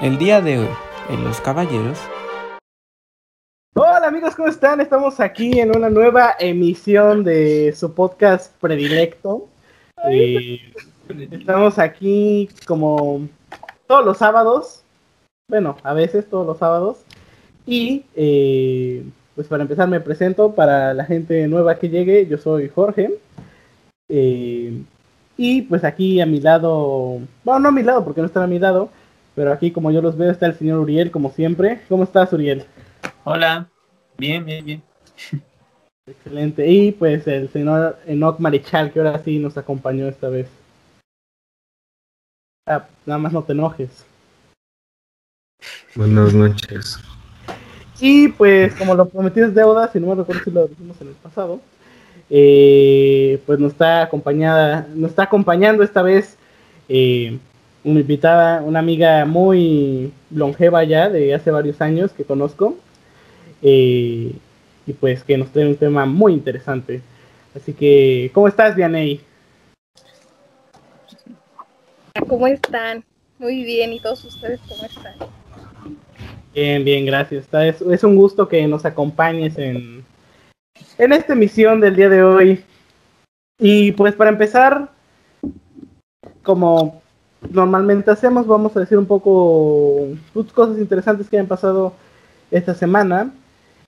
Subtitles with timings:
[0.00, 0.68] El día de hoy,
[1.08, 1.98] en Los Caballeros.
[3.74, 4.80] Hola amigos, ¿cómo están?
[4.80, 9.48] Estamos aquí en una nueva emisión de su podcast predilecto.
[10.10, 10.60] Eh,
[11.30, 13.28] estamos aquí como
[13.86, 14.82] todos los sábados.
[15.48, 17.04] Bueno, a veces todos los sábados.
[17.64, 19.04] Y eh,
[19.36, 22.26] pues para empezar me presento para la gente nueva que llegue.
[22.26, 23.14] Yo soy Jorge.
[24.08, 24.82] Eh,
[25.36, 28.48] y pues aquí a mi lado, bueno, no a mi lado porque no están a
[28.48, 28.90] mi lado,
[29.34, 31.80] pero aquí como yo los veo está el señor Uriel como siempre.
[31.88, 32.64] ¿Cómo estás Uriel?
[33.24, 33.68] Hola,
[34.16, 34.82] bien, bien, bien.
[36.06, 36.68] Excelente.
[36.68, 40.48] Y pues el señor Enoch Marichal que ahora sí nos acompañó esta vez.
[42.66, 44.04] Ah, nada más no te enojes.
[45.94, 46.98] Buenas noches.
[48.00, 51.08] Y pues como lo prometido es deuda, si no me recuerdo si lo dijimos en
[51.08, 51.60] el pasado,
[52.30, 56.36] eh, pues nos está acompañada, nos está acompañando esta vez
[56.88, 57.38] eh,
[57.84, 62.76] una invitada, una amiga muy longeva ya de hace varios años que conozco.
[63.62, 64.32] Eh,
[64.86, 67.02] y pues que nos trae un tema muy interesante.
[67.54, 69.20] Así que, ¿cómo estás, Vianey?
[72.28, 73.04] ¿Cómo están?
[73.38, 75.14] Muy bien, ¿y todos ustedes cómo están?
[76.54, 77.46] Bien, bien, gracias.
[77.52, 80.04] Es, es un gusto que nos acompañes en,
[80.98, 82.64] en esta emisión del día de hoy.
[83.58, 84.90] Y pues para empezar,
[86.42, 87.02] como
[87.50, 91.94] normalmente hacemos, vamos a decir un poco pues, cosas interesantes que han pasado
[92.50, 93.32] esta semana.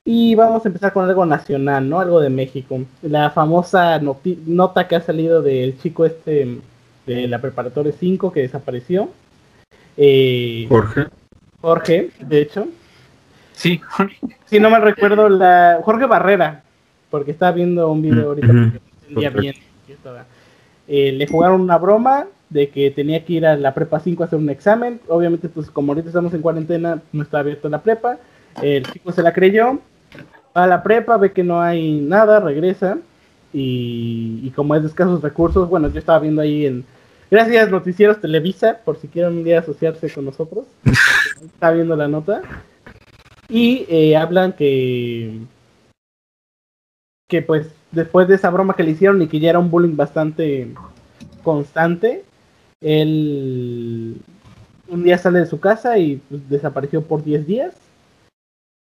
[0.09, 1.99] Y vamos a empezar con algo nacional, ¿no?
[1.99, 2.81] Algo de México.
[3.03, 4.01] La famosa
[4.47, 6.61] nota que ha salido del chico este
[7.07, 9.11] de la preparatoria 5 que desapareció.
[9.97, 11.07] Eh, Jorge.
[11.61, 12.69] Jorge, de hecho.
[13.53, 14.17] Sí, Jorge.
[14.45, 16.63] Si no mal recuerdo, la Jorge Barrera,
[17.11, 18.53] porque estaba viendo un video ahorita
[19.41, 19.55] bien.
[20.89, 24.27] Eh, le jugaron una broma de que tenía que ir a la prepa 5 a
[24.27, 25.01] hacer un examen.
[25.09, 28.19] Obviamente, pues como ahorita estamos en cuarentena, no está abierta la prepa.
[28.63, 29.81] El chico se la creyó,
[30.57, 32.99] va a la prepa, ve que no hay nada, regresa.
[33.53, 36.85] Y, y como es de escasos recursos, bueno, yo estaba viendo ahí en,
[37.29, 40.67] Gracias, Noticieros Televisa, por si quieren un día asociarse con nosotros.
[41.45, 42.43] Está viendo la nota.
[43.49, 45.41] Y eh, hablan que.
[47.29, 49.97] Que pues después de esa broma que le hicieron y que ya era un bullying
[49.97, 50.69] bastante
[51.43, 52.25] constante,
[52.81, 54.17] él
[54.89, 57.75] un día sale de su casa y pues, desapareció por 10 días.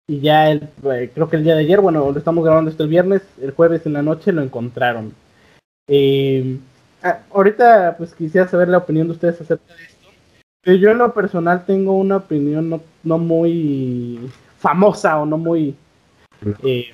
[0.09, 2.83] Y ya él, eh, creo que el día de ayer, bueno, lo estamos grabando esto
[2.83, 5.13] el viernes, el jueves en la noche lo encontraron.
[5.87, 6.59] Eh,
[7.03, 10.07] Ah, ahorita pues quisiera saber la opinión de ustedes acerca de esto.
[10.61, 15.75] Pero yo en lo personal tengo una opinión no, no muy famosa o no muy...
[16.63, 16.93] Eh,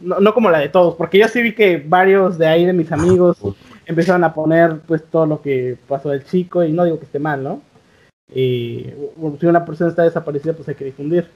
[0.00, 2.72] no, no, como la de todos, porque yo sí vi que varios de ahí de
[2.72, 3.38] mis amigos
[3.86, 7.18] empezaron a poner pues todo lo que pasó del chico y no digo que esté
[7.18, 7.60] mal, ¿no?
[8.34, 8.94] Eh,
[9.40, 11.26] si una persona está desaparecida pues hay que difundir.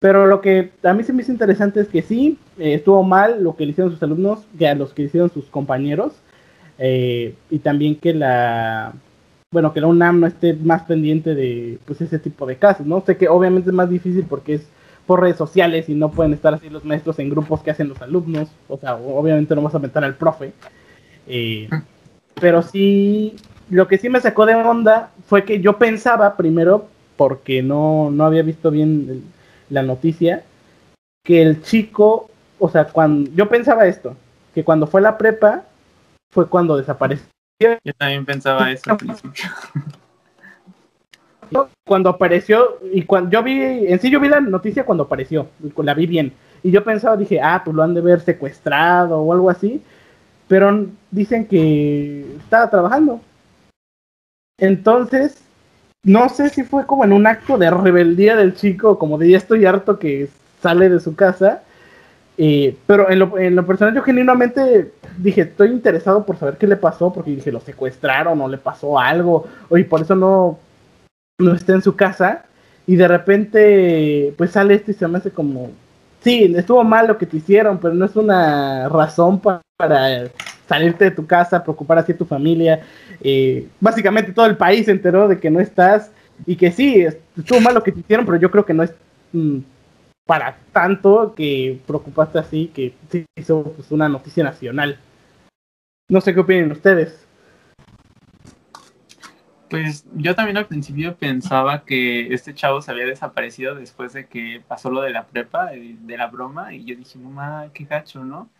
[0.00, 3.42] Pero lo que a mí se me hizo interesante es que sí, eh, estuvo mal
[3.44, 6.14] lo que le hicieron sus alumnos, que a los que le hicieron sus compañeros,
[6.78, 8.94] eh, y también que la
[9.52, 13.02] bueno que la UNAM no esté más pendiente de pues ese tipo de casos no
[13.04, 14.66] sé que obviamente es más difícil porque es
[15.10, 18.00] por redes sociales y no pueden estar así los maestros en grupos que hacen los
[18.00, 20.52] alumnos o sea obviamente no vas a meter al profe
[21.26, 21.68] eh,
[22.40, 23.34] pero sí
[23.70, 28.24] lo que sí me sacó de onda fue que yo pensaba primero porque no no
[28.24, 29.24] había visto bien
[29.68, 30.44] la noticia
[31.24, 34.14] que el chico o sea cuando yo pensaba esto
[34.54, 35.64] que cuando fue la prepa
[36.32, 37.26] fue cuando desapareció.
[37.60, 39.50] Yo también pensaba eso al principio.
[41.86, 45.94] Cuando apareció, y cuando yo vi, en sí yo vi la noticia cuando apareció, la
[45.94, 46.32] vi bien.
[46.62, 49.82] Y yo pensaba, dije, ah, pues lo han de ver secuestrado o algo así.
[50.46, 53.20] Pero dicen que estaba trabajando.
[54.58, 55.42] Entonces,
[56.04, 59.38] no sé si fue como en un acto de rebeldía del chico, como de ya
[59.38, 60.28] estoy harto que
[60.60, 61.62] sale de su casa
[62.42, 66.66] eh, pero en lo, en lo, personal yo genuinamente dije, estoy interesado por saber qué
[66.66, 70.58] le pasó, porque dije, lo secuestraron o le pasó algo, y por eso no,
[71.40, 72.44] no está en su casa.
[72.86, 75.70] Y de repente, pues sale este y se me hace como,
[76.22, 80.30] sí, estuvo mal lo que te hicieron, pero no es una razón para,
[80.68, 82.80] salirte de tu casa, preocupar así a tu familia.
[83.20, 86.10] Eh, básicamente todo el país se enteró de que no estás
[86.46, 87.04] y que sí,
[87.36, 88.92] estuvo mal lo que te hicieron, pero yo creo que no es...
[89.32, 89.58] Mm,
[90.30, 94.96] para tanto que preocupaste así que se hizo pues, una noticia nacional.
[96.08, 97.26] No sé qué opinan ustedes.
[99.70, 104.60] Pues yo también al principio pensaba que este chavo se había desaparecido después de que
[104.66, 108.50] pasó lo de la prepa, de, la broma, y yo dije, mamá, qué gacho, ¿no?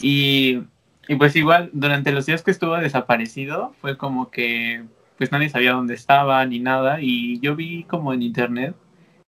[0.00, 0.62] Y,
[1.08, 4.84] y pues igual, durante los días que estuvo desaparecido, fue como que
[5.18, 8.74] pues nadie sabía dónde estaba ni nada y yo vi como en internet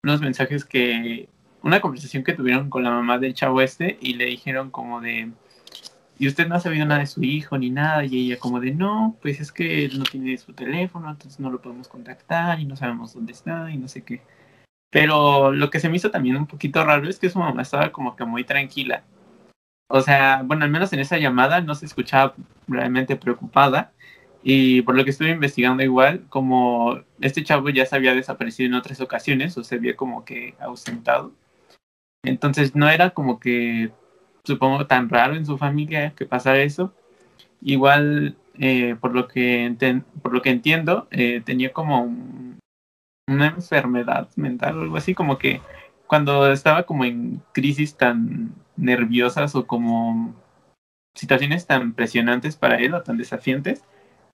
[0.04, 1.28] unos mensajes que
[1.64, 5.32] una conversación que tuvieron con la mamá del chavo este y le dijeron como de
[6.22, 8.72] y usted no ha sabido nada de su hijo ni nada y ella como de
[8.72, 12.76] no pues es que no tiene su teléfono entonces no lo podemos contactar y no
[12.76, 14.22] sabemos dónde está y no sé qué
[14.92, 17.92] pero lo que se me hizo también un poquito raro es que su mamá estaba
[17.92, 19.04] como que muy tranquila
[19.90, 22.36] o sea bueno al menos en esa llamada no se escuchaba
[22.68, 23.92] realmente preocupada
[24.44, 28.76] y por lo que estuve investigando igual, como este chavo ya se había desaparecido en
[28.76, 31.32] otras ocasiones o se había como que ausentado.
[32.24, 33.92] Entonces no era como que,
[34.44, 36.94] supongo, tan raro en su familia que pasara eso.
[37.62, 39.76] Igual, eh, por, lo que
[40.22, 42.04] por lo que entiendo, eh, tenía como
[43.28, 45.62] una enfermedad mental o algo así, como que
[46.08, 50.36] cuando estaba como en crisis tan nerviosas o como
[51.16, 53.84] situaciones tan presionantes para él o tan desafiantes,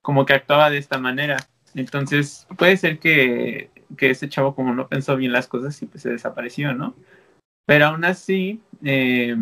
[0.01, 1.37] como que actuaba de esta manera.
[1.75, 6.01] Entonces, puede ser que, que ese chavo como no pensó bien las cosas y pues
[6.03, 6.95] se desapareció, ¿no?
[7.65, 9.35] Pero aún así, eh,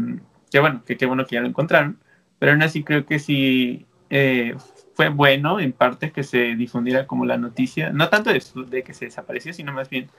[0.55, 1.99] que bueno, que qué bueno que ya lo encontraron,
[2.39, 4.55] pero aún así creo que sí eh,
[4.93, 8.93] fue bueno en parte que se difundiera como la noticia, no tanto de, de que
[8.93, 10.09] se desapareció, sino más bien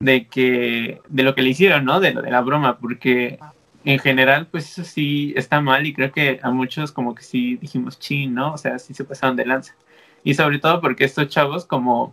[0.00, 2.00] de que de lo que le hicieron, ¿no?
[2.00, 3.38] De de la broma, porque
[3.84, 7.56] en general, pues eso sí está mal y creo que a muchos como que sí
[7.56, 8.54] dijimos chin, ¿no?
[8.54, 9.76] O sea, sí se pasaron de lanza.
[10.24, 12.12] Y sobre todo porque estos chavos como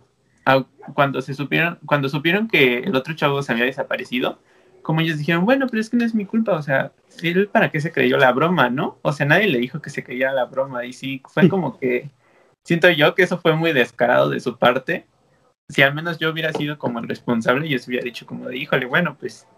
[0.94, 4.38] cuando se supieron, cuando supieron que el otro chavo se había desaparecido,
[4.84, 6.92] como ellos dijeron, bueno, pero es que no es mi culpa, o sea,
[7.22, 8.98] él para qué se creyó la broma, ¿no?
[9.02, 12.10] O sea, nadie le dijo que se creyera la broma y sí, fue como que,
[12.64, 15.06] siento yo que eso fue muy descarado de su parte.
[15.70, 18.58] Si al menos yo hubiera sido como el responsable, yo se hubiera dicho como de,
[18.58, 19.48] híjole, bueno, pues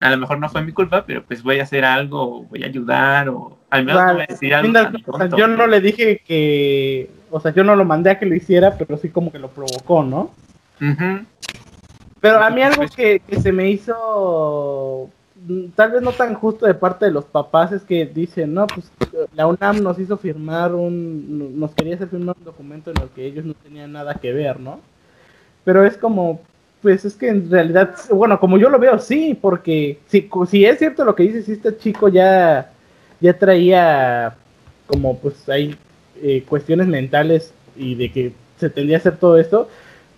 [0.00, 2.66] a lo mejor no fue mi culpa, pero pues voy a hacer algo, voy a
[2.66, 4.70] ayudar, o al menos voy a decir algo.
[5.34, 8.76] yo no le dije que, o sea, yo no lo mandé a que lo hiciera,
[8.76, 10.34] pero sí como que lo provocó, ¿no?
[12.20, 15.10] Pero a mí algo que, que, se me hizo
[15.74, 18.90] tal vez no tan justo de parte de los papás es que dicen, no, pues
[19.34, 23.26] la UNAM nos hizo firmar un, nos quería hacer firmar un documento en el que
[23.26, 24.80] ellos no tenían nada que ver, ¿no?
[25.64, 26.40] Pero es como,
[26.82, 30.78] pues es que en realidad, bueno, como yo lo veo, sí, porque si, si es
[30.78, 32.72] cierto lo que dice, si este chico ya,
[33.20, 34.36] ya traía
[34.86, 35.76] como pues hay
[36.22, 39.68] eh, cuestiones mentales y de que se tendría a hacer todo esto,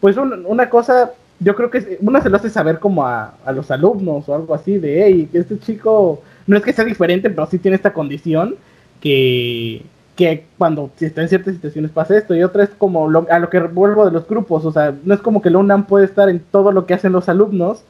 [0.01, 3.71] pues una cosa, yo creo que una se lo hace saber como a, a los
[3.71, 7.59] alumnos o algo así, de, hey, este chico no es que sea diferente, pero sí
[7.59, 8.57] tiene esta condición
[9.01, 9.83] que
[10.19, 13.61] que cuando está en ciertas situaciones pasa esto y otra es como a lo que
[13.61, 16.41] vuelvo de los grupos, o sea, no es como que la UNAM puede estar en
[16.41, 17.85] todo lo que hacen los alumnos,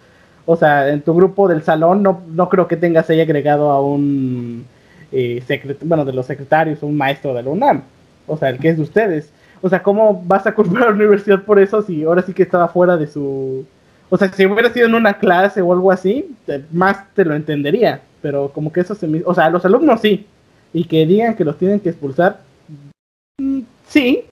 [0.44, 3.80] o sea, en tu grupo del salón no, no creo que tengas ahí agregado a
[3.80, 4.66] un
[5.10, 5.42] eh,
[5.84, 7.80] bueno, de los secretarios, un maestro de la UNAM,
[8.26, 9.30] o sea, el que es de ustedes.
[9.60, 12.42] O sea, ¿cómo vas a culpar a la universidad por eso si ahora sí que
[12.42, 13.66] estaba fuera de su...
[14.10, 16.34] O sea, si hubiera sido en una clase o algo así,
[16.72, 19.22] más te lo entendería, pero como que eso se me...
[19.24, 20.26] O sea, los alumnos sí,
[20.72, 22.40] y que digan que los tienen que expulsar,
[23.38, 24.24] mm, sí.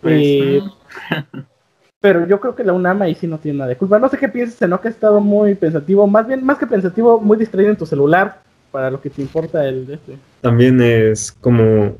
[0.00, 0.62] Pues, eh,
[2.00, 3.98] pero yo creo que la UNAM ahí sí no tiene nada de culpa.
[3.98, 4.80] No sé qué piensas, ¿no?
[4.80, 8.40] Que ha estado muy pensativo, más bien, más que pensativo, muy distraído en tu celular
[8.70, 10.16] para lo que te importa el este.
[10.40, 11.96] También es como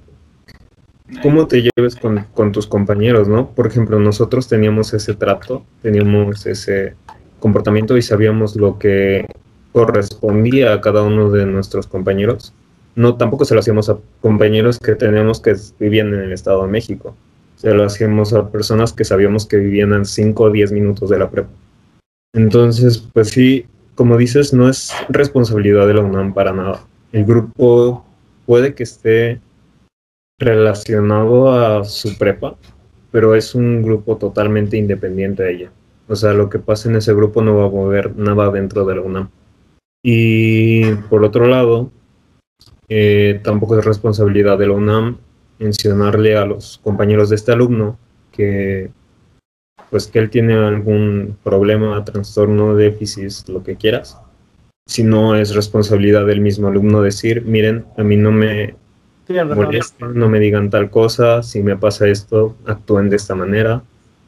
[1.23, 3.51] cómo te lleves con, con, tus compañeros, ¿no?
[3.51, 6.95] Por ejemplo, nosotros teníamos ese trato, teníamos ese
[7.41, 9.27] comportamiento y sabíamos lo que
[9.73, 12.53] correspondía a cada uno de nuestros compañeros
[12.99, 16.69] no tampoco se lo hacíamos a compañeros que teníamos que vivían en el Estado de
[16.69, 17.15] México.
[17.55, 21.19] Se lo hacíamos a personas que sabíamos que vivían a 5 o 10 minutos de
[21.21, 21.49] la prepa.
[22.35, 26.81] Entonces, pues sí, como dices, no es responsabilidad de la UNAM para nada.
[27.13, 28.05] El grupo
[28.47, 29.41] puede que esté
[30.39, 32.57] relacionado a su prepa,
[33.11, 35.73] pero es un grupo totalmente independiente de ella.
[36.09, 38.95] O sea, lo que pasa en ese grupo no va a mover nada dentro de
[38.95, 39.31] la UNAM.
[40.03, 41.91] Y por otro lado,
[42.89, 45.19] eh, tampoco es responsabilidad de la UNAM
[45.59, 47.99] mencionarle a los compañeros de este alumno
[48.33, 48.91] que
[49.91, 54.19] pues que él tiene algún problema, trastorno, déficit, lo que quieras.
[54.87, 58.77] Si no es responsabilidad del mismo alumno decir, miren, a mí no me
[59.29, 63.83] no me digan tal cosa, si me pasa esto, actúen de esta manera,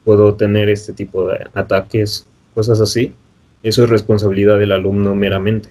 [0.05, 3.15] puedo tener este tipo de ataques, cosas así.
[3.63, 5.71] Eso es responsabilidad del alumno meramente.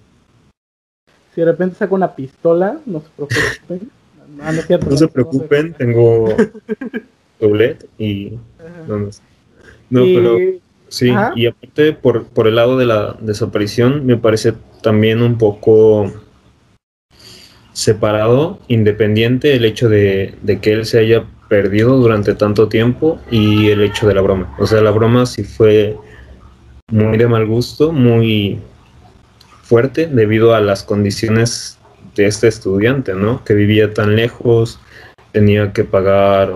[1.33, 3.91] Si de repente saco una pistola, no se preocupen.
[4.29, 6.29] No, se preocupen, tengo
[7.41, 8.37] doublet y...
[8.87, 9.09] No,
[9.89, 10.37] no pero
[10.87, 16.09] sí, y aparte por, por el lado de la desaparición me parece también un poco
[17.73, 23.69] separado, independiente el hecho de, de, que él se haya perdido durante tanto tiempo y
[23.69, 24.55] el hecho de la broma.
[24.59, 25.95] O sea, la broma sí fue
[26.91, 28.59] muy de mal gusto, muy
[29.63, 31.77] fuerte debido a las condiciones
[32.15, 33.43] de este estudiante, ¿no?
[33.43, 34.79] Que vivía tan lejos,
[35.31, 36.55] tenía que pagar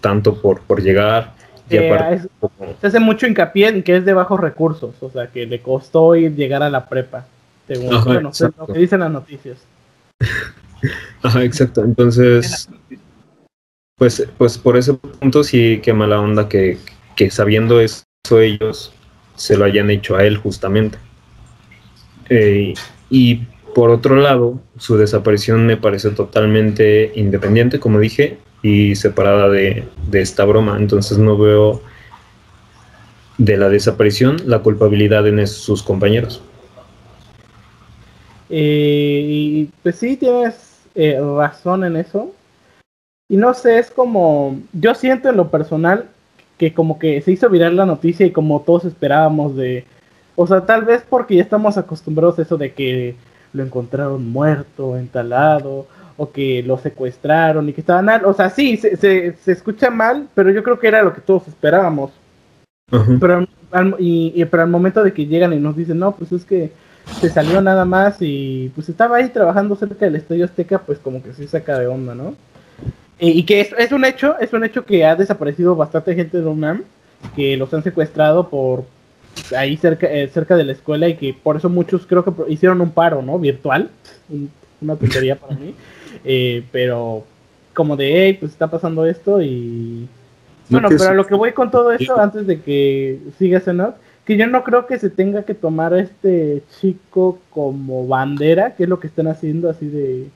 [0.00, 1.32] tanto por, por llegar.
[1.68, 4.94] Y Eh, aparte, es- como- Se hace mucho hincapié en que es de bajos recursos,
[5.00, 7.26] o sea, que le costó ir llegar a la prepa,
[7.66, 9.58] según Ajá, bueno, lo que dicen las noticias.
[11.22, 11.82] Ajá, exacto.
[11.82, 12.68] Entonces,
[13.96, 16.78] pues, pues por ese punto sí que mala onda que,
[17.16, 18.04] que sabiendo eso
[18.40, 18.92] ellos
[19.36, 20.98] se lo hayan hecho a él justamente.
[22.28, 22.74] Eh,
[23.10, 23.36] y
[23.74, 30.20] por otro lado, su desaparición me parece totalmente independiente, como dije, y separada de, de
[30.20, 30.76] esta broma.
[30.78, 31.82] Entonces no veo
[33.38, 36.42] de la desaparición la culpabilidad en sus compañeros.
[38.50, 42.32] Eh, y pues sí, tienes eh, razón en eso.
[43.28, 46.06] Y no sé, es como, yo siento en lo personal
[46.58, 49.84] que como que se hizo viral la noticia y como todos esperábamos de,
[50.36, 53.16] o sea, tal vez porque ya estamos acostumbrados a eso de que
[53.52, 55.86] lo encontraron muerto, entalado,
[56.16, 59.90] o que lo secuestraron y que estaban, al- o sea, sí, se, se, se escucha
[59.90, 62.12] mal, pero yo creo que era lo que todos esperábamos.
[63.18, 66.12] Pero al, al- y, y- pero al momento de que llegan y nos dicen, no,
[66.12, 66.70] pues es que
[67.20, 71.22] se salió nada más y pues estaba ahí trabajando cerca del Estadio Azteca, pues como
[71.22, 72.34] que sí saca de onda, ¿no?
[73.18, 76.40] Y, y que es, es un hecho, es un hecho que ha desaparecido bastante gente
[76.40, 76.82] de UNAM,
[77.36, 78.84] que los han secuestrado por
[79.56, 82.80] ahí cerca, eh, cerca de la escuela y que por eso muchos creo que hicieron
[82.80, 83.38] un paro, ¿no?
[83.38, 83.90] Virtual,
[84.28, 85.74] un- una tontería para mí,
[86.24, 87.24] Eh, pero
[87.74, 90.06] como de, hey, pues está pasando esto y...
[90.70, 93.82] No, Bueno, pero a lo que voy con todo esto, antes de que sigas en
[94.24, 98.84] que yo no creo que se tenga que tomar a este chico como bandera, que
[98.84, 100.28] es lo que están haciendo así de...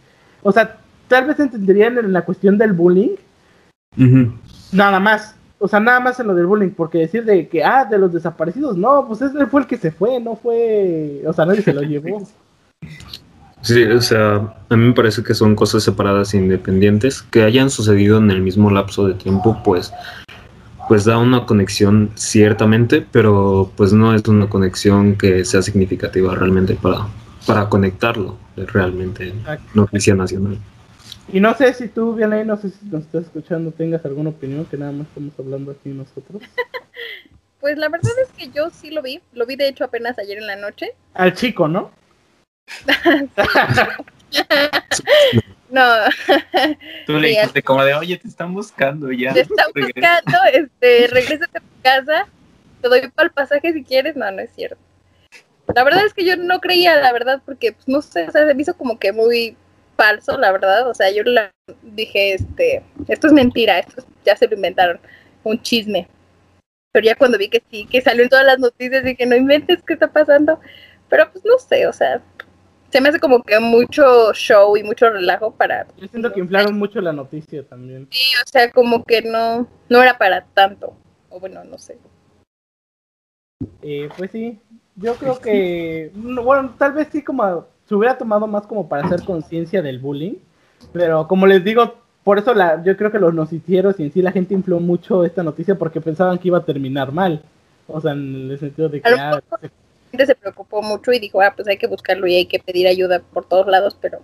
[0.42, 0.78] O sea,
[1.09, 3.16] tal vez entenderían en la cuestión del bullying,
[4.73, 5.35] nada más.
[5.61, 8.12] O sea, nada más en lo del bullying, porque decir de que, ah, de los
[8.12, 11.23] desaparecidos, no, pues ese fue el que se fue, no fue...
[11.26, 12.23] O sea, nadie se lo llevó.
[13.62, 17.71] Sí, o sea, a mí me parece que son cosas separadas e independientes que hayan
[17.71, 19.92] sucedido en el mismo lapso de tiempo, pues,
[20.88, 26.75] pues da una conexión ciertamente, pero pues no es una conexión que sea significativa realmente
[26.75, 27.07] para,
[27.47, 30.59] para conectarlo realmente en noticia nacional.
[31.30, 34.64] Y no sé si tú, Vianey, no sé si nos estás escuchando, tengas alguna opinión,
[34.64, 36.42] que nada más estamos hablando aquí nosotros.
[37.61, 39.21] Pues la verdad es que yo sí lo vi.
[39.33, 40.92] Lo vi de hecho apenas ayer en la noche.
[41.14, 41.90] Al chico, ¿no?
[45.70, 45.82] No,
[47.06, 49.32] Tú le dijiste como de, oye, te están buscando ya.
[49.34, 50.20] te están regresa".
[50.25, 52.26] buscando, este, regrésate a tu casa.
[52.80, 54.16] Te doy para el pasaje si quieres.
[54.16, 54.78] No, no es cierto.
[55.75, 58.46] La verdad es que yo no creía, la verdad, porque pues, no sé, o sea,
[58.46, 59.56] se me hizo como que muy
[59.96, 60.88] falso, la verdad.
[60.88, 61.50] O sea, yo la
[61.82, 64.98] dije, este, esto es mentira, esto es- ya se lo inventaron,
[65.44, 66.08] un chisme.
[66.92, 69.82] Pero ya cuando vi que sí, que salió en todas las noticias, dije, no inventes,
[69.87, 70.58] ¿qué está pasando?
[71.10, 72.22] Pero pues no sé, o sea,
[72.90, 76.78] se me hace como que mucho show y mucho relajo para, Yo siento que inflaron
[76.78, 78.07] mucho la noticia también.
[78.11, 80.95] sí, o sea, como que no, no era para tanto.
[81.30, 81.99] O bueno, no sé.
[83.83, 84.59] Eh, pues sí,
[84.97, 89.07] yo creo que, no, bueno, tal vez sí como se hubiera tomado más como para
[89.07, 90.35] hacer conciencia del bullying,
[90.92, 94.23] pero como les digo, por eso la, yo creo que los noticieros y en sí
[94.23, 97.42] la gente infló mucho esta noticia porque pensaban que iba a terminar mal,
[97.87, 99.40] o sea, en el sentido de que ah,
[100.26, 103.20] Se preocupó mucho y dijo, ah, pues hay que buscarlo y hay que pedir ayuda
[103.32, 104.18] por todos lados, pero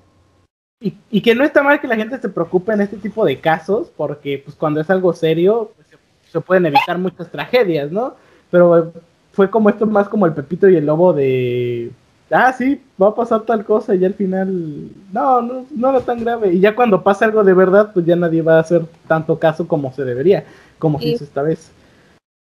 [0.81, 3.41] y, y que no está mal que la gente se preocupe en este tipo de
[3.41, 5.97] casos, porque pues cuando es algo serio pues, se,
[6.31, 8.15] se pueden evitar muchas tragedias, ¿no?
[8.51, 8.93] Pero
[9.33, 11.91] fue como esto más como el Pepito y el Lobo de,
[12.31, 16.23] ah, sí, va a pasar tal cosa y al final, no, no, no era tan
[16.23, 16.53] grave.
[16.53, 19.67] Y ya cuando pasa algo de verdad, pues ya nadie va a hacer tanto caso
[19.67, 20.45] como se debería,
[20.79, 21.13] como se Sí.
[21.15, 21.71] hizo esta vez.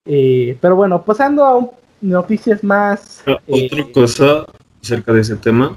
[0.06, 1.72] Eh, pero bueno, pasando a un-
[2.04, 3.24] noticias más...
[3.26, 4.46] Ah, eh, Otra cosa
[4.82, 5.76] acerca de ese tema.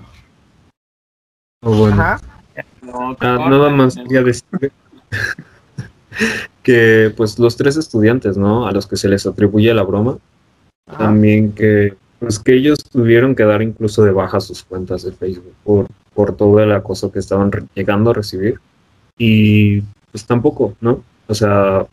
[1.62, 2.20] O bueno, ajá.
[2.82, 4.44] No, Ah, nada más quería decir
[6.62, 8.66] que pues los tres estudiantes, ¿no?
[8.66, 10.18] A los que se les atribuye la broma,
[10.88, 10.98] ajá.
[10.98, 15.52] también que pues que ellos tuvieron que dar incluso de baja sus cuentas de Facebook
[15.64, 18.58] por, por todo el acoso que estaban re- llegando a recibir.
[19.18, 21.02] Y pues tampoco, ¿no?
[21.28, 21.86] O sea,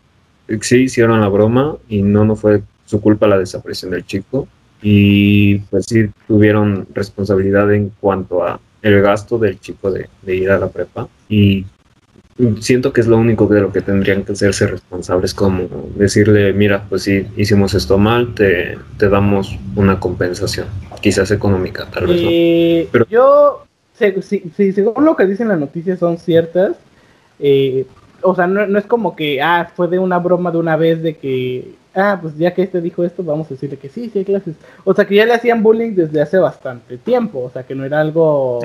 [0.62, 2.64] sí hicieron la broma y no, no fue
[2.94, 4.48] su culpa la desaparición del chico.
[4.84, 10.52] Y pues sí tuvieron responsabilidad en cuanto a el gasto del chico de, de ir
[10.52, 11.08] a la prepa.
[11.30, 11.66] Y
[12.60, 16.84] siento que es lo único de lo que tendrían que hacerse responsables, como decirle, mira,
[16.90, 20.68] pues sí, hicimos esto mal, te, te damos una compensación,
[21.02, 22.30] quizás económica, tal vez no.
[22.92, 23.66] Pero- Yo,
[24.22, 26.76] si, si según lo que dicen las noticias son ciertas,
[27.40, 27.86] eh,
[28.24, 31.02] o sea, no, no es como que, ah, fue de una broma de una vez
[31.02, 34.20] de que, ah, pues ya que este dijo esto, vamos a decirle que sí, sí
[34.20, 34.56] hay clases.
[34.84, 37.86] O sea, que ya le hacían bullying desde hace bastante tiempo, o sea, que no
[37.86, 38.60] era algo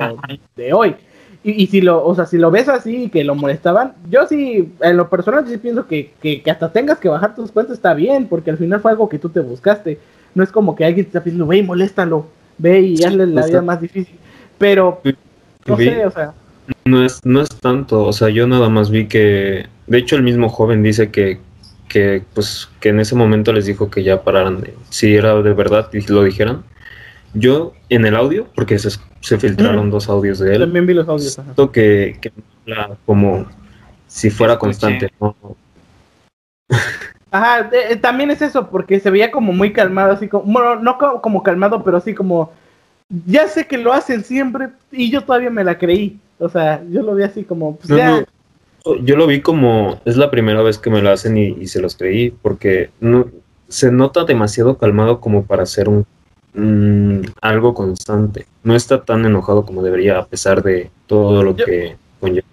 [0.55, 0.95] de hoy.
[1.43, 4.27] Y, y si lo, o sea, si lo ves así y que lo molestaban, yo
[4.27, 7.77] sí, en lo personal sí pienso que, que, que hasta tengas que bajar tus cuentas
[7.77, 9.99] está bien, porque al final fue algo que tú te buscaste.
[10.35, 12.25] No es como que alguien te está pidiendo, ve y moléstalo,
[12.57, 14.17] ve y hazle la vida más difícil.
[14.57, 15.01] Pero,
[15.65, 16.33] no sé, o sea,
[16.89, 20.23] No es, no es tanto, o sea, yo nada más vi que, de hecho el
[20.23, 21.39] mismo joven dice que,
[21.87, 25.53] que, pues, que en ese momento les dijo que ya pararan de, si era de
[25.53, 26.63] verdad y lo dijeran.
[27.33, 28.89] Yo en el audio, porque se,
[29.21, 29.91] se filtraron Ujú.
[29.91, 31.37] dos audios de él, también vi los audios.
[31.37, 31.43] ajá.
[31.53, 32.31] siento que, que
[32.71, 33.45] habla como
[34.07, 34.65] si fuera Escuché.
[34.65, 35.35] constante, ¿no?
[37.31, 40.97] Ajá, eh, también es eso, porque se veía como muy calmado, así como, bueno, no
[40.97, 42.51] co- como calmado, pero así como,
[43.25, 46.19] ya sé que lo hacen siempre y yo todavía me la creí.
[46.37, 48.25] O sea, yo lo vi así como, pues No, ya,
[48.85, 51.67] no, Yo lo vi como, es la primera vez que me lo hacen y, y
[51.67, 53.27] se los creí, porque no,
[53.67, 56.05] se nota demasiado calmado como para hacer un
[56.53, 58.45] mm, algo constante.
[58.63, 62.47] No está tan enojado como debería, a pesar de todo lo Yo- que conlleva.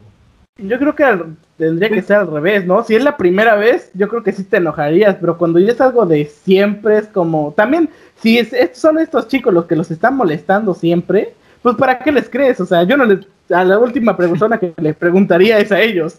[0.59, 2.85] yo creo que al- tendría que ser al revés, ¿no?
[2.85, 5.81] Si es la primera vez, yo creo que sí te enojarías, pero cuando ya es
[5.81, 7.89] algo de siempre, es como, también,
[8.21, 12.13] si es, es- son estos chicos los que los están molestando siempre, pues ¿para qué
[12.13, 12.61] les crees?
[12.61, 13.21] O sea, yo no les,
[13.51, 16.19] a la última persona que les preguntaría es a ellos.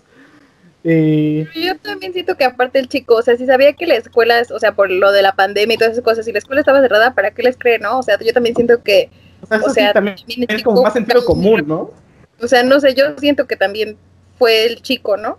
[0.84, 4.40] Eh, Yo también siento que aparte el chico, o sea, si sabía que la escuela,
[4.40, 6.62] es- o sea, por lo de la pandemia y todas esas cosas, si la escuela
[6.62, 8.00] estaba cerrada, ¿para qué les cree, no?
[8.00, 9.10] O sea, yo también siento que,
[9.42, 11.92] o sea, eso o sea, sí también también es como más sentido común, ¿no?
[12.40, 13.98] o sea, no sé, yo siento que también
[14.38, 15.38] fue el chico, ¿no?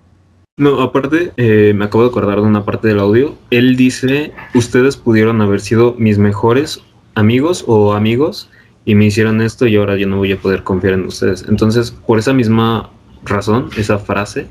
[0.57, 3.37] No, aparte, eh, me acabo de acordar de una parte del audio.
[3.51, 6.81] Él dice, ustedes pudieron haber sido mis mejores
[7.15, 8.51] amigos o amigos
[8.85, 11.45] y me hicieron esto y ahora yo no voy a poder confiar en ustedes.
[11.49, 12.91] Entonces, por esa misma
[13.25, 14.49] razón, esa frase,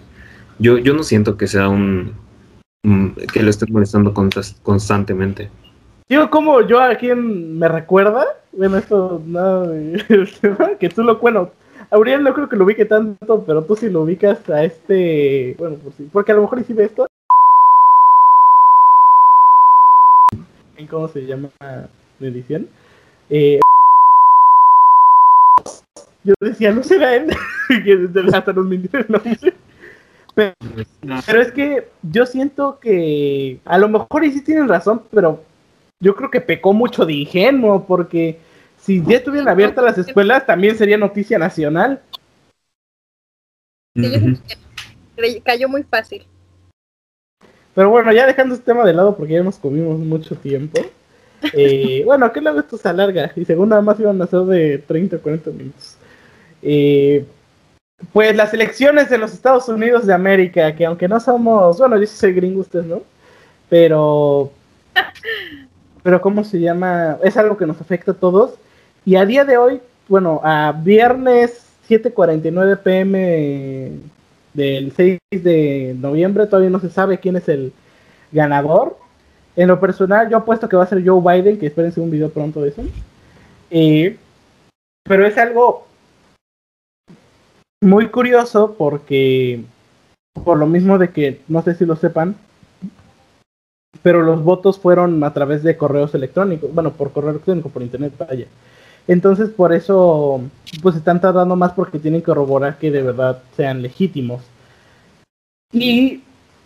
[0.59, 2.13] yo, yo no siento que sea un...
[2.85, 4.13] un- que le estén molestando
[4.63, 5.49] constantemente.
[6.07, 11.51] Digo, como yo a quien me recuerda, bueno, esto nada de- que tú lo, bueno,
[11.89, 15.77] Auriel no creo que lo ubique tanto, pero tú sí lo ubicas a este, bueno,
[15.77, 17.07] por si- porque a lo mejor hiciste esto.
[20.75, 21.87] ¿En ¿Cómo se llama la
[22.19, 22.67] edición?
[23.29, 23.59] Eh,
[26.23, 27.29] yo decía, no será él,
[27.85, 29.53] que hasta nos mintió el nombre.
[31.01, 31.19] No.
[31.25, 35.43] Pero es que yo siento que a lo mejor y sí tienen razón, pero
[35.99, 38.37] yo creo que pecó mucho de ingenuo, porque
[38.87, 42.01] si ya estuvieran abiertas las escuelas, también sería noticia nacional.
[43.93, 46.25] Sí, cayó muy fácil.
[47.75, 50.79] Pero bueno, ya dejando este tema de lado, porque ya nos comimos mucho tiempo.
[51.51, 54.77] eh, bueno, que luego esto se alarga, y según nada más iban a ser de
[54.77, 55.97] 30 o 40 minutos.
[56.61, 57.25] Eh,
[58.13, 62.07] pues las elecciones de los Estados Unidos de América, que aunque no somos, bueno, yo
[62.07, 63.01] sí soy gringo, ustedes no,
[63.67, 64.49] pero,
[66.03, 67.17] pero ¿cómo se llama?
[67.21, 68.53] Es algo que nos afecta a todos.
[69.07, 73.91] Y a día de hoy, bueno, a viernes 7:49 pm
[74.53, 77.71] del 6 de noviembre, todavía no se sabe quién es el
[78.33, 78.97] ganador.
[79.55, 82.31] En lo personal, yo apuesto que va a ser Joe Biden, que espérense un video
[82.31, 82.83] pronto de eso.
[83.71, 84.17] Eh,
[85.03, 85.87] pero es algo
[87.79, 89.63] muy curioso porque,
[90.43, 92.35] por lo mismo de que, no sé si lo sepan,
[94.03, 98.11] pero los votos fueron a través de correos electrónicos, bueno, por correo electrónico, por internet,
[98.17, 98.47] vaya.
[99.07, 100.41] Entonces, por eso,
[100.81, 104.41] pues están tardando más porque tienen que corroborar que de verdad sean legítimos.
[105.71, 106.23] Y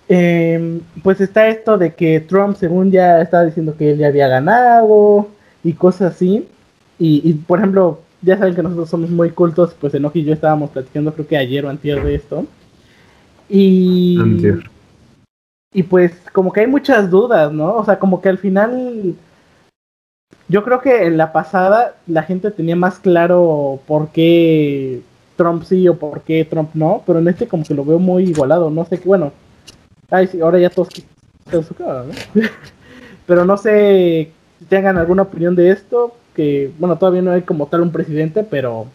[0.09, 4.27] eh, pues está esto de que Trump, según ya estaba diciendo que él ya había
[4.27, 5.29] ganado
[5.63, 6.47] y cosas así.
[6.99, 10.33] Y, y, por ejemplo, ya saben que nosotros somos muy cultos, pues Enoch y yo
[10.33, 12.45] estábamos platicando, creo que ayer o antier de esto.
[13.49, 14.69] Y, Antier.
[15.73, 17.75] y pues como que hay muchas dudas, ¿no?
[17.75, 19.15] O sea, como que al final,
[20.47, 25.01] yo creo que en la pasada la gente tenía más claro por qué
[25.37, 28.23] Trump sí o por qué Trump no, pero en este como que lo veo muy
[28.23, 29.31] igualado, no sé qué, bueno,
[30.09, 32.41] ay, sí, ahora ya todos quitan su cara, ¿no?
[33.25, 37.67] pero no sé si tengan alguna opinión de esto, que bueno, todavía no hay como
[37.67, 38.87] tal un presidente, pero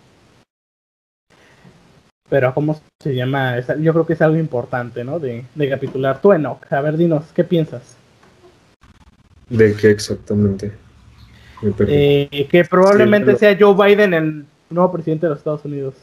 [2.29, 5.19] pero cómo se llama, yo creo que es algo importante, ¿no?
[5.21, 6.21] De, de capitular.
[6.21, 7.97] Tú, Enoch, a ver, dinos, ¿qué piensas?
[9.49, 10.73] ¿De qué exactamente?
[11.77, 11.93] Perdí.
[11.95, 15.95] Eh, que probablemente Sí, sea Joe Biden el nuevo presidente de los Estados Unidos.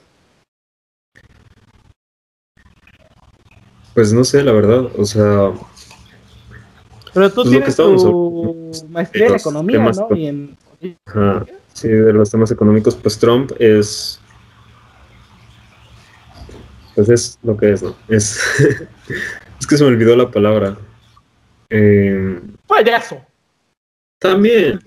[3.93, 5.51] Pues no sé, la verdad, o sea,
[7.13, 10.07] Pero tú Pues que tienes tu maestría en economía, temas ¿no?
[10.07, 10.57] pro- Y en...
[11.05, 11.45] Ajá.
[11.73, 14.19] Sí, de los temas económicos, pues Trump es.
[16.95, 17.95] pues es lo que es, ¿no?
[18.07, 18.39] Es,
[19.59, 20.77] es que se me olvidó la palabra.
[21.69, 23.21] Eh, Payaso.
[24.19, 24.79] también.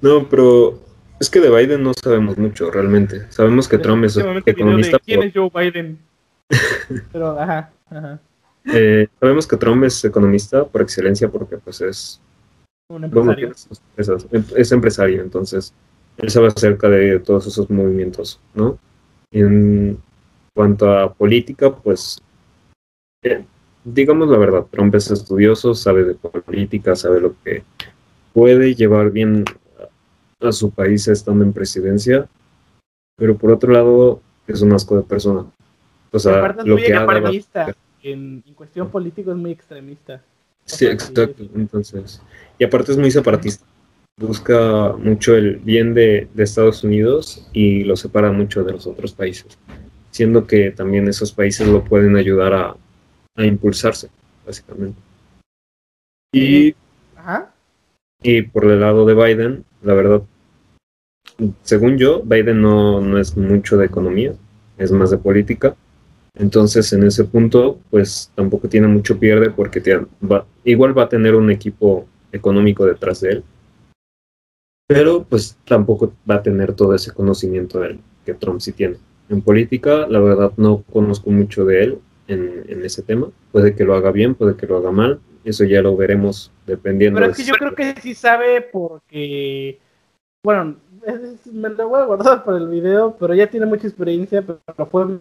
[0.00, 0.78] No, pero
[1.20, 3.30] es que de Biden no sabemos mucho realmente.
[3.30, 4.98] Sabemos que Trump es de economista.
[4.98, 5.98] ¿Quién por- es Joe Biden?
[7.12, 8.20] Pero, ajá, ajá.
[8.66, 12.20] eh, sabemos que Trump es economista por excelencia porque pues es
[12.88, 13.52] Un empresario.
[14.30, 15.74] em- es empresario, entonces
[16.18, 18.78] él sabe acerca de todos esos movimientos, ¿no?
[19.32, 19.98] Y en
[20.54, 22.22] cuanto a política, pues,
[23.24, 23.44] eh,
[23.84, 27.64] digamos la verdad, Trump es estudioso, sabe de política, sabe lo que
[28.36, 29.46] puede llevar bien
[30.42, 32.28] a, su país estando en presidencia,
[33.16, 35.46] pero por otro lado es un asco de persona.
[36.12, 37.30] O sea, aparte es lo muy que haga.
[38.02, 40.20] En, en cuestión política es muy extremista.
[40.66, 41.46] Sí, exacto.
[41.54, 42.20] Entonces,
[42.58, 43.64] y aparte es muy separatista.
[44.20, 49.14] Busca mucho el bien de, de Estados Unidos y lo separa mucho de los otros
[49.14, 49.56] países,
[50.10, 52.76] siendo que también esos países lo pueden ayudar a,
[53.34, 54.10] a impulsarse,
[54.44, 55.00] básicamente.
[56.34, 56.74] Y,
[57.16, 57.55] Ajá.
[58.28, 60.22] Y por el lado de Biden, la verdad,
[61.62, 64.34] según yo, Biden no, no es mucho de economía,
[64.78, 65.76] es más de política.
[66.34, 71.08] Entonces, en ese punto, pues tampoco tiene mucho pierde porque tiene- va- igual va a
[71.08, 73.44] tener un equipo económico detrás de él.
[74.88, 78.96] Pero pues tampoco va a tener todo ese conocimiento de él que Trump sí tiene.
[79.28, 83.28] En política, la verdad, no conozco mucho de él en ese tema.
[83.52, 85.20] Puede que lo haga bien, puede que lo haga mal.
[85.46, 89.78] Eso ya lo veremos dependiendo Pero es que yo creo que sí sabe porque,
[90.44, 90.74] bueno,
[91.06, 94.86] es- me lo voy a guardar para el video, pero ya tiene mucha experiencia, pero
[94.86, 95.20] fue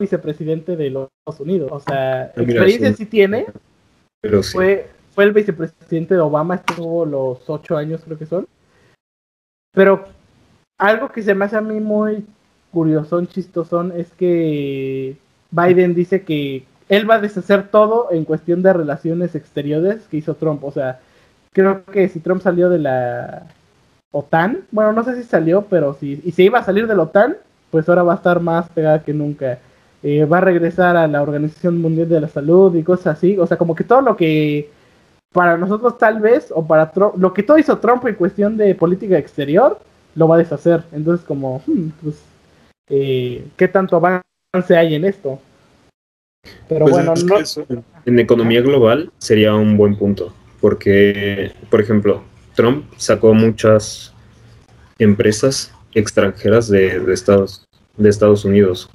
[0.00, 1.68] vicepresidente de los Estados Unidos.
[1.70, 2.96] O sea, Ah, mira, experiencia sí.
[2.96, 3.44] sí tiene.
[4.22, 4.52] Pero sí.
[4.52, 8.46] Fue, fue el vicepresidente de Obama, estuvo los ocho años creo que son.
[9.74, 10.04] Pero
[10.78, 12.24] algo que se me hace a mí muy
[12.72, 15.16] curiosón, chistosón, es que
[15.50, 20.34] Biden dice que él va a deshacer todo en cuestión de relaciones exteriores que hizo
[20.34, 20.64] Trump.
[20.64, 21.00] O sea,
[21.52, 23.42] creo que si Trump salió de la
[24.10, 27.02] OTAN, bueno, no sé si salió, pero si y se iba a salir de la
[27.02, 27.36] OTAN,
[27.70, 29.58] pues ahora va a estar más pegada que nunca.
[30.02, 33.38] Eh, va a regresar a la Organización Mundial de la Salud y cosas así.
[33.38, 34.70] O sea, como que todo lo que
[35.32, 38.74] para nosotros tal vez, o para Trump, lo que todo hizo Trump en cuestión de
[38.74, 39.78] política exterior,
[40.14, 40.84] lo va a deshacer.
[40.92, 42.22] Entonces, como, hmm, pues,
[42.88, 45.38] eh, ¿qué tanto avance hay en esto?
[46.68, 47.66] Pero Pues bueno, no, eso
[48.04, 52.22] en economía global sería un buen punto, porque, por ejemplo,
[52.54, 54.14] Trump sacó muchas
[54.98, 57.64] empresas extranjeras de, de Estados,
[57.96, 58.90] de Estados Unidos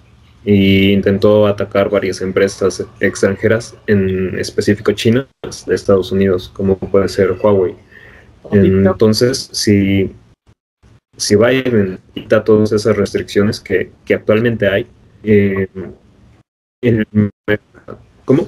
[0.45, 5.27] e intentó atacar varias empresas extranjeras, en específico China,
[5.65, 7.75] de Estados Unidos, como puede ser Huawei.
[8.51, 10.11] Entonces, si,
[11.15, 14.85] si Biden quita todas esas restricciones que, que actualmente hay,
[15.23, 15.67] eh,
[16.83, 17.07] el
[18.25, 18.47] ¿Cómo?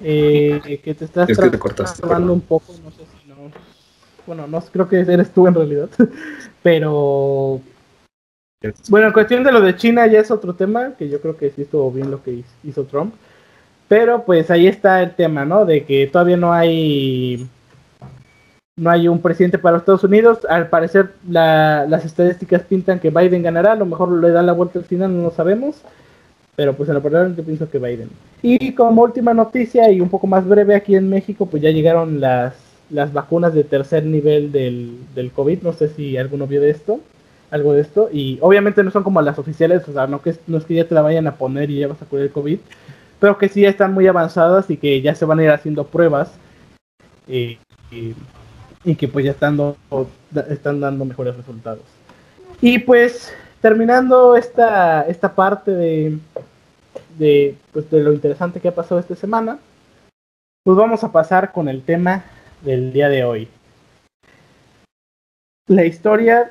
[0.00, 2.34] eh, que te estás Es que te cortaste, trabando perdón.
[2.36, 3.36] un poco, no sé si no.
[4.26, 5.88] Bueno, no creo que eres tú en realidad.
[6.62, 7.60] Pero
[8.88, 11.50] bueno, en cuestión de lo de China ya es otro tema, que yo creo que
[11.50, 13.14] sí estuvo bien lo que hizo- Trump.
[13.88, 15.64] Pero pues ahí está el tema, ¿no?
[15.64, 17.46] De que todavía no hay
[18.78, 20.40] no hay un presidente para los Estados Unidos.
[20.50, 24.52] Al parecer la- las estadísticas pintan que Biden ganará, a lo mejor le dan la
[24.52, 25.76] vuelta al final, no lo sabemos.
[26.56, 28.08] Pero pues en la verdad yo pienso que Biden.
[28.42, 32.18] Y como última noticia y un poco más breve aquí en México, pues ya llegaron
[32.20, 32.54] las,
[32.90, 35.62] las vacunas de tercer nivel del, del COVID.
[35.62, 37.00] No sé si alguno vio de esto,
[37.50, 38.08] algo de esto.
[38.10, 40.84] Y obviamente no son como las oficiales, o sea, no, que, no es que ya
[40.88, 42.58] te la vayan a poner y ya vas a curar el COVID,
[43.20, 45.84] pero que sí ya están muy avanzadas y que ya se van a ir haciendo
[45.86, 46.32] pruebas.
[47.28, 47.58] eh,
[47.90, 48.14] y,
[48.84, 50.08] y que pues ya están, dando-
[50.48, 51.82] están dando mejores resultados.
[52.60, 56.18] Y pues terminando esta, esta parte de,
[57.18, 59.58] de, pues, de lo interesante que ha pasado esta semana,
[60.64, 62.24] pues vamos a pasar con el tema
[62.62, 63.48] del día de hoy.
[65.68, 66.50] La historia,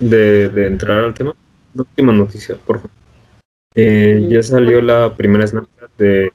[0.00, 1.34] de, de entrar al tema.
[1.74, 2.90] Última noticia, por favor.
[3.74, 6.32] Eh, ya salió la primera snapshot de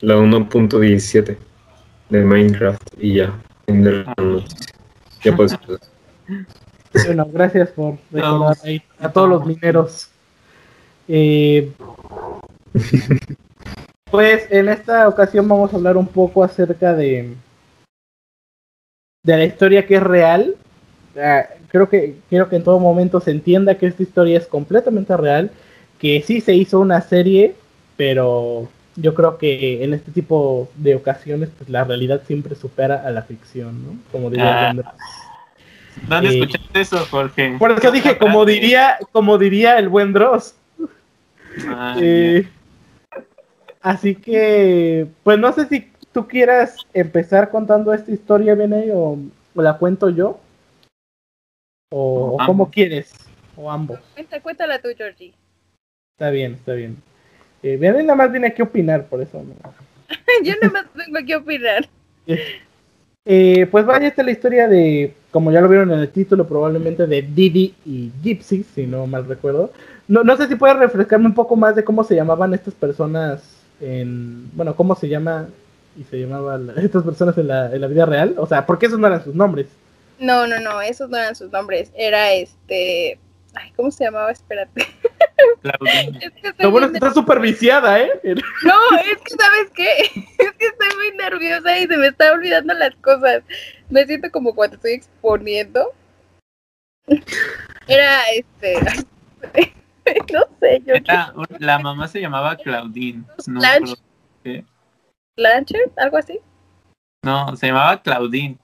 [0.00, 1.38] la 1.17
[2.10, 3.40] de Minecraft y ya.
[3.66, 4.66] fin de la noticia.
[5.22, 5.58] Ya puedes
[7.06, 10.10] bueno, gracias por recordar ahí a todos los mineros.
[11.08, 11.72] Eh,
[14.10, 17.34] pues en esta ocasión vamos a hablar un poco acerca de,
[19.24, 20.54] de la historia que es real.
[21.20, 25.16] Ah, creo que quiero que en todo momento se entienda que esta historia es completamente
[25.16, 25.50] real,
[25.98, 27.54] que sí se hizo una serie,
[27.96, 33.10] pero yo creo que en este tipo de ocasiones pues la realidad siempre supera a
[33.10, 33.96] la ficción, ¿no?
[34.12, 34.94] Como diría Ah.
[36.08, 37.54] ¿Dónde Eh, escuchaste eso, Jorge?
[37.58, 40.54] Por eso dije, como diría, como diría el buen Dross.
[41.68, 42.48] Ah, Eh,
[43.84, 49.18] así que, pues no sé si tú quieras empezar contando esta historia, Benay, o,
[49.54, 50.40] o la cuento yo.
[51.92, 53.14] O, o como quieres,
[53.56, 54.00] o ambos.
[54.14, 55.32] Cuenta, cuéntala tú, Georgie.
[56.16, 56.96] Está bien, está bien.
[57.62, 59.42] Eh, nada más tiene que opinar, por eso.
[59.42, 59.54] ¿no?
[60.44, 61.88] Yo nada más vengo aquí a opinar.
[63.24, 66.46] Eh, pues vaya, esta es la historia de, como ya lo vieron en el título,
[66.46, 69.72] probablemente de Didi y Gypsy, si no mal recuerdo.
[70.08, 73.53] No, no sé si puedes refrescarme un poco más de cómo se llamaban estas personas
[73.80, 75.48] en, bueno, cómo se llama
[75.98, 78.34] y se llamaban la- estas personas en la, en la vida real.
[78.38, 79.66] O sea, porque esos no eran sus nombres.
[80.18, 81.90] No, no, no, esos no eran sus nombres.
[81.96, 83.18] Era este.
[83.54, 84.30] Ay, ¿cómo se llamaba?
[84.32, 84.86] Espérate.
[86.20, 88.08] Es que Lo bueno es que está súper viciada, ¿eh?
[88.24, 89.90] No, es que ¿sabes qué?
[90.38, 93.42] Es que estoy muy nerviosa y se me está olvidando las cosas.
[93.90, 95.92] Me siento como cuando estoy exponiendo.
[97.88, 98.76] Era este.
[100.32, 100.94] No sé, yo.
[100.94, 103.24] Era- la mamá se llamaba Claudine.
[103.46, 103.94] No, Blanche.
[104.42, 104.64] qué.
[105.36, 106.40] Blanchard, algo así.
[107.22, 108.58] No, se llamaba Claudine.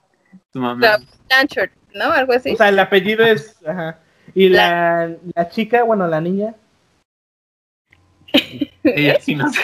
[0.51, 0.97] Tu mamá.
[1.27, 2.11] Blanchard, ¿no?
[2.11, 2.51] Algo así.
[2.53, 3.99] O sea, el apellido es, ajá.
[4.33, 6.55] Y la, la chica, bueno, la niña,
[8.83, 9.59] Ella sí, no sé.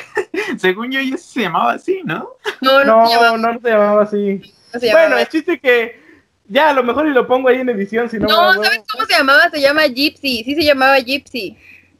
[0.57, 2.29] Según yo, ella se llamaba así, ¿no?
[2.61, 4.53] no, no, se llamaba, no, no se llamaba así.
[4.73, 5.05] no se llamaba.
[5.07, 6.06] Bueno, el chiste que
[6.47, 8.27] ya a lo mejor y lo pongo ahí en edición, si no.
[8.27, 8.53] me No.
[8.63, 9.49] ¿sabes cómo se llamaba?
[9.49, 10.43] Se llama Gypsy.
[10.43, 11.57] Sí se llamaba Gypsy.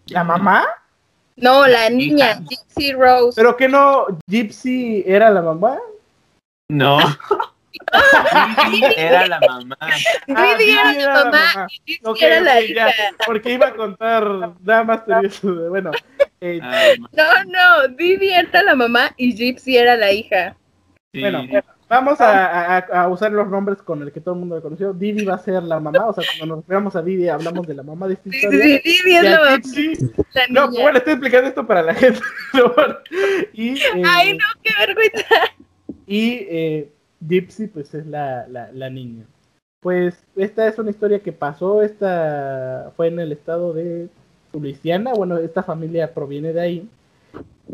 [0.07, 0.65] ¿La mamá?
[1.35, 2.39] No, la niña.
[2.49, 3.33] Gypsy Rose.
[3.35, 5.77] ¿Pero que no Gypsy era la mamá?
[6.69, 6.97] No.
[8.97, 9.77] Era la mamá.
[10.35, 12.93] Ah, Vivi era Vivi la mamá y Gypsy Ok, era la ya, hija.
[13.25, 14.23] porque iba a contar
[14.63, 15.91] nada más de- Bueno,
[16.41, 16.59] eh,
[16.99, 20.55] ma- No, no, Vivi era la mamá y Gypsy era la hija.
[21.13, 21.21] sí.
[21.21, 21.43] bueno,
[21.89, 24.93] vamos a, a- a usar los nombres con el que todo el mundo la conoció.
[24.93, 27.73] Vivi va a ser la mamá, o sea, cuando nos referamos a Vivi hablamos de
[27.75, 28.81] la mamá de esta Sí, sí, historia.
[28.83, 30.81] sí, Vivi es la No, niña.
[30.83, 32.19] bueno, estoy explicando esto para la gente.
[33.53, 35.25] y eh, Ay, no, qué vergüenza.
[36.05, 36.91] y eh,
[37.27, 39.25] Gypsy, pues es la, la, la niña.
[39.81, 44.07] Pues esta es una historia que pasó, esta fue en el estado de
[44.53, 46.89] Luisiana, bueno, esta familia proviene de ahí.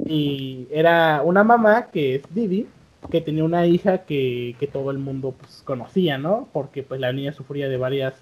[0.05, 2.67] Y era una mamá que es Didi,
[3.11, 6.49] que tenía una hija que, que todo el mundo pues, conocía, ¿no?
[6.53, 8.21] Porque pues la niña sufría de varias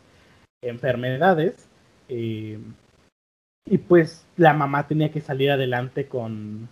[0.61, 1.67] enfermedades.
[2.09, 2.59] eh,
[3.65, 6.67] y pues la mamá tenía que salir adelante con,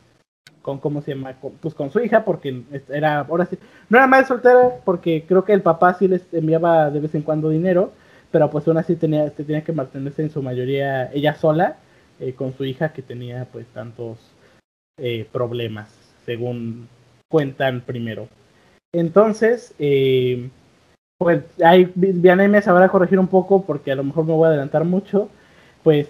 [0.62, 1.36] con ¿cómo se llama?
[1.62, 3.58] Pues con su hija, porque era, ahora sí,
[3.89, 7.22] no era madre soltera, porque creo que el papá sí les enviaba de vez en
[7.22, 7.93] cuando dinero,
[8.32, 11.78] pero pues aún así tenía, se tenía que mantenerse en su mayoría ella sola,
[12.19, 14.17] eh, con su hija que tenía pues tantos
[14.98, 15.89] eh, problemas,
[16.26, 16.89] según
[17.29, 18.27] cuentan primero.
[18.93, 20.49] Entonces, eh,
[21.17, 24.49] pues ahí Vianney me sabrá corregir un poco, porque a lo mejor me voy a
[24.49, 25.29] adelantar mucho,
[25.83, 26.09] pues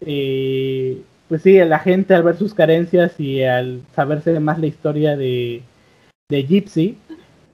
[0.00, 5.16] eh, pues sí, la gente al ver sus carencias y al saberse más la historia
[5.16, 5.62] de,
[6.30, 6.98] de Gypsy,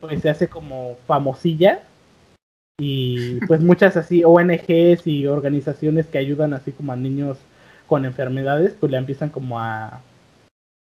[0.00, 1.82] pues se hace como famosilla.
[2.78, 7.38] Y pues muchas así ONGs y organizaciones que ayudan así como a niños
[7.86, 10.00] con enfermedades, pues le empiezan como a,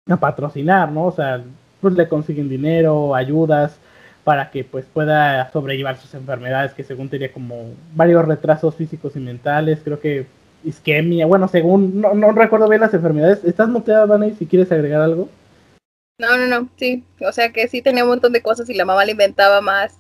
[0.08, 1.06] a patrocinar, ¿no?
[1.06, 1.43] O sea,
[1.82, 3.78] pues le consiguen dinero, ayudas
[4.24, 9.20] para que pues pueda sobrellevar sus enfermedades que según tenía como varios retrasos físicos y
[9.20, 10.26] mentales, creo que
[10.63, 13.44] isquemia, bueno, según, no, no recuerdo bien las enfermedades.
[13.44, 15.30] ¿Estás muteada, Vaney, si quieres agregar algo?
[16.20, 17.04] No, no, no, sí.
[17.22, 19.98] O sea que sí tenía un montón de cosas y la mamá le inventaba más.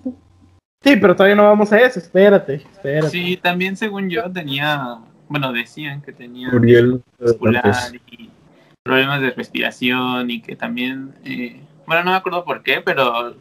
[0.83, 3.09] Sí, pero todavía no vamos a eso, espérate, espérate.
[3.09, 7.63] Sí, también según yo tenía, bueno, decían que tenía Uriel muscular
[8.11, 8.29] y
[8.83, 13.33] problemas de respiración y que también, eh, bueno, no me acuerdo por qué, pero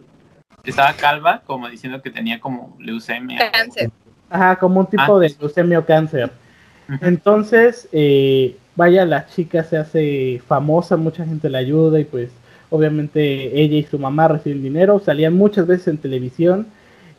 [0.64, 3.50] estaba calva, como diciendo que tenía como leucemia.
[3.50, 3.90] Cáncer.
[4.30, 5.20] Ajá, como un tipo Ah.
[5.20, 6.30] de leucemia o cáncer.
[7.00, 12.30] Entonces, eh, vaya, la chica se hace famosa, mucha gente la ayuda y pues
[12.70, 16.68] obviamente ella y su mamá reciben dinero, salían muchas veces en televisión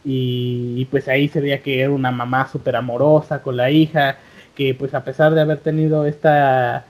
[0.06, 4.18] y, y, pues ahí se veía que era una mamá súper amorosa con la hija,
[4.56, 6.86] que pues a pesar de haber tenido esta,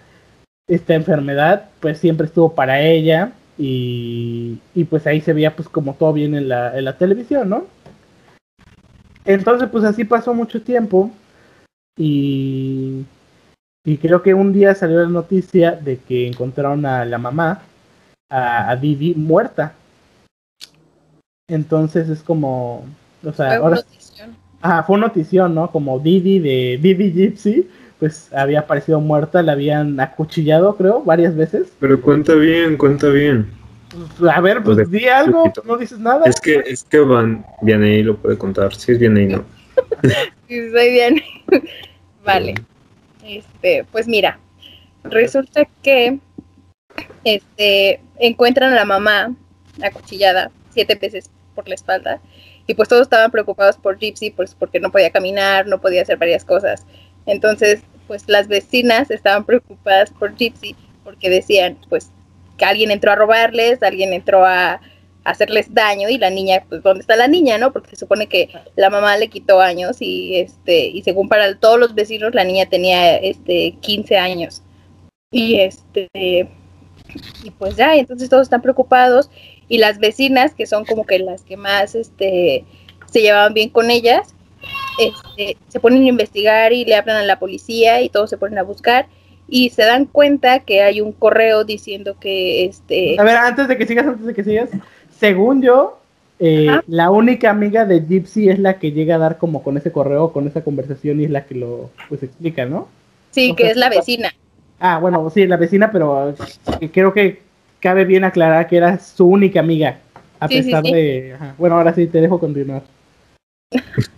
[0.67, 5.95] esta enfermedad, pues siempre estuvo para ella y, y pues ahí se veía pues como
[5.95, 7.65] todo bien en la, en la televisión, ¿no?
[9.25, 11.11] Entonces pues así pasó mucho tiempo
[11.97, 13.03] y,
[13.83, 17.61] y creo que un día salió la noticia de que encontraron a la mamá,
[18.29, 19.73] a, a Didi, muerta.
[21.49, 22.85] Entonces es como,
[23.23, 24.35] o sea, Fue ahora notición.
[24.61, 25.71] Ajá, fue notición, ¿no?
[25.71, 31.67] Como Didi de Didi Gypsy, pues había aparecido muerta, la habían acuchillado, creo, varias veces.
[31.79, 33.49] Pero cuenta bien, cuenta bien.
[34.29, 35.63] A ver, pues Pues di algo, poquito.
[35.65, 36.25] no dices nada.
[36.25, 38.73] Es que, es que Van, Vianney lo puede contar.
[38.75, 39.45] Si es Vianney, no.
[40.47, 41.21] Sí, soy bien.
[42.25, 42.55] vale.
[43.23, 44.39] Este, pues mira,
[45.03, 46.19] resulta que
[47.23, 49.35] este encuentran a la mamá
[49.83, 52.21] acuchillada siete veces por la espalda
[52.65, 56.17] y pues todos estaban preocupados por Gypsy pues porque no podía caminar, no podía hacer
[56.17, 56.85] varias cosas.
[57.27, 62.11] Entonces, pues las vecinas estaban preocupadas por Gypsy porque decían, pues
[62.57, 64.81] que alguien entró a robarles, alguien entró a
[65.23, 67.73] hacerles daño y la niña, pues ¿dónde está la niña, no?
[67.73, 71.77] Porque se supone que la mamá le quitó años y este y según para todos
[71.77, 74.63] los vecinos la niña tenía este 15 años.
[75.31, 76.07] Y este
[77.43, 79.29] y pues ya, entonces todos están preocupados
[79.67, 82.63] y las vecinas que son como que las que más este
[83.11, 84.33] se llevaban bien con ellas,
[84.97, 88.57] este, se ponen a investigar y le hablan a la policía y todos se ponen
[88.59, 89.07] a buscar
[89.47, 93.77] y se dan cuenta que hay un correo diciendo que este A ver, antes de
[93.77, 94.69] que sigas, antes de que sigas,
[95.17, 95.99] según yo,
[96.39, 99.91] eh, la única amiga de Gypsy es la que llega a dar como con ese
[99.91, 102.87] correo, con esa conversación y es la que lo pues explica, ¿no?
[103.31, 104.33] sí, o que sea, es la vecina.
[104.79, 106.35] Ah, bueno, sí, la vecina, pero
[106.91, 107.41] creo que
[107.79, 109.99] cabe bien aclarar que era su única amiga,
[110.39, 110.91] a Sí, sí, pesar sí.
[110.91, 111.33] de...
[111.33, 111.55] ajá.
[111.57, 112.83] Bueno, ahora sí, te dejo continuar.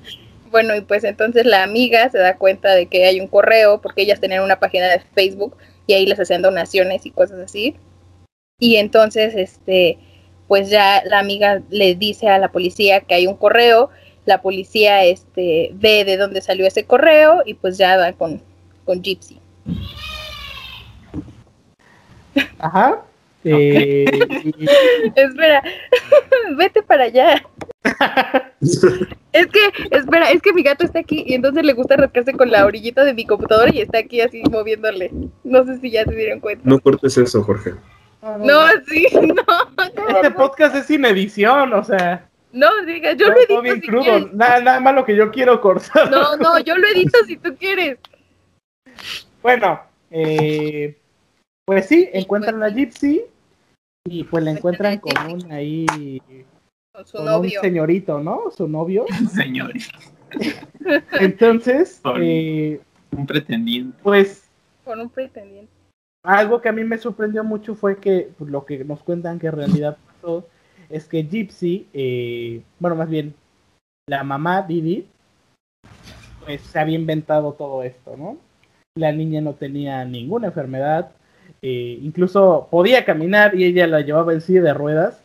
[0.51, 4.01] Bueno, y pues entonces la amiga se da cuenta de que hay un correo porque
[4.01, 7.75] ellas tenían una página de Facebook y ahí les hacían donaciones y cosas así.
[8.59, 9.97] Y entonces, este,
[10.47, 13.89] pues ya la amiga le dice a la policía que hay un correo,
[14.25, 18.41] la policía, este, ve de dónde salió ese correo y pues ya da con,
[18.85, 19.39] con Gypsy.
[22.59, 23.03] Ajá.
[23.43, 24.05] Eh,
[24.57, 24.65] y-
[25.15, 25.63] Espera,
[26.57, 27.41] vete para allá.
[29.31, 29.59] Es que,
[29.91, 33.03] espera, es que mi gato está aquí y entonces le gusta rascarse con la orillita
[33.03, 35.11] de mi computadora y está aquí así moviéndole.
[35.43, 36.63] No sé si ya se dieron cuenta.
[36.65, 37.75] No cortes eso, Jorge.
[38.21, 40.07] No, sí, no.
[40.15, 44.01] Este podcast es sin edición, o sea, No, diga, yo lo edito bien si crudo.
[44.03, 44.33] quieres.
[44.33, 46.09] Nada, nada más lo que yo quiero cortar.
[46.09, 47.97] No, no, yo lo edito si tú quieres.
[49.43, 49.79] Bueno,
[50.11, 50.97] eh,
[51.69, 53.21] pues sí, encuentran pues a Gypsy
[54.05, 55.85] y pues la encuentran con un ahí,
[56.91, 57.59] Con su con novio.
[57.59, 58.49] un señorito, ¿no?
[58.49, 59.05] Su novio.
[59.31, 59.87] Señores,
[61.19, 63.95] Entonces, eh, un pretendiente.
[64.01, 64.49] pues
[64.83, 65.71] Con un pretendiente.
[66.23, 69.45] algo que a mí me sorprendió mucho fue que pues, lo que nos cuentan que
[69.45, 70.47] en realidad pasó
[70.89, 73.35] es que Gypsy, eh, bueno, más bien
[74.07, 75.05] la mamá Didi,
[76.43, 78.39] pues se había inventado todo esto, ¿no?
[78.95, 81.11] La niña no tenía ninguna enfermedad,
[81.61, 85.19] eh, incluso podía caminar y ella la llevaba en silla de ruedas,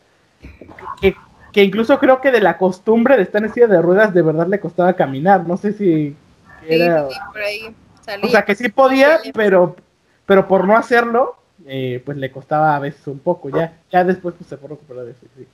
[1.01, 1.15] que,
[1.51, 4.47] que incluso creo que de la costumbre de estar en silla de ruedas de verdad
[4.47, 6.15] le costaba caminar, no sé si
[6.67, 7.07] era...
[7.09, 8.25] sí, sí, por ahí salía.
[8.27, 9.75] O sea, que sí podía, pero,
[10.25, 13.49] pero por no hacerlo, eh, pues le costaba a veces un poco.
[13.49, 15.25] Ya, ya después pues, se fue recuperando eso.
[15.37, 15.47] Sí.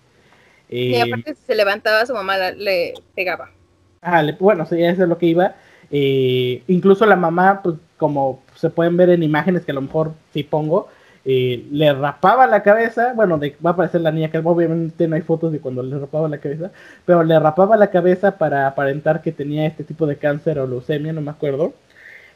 [0.69, 3.49] y Eh, aparte si se levantaba, su mamá la- le pegaba.
[4.01, 5.55] ah, le- bueno, sí, eso es lo que iba.
[5.91, 10.13] Eh, incluso la mamá, pues como se pueden ver en imágenes que a lo mejor
[10.33, 10.87] sí pongo,
[11.25, 13.13] eh, le rapaba la cabeza.
[13.13, 15.99] Bueno, de, va a aparecer la niña, que obviamente no hay fotos de cuando le
[15.99, 16.71] rapaba la cabeza,
[17.05, 21.13] pero le rapaba la cabeza para aparentar que tenía este tipo de cáncer o leucemia,
[21.13, 21.73] no me acuerdo.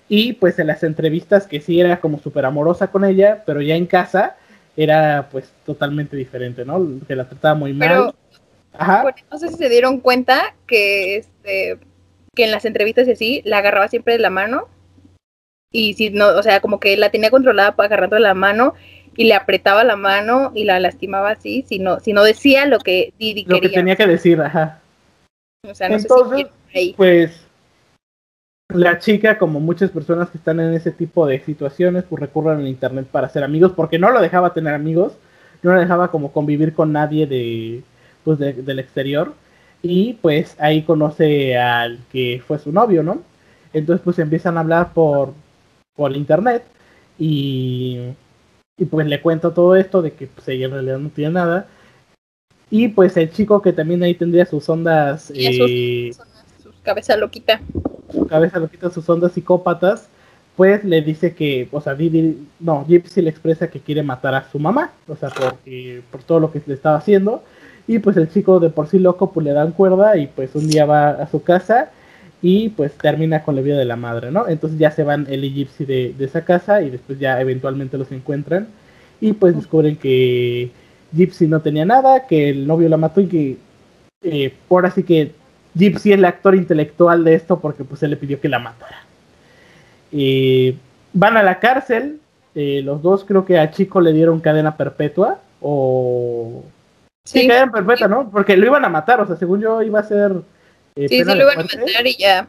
[0.07, 3.75] Y pues en las entrevistas que sí era como súper amorosa con ella, pero ya
[3.75, 4.35] en casa
[4.77, 6.85] era pues totalmente diferente, ¿no?
[7.07, 7.89] Que la trataba muy mal.
[7.89, 8.15] Pero
[8.73, 9.01] Ajá.
[9.01, 11.79] bueno, no sé si se dieron cuenta que este
[12.35, 14.67] que en las entrevistas y así la agarraba siempre de la mano
[15.71, 18.75] y si no, o sea, como que la tenía controlada agarrando la mano
[19.17, 22.79] y le apretaba la mano y la lastimaba así, si no, si no decía lo
[22.79, 23.79] que Didi Lo que quería.
[23.79, 24.81] tenía que decir, ajá.
[25.67, 26.93] O sea, no Entonces, sé si ahí.
[26.95, 27.41] Pues
[28.69, 32.67] la chica, como muchas personas que están en ese tipo de situaciones, pues recurren al
[32.67, 35.13] internet para hacer amigos, porque no lo dejaba tener amigos,
[35.61, 37.83] no lo dejaba como convivir con nadie de,
[38.23, 39.33] pues de- del exterior,
[39.87, 43.21] y pues ahí conoce al que fue su novio, ¿no?
[43.71, 45.33] Entonces pues empiezan a hablar por,
[45.95, 46.63] por internet
[47.19, 47.99] y,
[48.77, 51.67] y pues le cuento todo esto de que pues ella en realidad no tiene nada.
[52.71, 56.11] Y pues el chico que también ahí tendría sus ondas Y esos- eh,
[56.63, 57.61] Su cabeza loquita.
[58.11, 60.07] su cabeza lo quita sus ondas psicópatas,
[60.55, 64.49] pues le dice que, o sea, Didi, no, Gypsy le expresa que quiere matar a
[64.49, 67.43] su mamá, o sea, porque, por todo lo que le estaba haciendo,
[67.87, 70.67] y pues el chico de por sí loco, pues le dan cuerda y pues un
[70.67, 71.91] día va a su casa
[72.41, 74.47] y pues termina con la vida de la madre, ¿no?
[74.47, 77.97] Entonces ya se van él y Gypsy de, de esa casa y después ya eventualmente
[77.97, 78.67] los encuentran
[79.21, 80.71] y pues descubren que
[81.13, 83.57] Gypsy no tenía nada, que el novio la mató y que
[84.23, 85.31] eh, por así que
[85.75, 89.03] Gypsy es el actor intelectual de esto porque pues él le pidió que la matara.
[90.11, 90.75] Eh,
[91.13, 92.19] van a la cárcel,
[92.55, 96.63] eh, los dos creo que a Chico le dieron cadena perpetua o...
[97.25, 98.29] Sí, Sí, cadena perpetua, ¿no?
[98.29, 100.31] Porque lo iban a matar, o sea, según yo iba a ser...
[100.95, 102.47] eh, sí, de lo iban a matar y ya.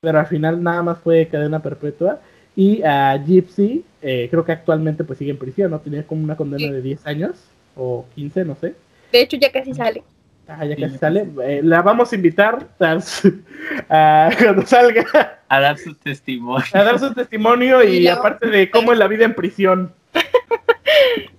[0.00, 2.20] pero al final nada más fue cadena perpetua.
[2.56, 5.80] Y a Gypsy, eh, creo que actualmente pues sigue en prisión, ¿no?
[5.80, 6.72] Tenía como una condena Sí.
[6.72, 7.32] de 10 años
[7.76, 8.74] o 15, no sé.
[9.12, 10.02] De hecho, ya casi sale.
[10.48, 11.28] Ah, ya casi sale.
[11.44, 12.98] Eh, la vamos a invitar a,
[13.88, 15.04] a- cuando salga
[15.48, 16.64] A dar su testimonio.
[16.72, 19.92] a dar su testimonio y Y aparte de cómo es la vida en prisión.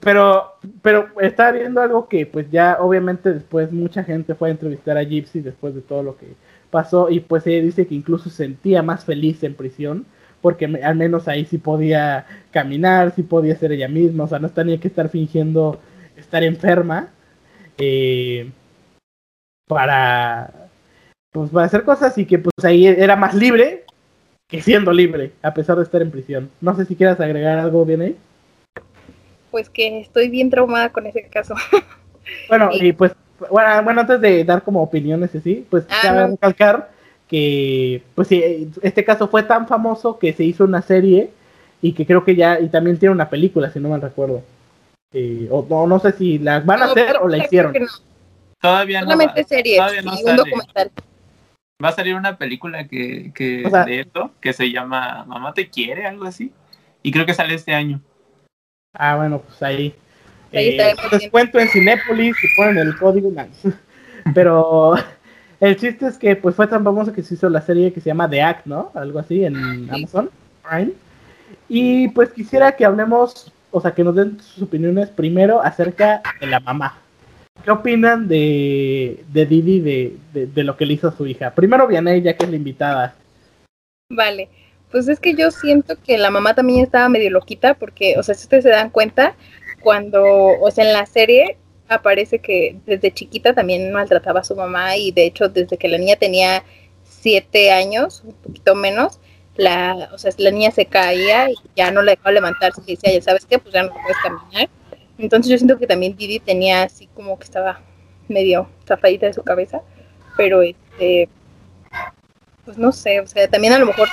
[0.00, 4.96] Pero, pero está viendo algo que pues ya obviamente después mucha gente fue a entrevistar
[4.96, 6.26] a Gypsy después de todo lo que
[6.70, 10.06] pasó y pues ella dice que incluso se sentía más feliz en prisión
[10.40, 14.50] porque al menos ahí sí podía caminar, sí podía ser ella misma, o sea, no
[14.50, 15.80] tenía que estar fingiendo
[16.16, 17.08] estar enferma
[17.78, 18.50] eh,
[19.66, 20.68] para
[21.32, 23.84] pues para hacer cosas y que pues ahí era más libre
[24.48, 26.50] que siendo libre, a pesar de estar en prisión.
[26.60, 28.16] No sé si quieras agregar algo bien ahí.
[29.58, 31.54] Pues que estoy bien traumada con ese caso.
[32.48, 33.12] Bueno, y pues,
[33.50, 36.28] bueno, bueno, antes de dar como opiniones así, pues Ah, cabe no.
[36.28, 36.90] recalcar
[37.26, 41.30] que, pues sí, este caso fue tan famoso que se hizo una serie
[41.80, 44.42] y que creo que ya, y también tiene una película, si no mal recuerdo.
[45.12, 47.72] Eh, o no, no sé si la van a No, hacer o la hicieron.
[47.72, 47.86] no,
[48.60, 50.90] Todavía no va, Solamente series todavía no un documental.
[51.82, 55.54] va a salir una película que, que O sea- de esto, que se llama Mamá
[55.54, 56.52] te quiere, algo así.
[57.02, 58.00] Y creo que sale este año.
[58.98, 59.94] Ah, bueno, pues ahí.
[60.52, 63.72] Ahí Eh, descuento en Cinépolis y ponen el código nice.
[64.34, 64.94] Pero
[65.60, 68.08] el chiste es que pues fue tan famoso que se hizo la serie que se
[68.10, 68.90] llama The Act, ¿no?
[68.94, 69.56] Algo así en
[69.90, 70.28] Amazon
[70.68, 70.92] Prime.
[71.68, 76.46] Y pues quisiera que hablemos, o sea, que nos den sus opiniones primero acerca de
[76.46, 76.98] la mamá.
[77.64, 81.54] ¿Qué opinan de, de Didi, de, de, de lo que le hizo a su hija?
[81.54, 83.14] Primero Vianey, ya que es la invitada.
[84.10, 84.48] Vale,
[84.90, 88.34] pues es que yo siento que la mamá también estaba medio loquita porque, o sea,
[88.34, 89.34] si ustedes se dan cuenta,
[89.80, 91.56] cuando, o sea, en la serie
[91.88, 95.98] aparece que desde chiquita también maltrataba a su mamá y de hecho desde que la
[95.98, 96.64] niña tenía
[97.04, 99.20] siete años, un poquito menos,
[99.56, 103.12] la, o sea, la niña se caía y ya no la dejaba levantarse y decía,
[103.12, 104.68] ya sabes qué, pues ya no puedes caminar.
[105.18, 107.80] Entonces yo siento que también Didi tenía así como que estaba
[108.28, 109.82] medio zafadita de su cabeza,
[110.36, 111.28] pero este,
[112.64, 114.08] pues no sé, o sea, también a lo mejor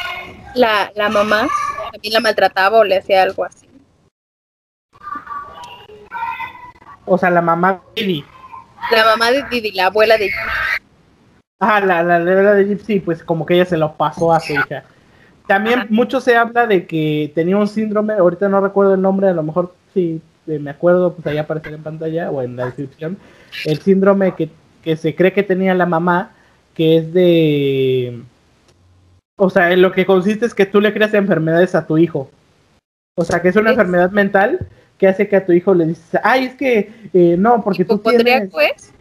[0.55, 1.47] la, la mamá
[1.91, 3.67] también la maltrataba o le hacía algo así.
[7.05, 8.25] O sea, la mamá Didi.
[8.91, 10.31] La mamá de Didi, la abuela de
[11.59, 14.53] Ah, la, la, la de Gypsy, pues como que ella se lo pasó a su
[14.53, 14.83] hija.
[15.47, 15.87] También Ajá.
[15.89, 19.43] mucho se habla de que tenía un síndrome, ahorita no recuerdo el nombre, a lo
[19.43, 23.17] mejor si eh, me acuerdo, pues ahí aparecerá en pantalla o en la descripción,
[23.63, 24.49] el síndrome que,
[24.83, 26.31] que se cree que tenía la mamá,
[26.73, 28.21] que es de...
[29.37, 32.29] O sea, en lo que consiste es que tú le creas enfermedades a tu hijo.
[33.17, 33.77] O sea, que es una ¿Es?
[33.77, 34.59] enfermedad mental
[34.97, 37.97] que hace que a tu hijo le dices, ay, es que eh, no, porque tú
[37.97, 38.21] tienes...
[38.21, 38.93] hipocondríaco es.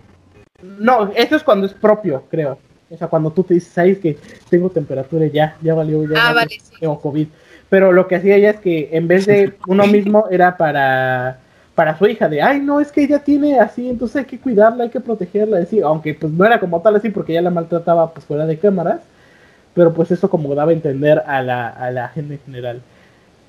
[0.62, 2.59] No, eso es cuando es propio, creo.
[2.91, 4.18] O sea, cuando tú te dices, ay, es que
[4.49, 6.72] tengo temperatura y ya, ya valió, ya Ah, vale, sí.
[6.80, 7.28] tengo COVID.
[7.68, 11.39] Pero lo que hacía ella es que en vez de uno mismo era para,
[11.74, 14.85] para su hija, de, ay, no, es que ella tiene así, entonces hay que cuidarla,
[14.85, 18.12] hay que protegerla, así, aunque pues no era como tal así porque ella la maltrataba
[18.12, 19.01] pues fuera de cámaras,
[19.75, 22.83] pero pues eso como daba a entender a la, a la gente en general.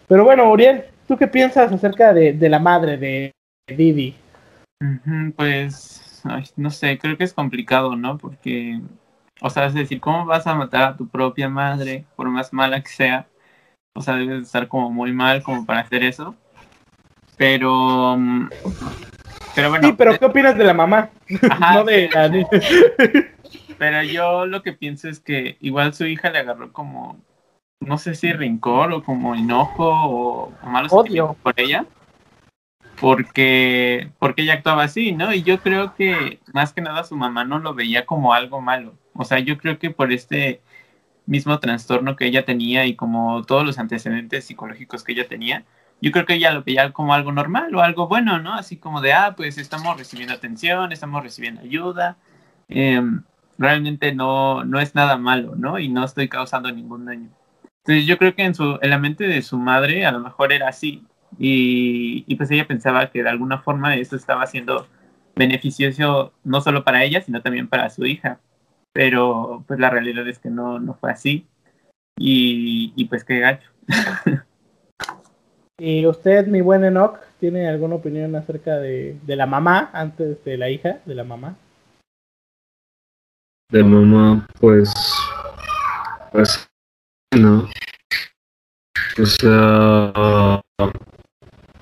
[0.08, 3.32] Pero bueno, Uriel, ¿tú qué piensas acerca de, de la madre de
[3.68, 4.16] Didi?
[5.36, 8.18] Pues, ay, no sé, creo que es complicado, ¿no?
[8.18, 8.80] Porque,
[9.42, 12.82] o sea, es decir, ¿cómo vas a matar a tu propia madre, por más mala
[12.82, 13.28] que sea?
[13.96, 16.36] O sea, debes estar como muy mal como para hacer eso.
[17.38, 18.50] Pero, mm,
[19.56, 21.10] pero bueno, sí, pero ¿qué opinas de la mamá?
[21.50, 22.30] ajá, no de la
[23.78, 27.20] pero yo lo que pienso es que igual su hija le agarró como,
[27.80, 31.36] no sé si rencor o como enojo o, o malos Odio.
[31.42, 31.86] por ella.
[33.00, 35.34] Porque, porque ella actuaba así, ¿no?
[35.34, 38.98] Y yo creo que más que nada su mamá no lo veía como algo malo.
[39.14, 40.62] O sea, yo creo que por este
[41.26, 45.66] mismo trastorno que ella tenía y como todos los antecedentes psicológicos que ella tenía,
[46.02, 48.54] yo creo que ella lo veía como algo normal o algo bueno, ¿no?
[48.54, 52.18] Así como de, ah, pues estamos recibiendo atención, estamos recibiendo ayuda.
[52.68, 53.24] em,
[53.58, 55.80] realmente no, no es nada malo, ¿no?
[55.80, 57.30] Y no estoy causando ningún daño.
[57.84, 60.52] Entonces yo creo que en, su, en la mente de su madre a lo mejor
[60.52, 61.04] era así.
[61.38, 64.88] Y, y pues ella pensaba que de alguna forma esto estaba siendo
[65.36, 68.40] beneficioso no solo para ella, sino también para su hija.
[68.94, 71.48] Pero pues la realidad es que no, no fue así.
[72.18, 73.70] Y, y pues qué gacho.
[75.78, 80.58] ¿Y usted, mi buen Enoch, tiene alguna opinión acerca de, de la mamá antes de
[80.58, 81.58] la hija de la mamá?
[83.70, 84.94] De mamá, pues.
[86.32, 86.68] Pues.
[87.36, 87.68] No.
[89.22, 90.62] O sea.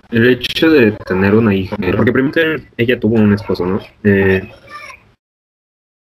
[0.10, 1.76] El hecho de tener una hija.
[1.96, 3.80] Porque primero ella tuvo un esposo, ¿no?
[4.04, 4.50] Eh,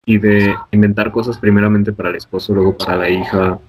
[0.06, 3.60] y de inventar cosas primeramente para el esposo, luego para la hija,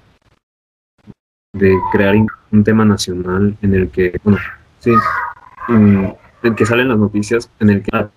[1.53, 2.15] de crear
[2.53, 4.39] un tema nacional en el que, bueno,
[4.79, 4.93] sí,
[5.69, 8.13] en el que salen las noticias, en el que la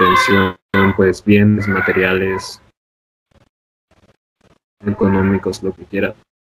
[0.00, 0.56] atención,
[0.96, 2.60] pues bienes materiales,
[4.84, 6.14] económicos, lo que quiera,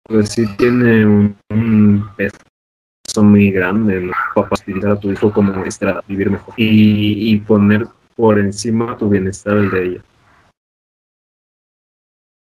[0.04, 4.10] pues sí tiene un, un peso muy grande.
[4.34, 7.86] Para facilitar a tu hijo como estrada, vivir mejor y, y poner
[8.16, 10.04] por encima tu bienestar el de ella.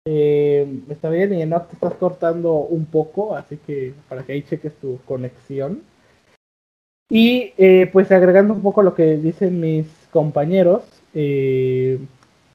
[0.07, 4.43] Eh, está bien, y no te estás cortando un poco, así que para que ahí
[4.43, 5.83] cheques tu conexión.
[7.11, 11.99] Y eh, pues agregando un poco lo que dicen mis compañeros, eh,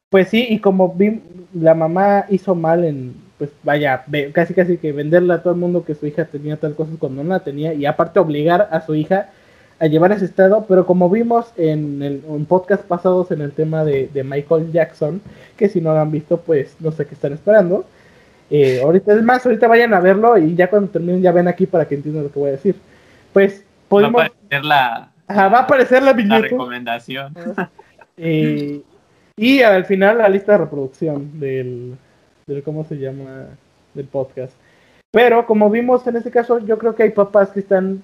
[0.09, 1.21] pues sí, y como vi,
[1.53, 5.83] la mamá hizo mal en, pues vaya, casi casi que venderle a todo el mundo
[5.85, 8.95] que su hija tenía tal cosa cuando no la tenía, y aparte obligar a su
[8.95, 9.29] hija
[9.79, 13.83] a llevar ese estado, pero como vimos en, el, en podcast pasados en el tema
[13.83, 15.21] de, de, Michael Jackson,
[15.57, 17.85] que si no lo han visto, pues no sé qué están esperando.
[18.49, 21.65] Eh, ahorita es más, ahorita vayan a verlo y ya cuando terminen ya ven aquí
[21.65, 22.75] para que entiendan lo que voy a decir.
[23.33, 24.21] Pues podemos...
[24.21, 26.35] Va a aparecer la, Ajá, va a aparecer la viñeta.
[26.35, 27.33] la recomendación.
[28.17, 28.81] Eh,
[29.35, 31.97] y al final la lista de reproducción del,
[32.63, 33.47] ¿cómo se llama?
[33.93, 34.53] Del podcast.
[35.11, 38.03] Pero como vimos en este caso, yo creo que hay papás que están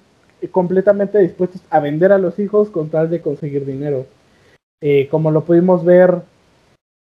[0.50, 4.06] completamente dispuestos a vender a los hijos con tal de conseguir dinero.
[4.82, 6.22] Eh, como lo pudimos ver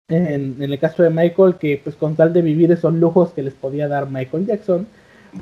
[0.09, 3.41] en, en, el caso de Michael, que pues con tal de vivir esos lujos que
[3.41, 4.87] les podía dar Michael Jackson,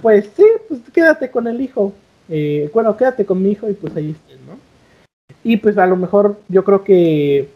[0.02, 1.94] pues sí, pues quédate con el hijo.
[2.30, 4.71] Eh, bueno, quédate con mi hijo y pues ahí estén, ¿no?
[5.44, 7.50] Y pues a lo mejor yo creo que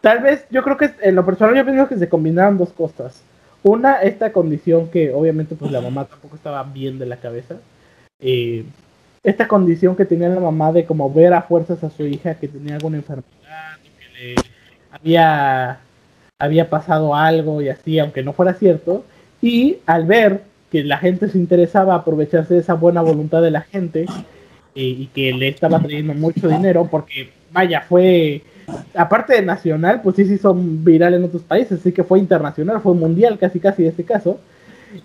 [0.00, 3.22] tal vez, yo creo que en lo personal yo pienso que se combinaron dos cosas.
[3.62, 7.56] Una, esta condición que obviamente pues la mamá tampoco estaba bien de la cabeza.
[8.20, 8.64] Eh,
[9.22, 12.48] esta condición que tenía la mamá de como ver a fuerzas a su hija que
[12.48, 14.34] tenía alguna enfermedad, que le
[14.90, 15.78] había,
[16.38, 19.04] había pasado algo y así, aunque no fuera cierto.
[19.40, 20.42] Y al ver
[20.72, 24.06] que la gente se interesaba aprovecharse de esa buena voluntad de la gente
[24.74, 28.42] y que le estaba trayendo mucho dinero, porque vaya, fue
[28.94, 32.80] aparte de nacional, pues sí, sí son virales en otros países, así que fue internacional,
[32.80, 34.40] fue mundial casi casi en este caso.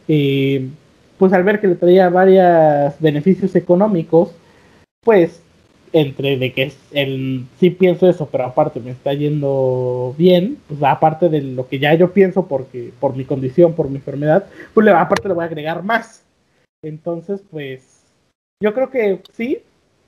[0.08, 0.68] Eh,
[1.18, 4.32] pues al ver que le traía varios beneficios económicos,
[5.04, 5.42] pues
[5.94, 11.30] entre de que el, sí pienso eso, pero aparte me está yendo bien, pues aparte
[11.30, 14.92] de lo que ya yo pienso porque por mi condición, por mi enfermedad, pues le,
[14.92, 16.24] aparte le voy a agregar más.
[16.84, 17.97] Entonces, pues
[18.62, 19.60] yo creo que sí,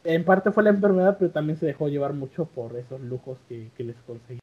[0.04, 3.70] en parte fue la enfermedad, pero también se dejó llevar mucho por esos lujos que,
[3.78, 4.40] les conseguí.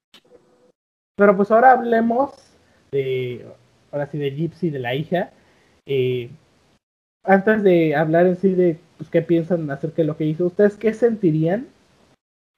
[1.17, 2.33] Pero pues ahora hablemos
[2.93, 3.47] de,
[3.91, 5.33] ahora sí, de Gypsy, de la hija.
[5.87, 6.31] Eh,
[7.25, 10.77] antes de hablar en sí de pues, qué piensan acerca de lo que hizo, ¿ustedes
[10.77, 11.67] qué sentirían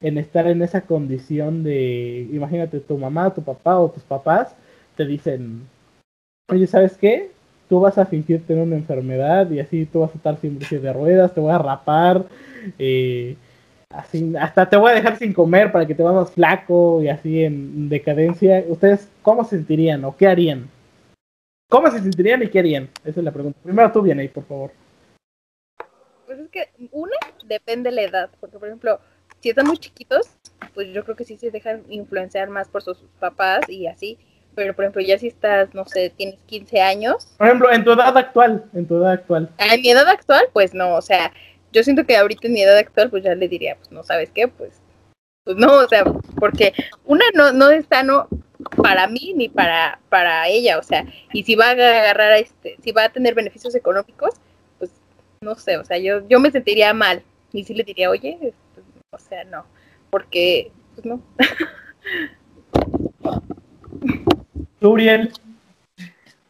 [0.01, 4.55] en estar en esa condición de, imagínate, tu mamá, tu papá o tus papás
[4.95, 5.67] te dicen,
[6.49, 7.31] oye, ¿sabes qué?
[7.69, 10.93] Tú vas a fingir tener una enfermedad y así tú vas a estar sin de
[10.93, 12.25] ruedas, te voy a rapar,
[12.77, 13.37] eh,
[13.89, 17.43] así, hasta te voy a dejar sin comer para que te vayas flaco y así
[17.43, 18.65] en decadencia.
[18.67, 20.67] ¿Ustedes cómo sentirían o qué harían?
[21.69, 22.89] ¿Cómo se sentirían y qué harían?
[23.05, 23.59] Esa es la pregunta.
[23.63, 24.71] Primero tú, ahí, por favor.
[26.25, 27.15] Pues es que, una,
[27.45, 28.29] depende de la edad.
[28.39, 28.99] Porque, por ejemplo,
[29.39, 30.31] si están muy chiquitos,
[30.73, 34.17] pues yo creo que sí se dejan influenciar más por sus papás y así.
[34.59, 37.27] Pero, por ejemplo, ya si estás, no sé, tienes 15 años.
[37.37, 38.65] Por ejemplo, en tu edad actual.
[38.73, 39.49] En tu edad actual.
[39.57, 40.95] En mi edad actual, pues no.
[40.95, 41.31] O sea,
[41.71, 44.31] yo siento que ahorita en mi edad actual, pues ya le diría, pues no sabes
[44.31, 44.81] qué, pues.
[45.45, 46.03] Pues no, o sea,
[46.35, 46.73] porque
[47.05, 48.27] una no, no es sano
[48.83, 52.91] para mí ni para, para ella, o sea, y si va a agarrar este, si
[52.91, 54.31] va a tener beneficios económicos,
[54.77, 54.91] pues
[55.39, 58.53] no sé, o sea, yo, yo me sentiría mal y sí le diría, oye, pues,
[59.11, 59.65] o sea, no,
[60.09, 61.21] porque, pues no.
[64.81, 65.31] Uriel.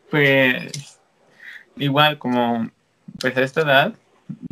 [0.10, 1.00] Pues
[1.78, 2.70] igual como
[3.20, 3.94] pues a esta edad,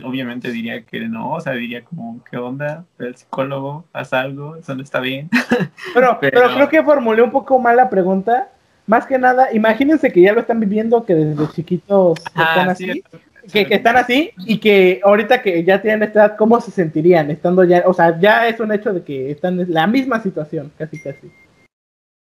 [0.03, 2.85] obviamente diría que no, o sea, diría como, ¿qué onda?
[2.99, 5.29] El psicólogo, haz algo, eso no está bien.
[5.93, 8.49] Pero, pero, pero, creo que formulé un poco mal la pregunta.
[8.85, 12.89] Más que nada, imagínense que ya lo están viviendo, que desde chiquitos Ah, están sí,
[12.89, 13.03] así,
[13.51, 17.29] que, que están así y que ahorita que ya tienen esta edad, ¿cómo se sentirían
[17.31, 17.83] estando ya?
[17.85, 21.31] O sea, ya es un hecho de que están en la misma situación, casi casi.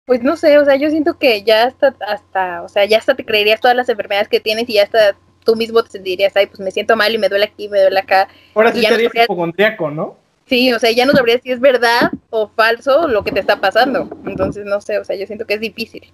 [0.06, 3.16] Pues no sé, o sea, yo siento que ya hasta, hasta, o sea, ya hasta
[3.16, 6.48] te creerías todas las enfermedades que tienes y ya hasta tú mismo te sentirías, ay,
[6.48, 8.28] pues me siento mal y me duele aquí, me duele acá.
[8.54, 10.18] Ahora sí no sabrías- hipocondriaco, ¿no?
[10.46, 13.62] Sí, o sea, ya no sabrías si es verdad o falso lo que te está
[13.62, 14.10] pasando.
[14.26, 16.12] Entonces, no sé, o sea, yo siento que es difícil.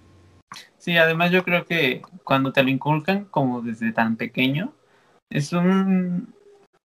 [0.78, 4.74] Sí, además yo creo que cuando te lo inculcan como desde tan pequeño,
[5.30, 6.34] es un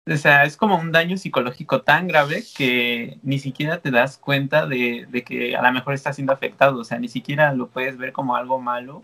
[0.07, 4.65] O sea, es como un daño psicológico tan grave que ni siquiera te das cuenta
[4.65, 6.79] de, de que a lo mejor estás siendo afectado.
[6.79, 9.03] O sea, ni siquiera lo puedes ver como algo malo.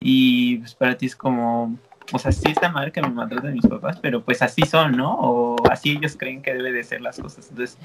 [0.00, 1.78] Y pues para ti es como,
[2.12, 5.14] o sea, sí está mal que me maltraten mis papás, pero pues así son, ¿no?
[5.14, 7.48] O así ellos creen que debe de ser las cosas.
[7.50, 7.78] Entonces,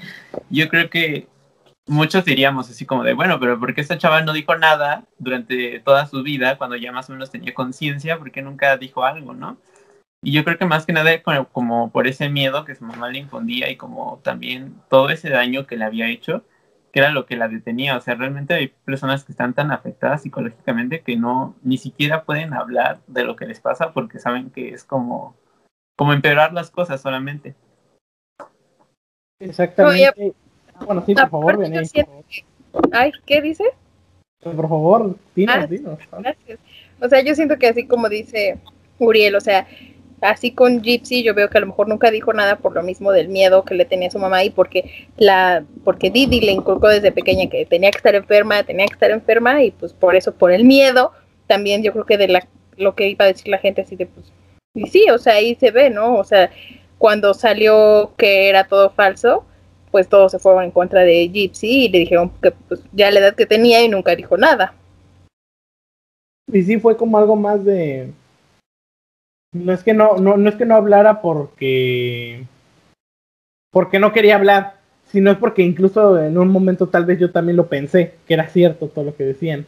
[0.50, 1.28] yo creo que
[1.86, 5.80] muchos diríamos así como de, bueno, pero ¿por qué esta chava no dijo nada durante
[5.80, 8.18] toda su vida cuando ya más o menos tenía conciencia?
[8.18, 9.58] ¿Por qué nunca dijo algo, no?
[10.26, 13.08] Y yo creo que más que nada como, como por ese miedo que su mamá
[13.10, 16.42] le infundía y como también todo ese daño que le había hecho,
[16.90, 17.96] que era lo que la detenía.
[17.96, 22.54] O sea, realmente hay personas que están tan afectadas psicológicamente que no, ni siquiera pueden
[22.54, 25.36] hablar de lo que les pasa porque saben que es como,
[25.96, 27.54] como empeorar las cosas solamente.
[29.38, 30.34] Exactamente.
[30.74, 31.82] Ah, bueno, sí, por favor, Bené,
[32.90, 33.62] Ay, ¿qué dice?
[34.42, 36.00] por favor, dinos, Ah, dinos.
[36.10, 36.58] Gracias.
[37.00, 38.58] O sea, yo siento que así como dice
[38.98, 39.68] Uriel, o sea,
[40.20, 43.12] así con Gypsy yo veo que a lo mejor nunca dijo nada por lo mismo
[43.12, 47.12] del miedo que le tenía su mamá y porque la porque Didi le inculcó desde
[47.12, 50.52] pequeña que tenía que estar enferma, tenía que estar enferma y pues por eso por
[50.52, 51.12] el miedo
[51.46, 54.06] también yo creo que de la lo que iba a decir la gente así de
[54.06, 54.32] pues
[54.76, 56.16] y sí, o sea, ahí se ve, ¿no?
[56.16, 56.50] O sea,
[56.98, 59.44] cuando salió que era todo falso,
[59.90, 63.20] pues todos se fueron en contra de Gypsy y le dijeron que pues ya la
[63.20, 64.74] edad que tenía y nunca dijo nada.
[66.52, 68.10] Y sí fue como algo más de.
[69.64, 72.44] No es que no, no, no es que no hablara porque.
[73.70, 74.74] porque no quería hablar,
[75.10, 78.48] sino es porque incluso en un momento tal vez yo también lo pensé, que era
[78.48, 79.66] cierto todo lo que decían.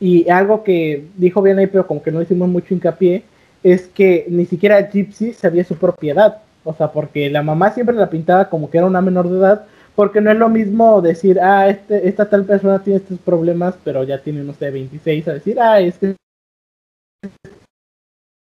[0.00, 3.22] Y algo que dijo bien ahí, pero como que no hicimos mucho hincapié,
[3.62, 6.42] es que ni siquiera Gypsy sabía su propiedad.
[6.64, 9.66] O sea, porque la mamá siempre la pintaba como que era una menor de edad,
[9.94, 14.04] porque no es lo mismo decir, ah, este, esta tal persona tiene estos problemas, pero
[14.04, 16.16] ya tiene, no sé, 26, a decir, ah, este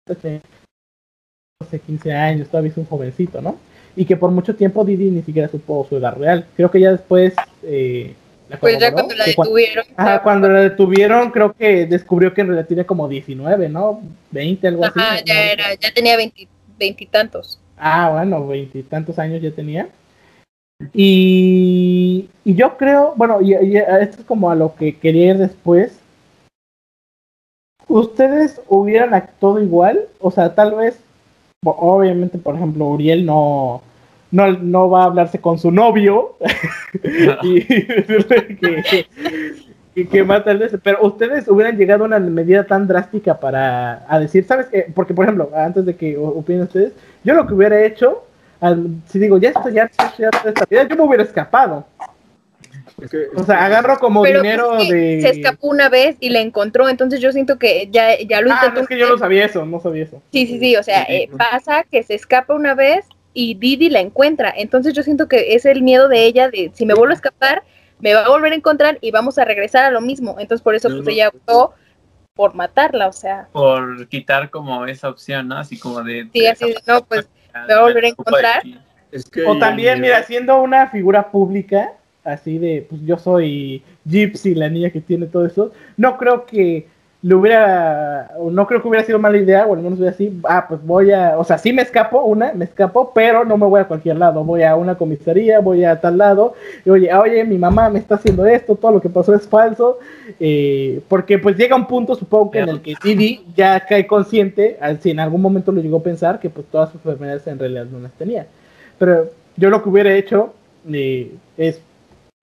[0.06, 0.42] tiene,
[1.62, 3.58] no sé, 15 años, todavía es un jovencito, ¿no?
[3.96, 6.46] Y que por mucho tiempo Didi ni siquiera supo su edad real.
[6.56, 7.34] Creo que ya después...
[7.64, 8.16] Eh,
[8.50, 9.86] la Pues ya cuando la detuvieron.
[9.96, 14.02] Ajá, cuando la detuvieron, creo que descubrió que en realidad tenía como 19, ¿no?
[14.32, 15.00] 20, algo así.
[15.00, 15.26] Ajá, ¿no?
[15.26, 16.48] ya era, ya tenía veinti-
[16.78, 17.60] veintitantos.
[17.78, 19.88] Ah, bueno, veintitantos años ya tenía.
[20.92, 25.38] Y, y yo creo, bueno, y, y esto es como a lo que quería ir
[25.38, 26.00] después.
[27.88, 30.02] ¿Ustedes hubieran actuado igual?
[30.20, 31.00] O sea, tal vez,
[31.64, 33.82] obviamente, por ejemplo, Uriel no,
[34.32, 36.36] no, no va a hablarse con su novio
[37.44, 39.06] y decirle que,
[39.96, 44.06] que, que mata al ese, pero ustedes hubieran llegado a una medida tan drástica para
[44.08, 44.88] a decir, ¿sabes qué?
[44.94, 48.24] Porque, por ejemplo, antes de que opinen ustedes, yo lo que hubiera hecho,
[48.60, 51.86] al- si digo, ya estoy ya, ya, ya de esta vida, yo me hubiera escapado.
[53.02, 55.22] Es que- O sea, agarro como Pero dinero pues, de...
[55.22, 58.56] se escapó una vez y la encontró, entonces yo siento que ya, ya lo Ah,
[58.56, 58.76] intentó.
[58.76, 60.22] no, es que yo no sabía eso, no sabía eso.
[60.32, 64.00] Sí, sí, sí, o sea, eh, pasa que se escapa una vez y Didi la
[64.00, 64.54] encuentra.
[64.56, 67.64] Entonces yo siento que es el miedo de ella de si me vuelvo a escapar,
[68.00, 70.36] me va a volver a encontrar y vamos a regresar a lo mismo.
[70.40, 71.74] Entonces por eso pues ella optó
[72.36, 75.58] por matarla, o sea, Por quitar como esa opción, ¿no?
[75.58, 76.28] Así como de...
[76.34, 78.64] sí, así de, no, pues me va a volver a encontrar.
[79.12, 81.94] es que O también, mira, siendo una figura pública,
[82.24, 86.88] así de, pues yo soy Gypsy, la niña que tiene todo eso, no creo que
[87.24, 90.66] le hubiera, no creo que hubiera sido mala idea, o al menos hubiera así, ah,
[90.68, 93.80] pues voy a, o sea, sí me escapo, una, me escapo, pero no me voy
[93.80, 96.54] a cualquier lado, voy a una comisaría, voy a tal lado,
[96.86, 100.00] y oye, oye, mi mamá me está haciendo esto, todo lo que pasó es falso,
[100.38, 104.78] eh, porque pues llega un punto, supongo que en el que Didi ya cae consciente,
[105.00, 107.86] si en algún momento lo llegó a pensar, que pues todas sus enfermedades en realidad
[107.90, 108.48] no las tenía.
[109.00, 110.54] Pero yo lo que hubiera hecho
[110.92, 111.80] eh, es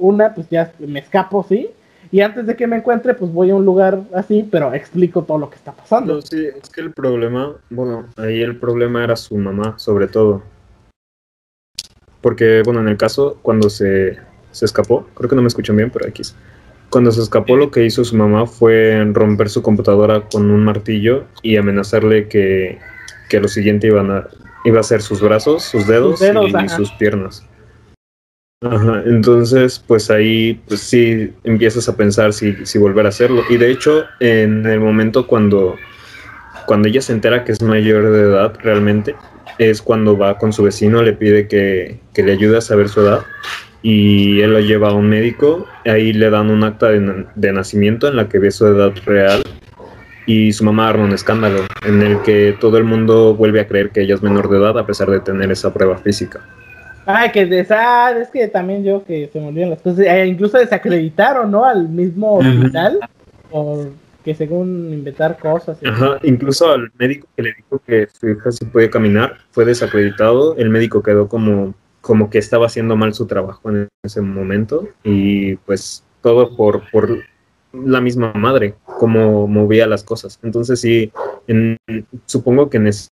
[0.01, 1.71] una, pues ya me escapo, sí.
[2.13, 5.39] Y antes de que me encuentre, pues voy a un lugar así, pero explico todo
[5.39, 6.15] lo que está pasando.
[6.17, 10.43] No, sí, es que el problema, bueno, ahí el problema era su mamá, sobre todo.
[12.21, 14.19] Porque, bueno, en el caso, cuando se,
[14.51, 16.23] se escapó, creo que no me escuchan bien, pero aquí.
[16.91, 21.27] Cuando se escapó, lo que hizo su mamá fue romper su computadora con un martillo
[21.43, 22.79] y amenazarle que,
[23.29, 24.27] que lo siguiente iban a,
[24.65, 26.69] iba a ser sus brazos, sus dedos, Sus dedos, y, ajá.
[26.69, 27.47] sus piernas.
[28.63, 33.43] Ajá, entonces, pues ahí, pues sí, empiezas a pensar si, si volver a hacerlo.
[33.49, 35.77] Y de hecho, en el momento cuando,
[36.67, 39.17] cuando ella se entera que es mayor de edad realmente,
[39.57, 43.25] es cuando va con su vecino, le pide que, le ayude a saber su edad
[43.83, 48.09] y él lo lleva a un médico, ahí le dan un acta de, de nacimiento
[48.09, 49.43] en la que ve su edad real
[50.27, 53.89] y su mamá arma un escándalo en el que todo el mundo vuelve a creer
[53.89, 56.41] que ella es menor de edad a pesar de tener esa prueba física.
[57.15, 60.01] Ay, que ah, es que también yo que se me olvidan las cosas.
[60.01, 61.65] Eh, incluso desacreditaron, ¿no?
[61.65, 63.01] Al mismo hospital
[63.51, 63.89] por,
[64.25, 65.79] que según inventar cosas.
[65.85, 70.57] Ajá, incluso al médico que le dijo que su hija sí puede caminar fue desacreditado.
[70.57, 75.57] El médico quedó como, como que estaba haciendo mal su trabajo en ese momento y
[75.57, 77.19] pues todo por, por
[77.73, 80.39] la misma madre, como movía las cosas.
[80.43, 81.13] Entonces sí,
[81.47, 81.77] en-
[82.27, 83.09] supongo que en ese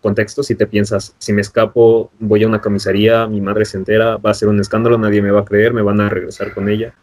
[0.00, 4.16] contexto, si te piensas, si me escapo, voy a una comisaría, mi madre se entera,
[4.16, 6.68] va a ser un escándalo, nadie me va a creer, me van a regresar con
[6.68, 6.94] ella.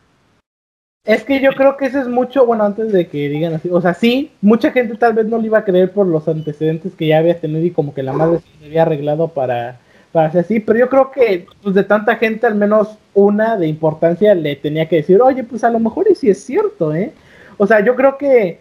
[1.05, 3.79] Es que yo creo que eso es mucho, bueno, antes de que digan así, o
[3.79, 7.07] sea, sí, mucha gente tal vez no le iba a creer por los antecedentes que
[7.07, 9.79] ya había tenido y como que la madre se había arreglado para,
[10.11, 13.67] para hacer así, pero yo creo que pues de tanta gente al menos una de
[13.67, 17.11] importancia le tenía que decir, oye, pues a lo mejor y sí es cierto, ¿eh?
[17.57, 18.59] O sea, yo creo que,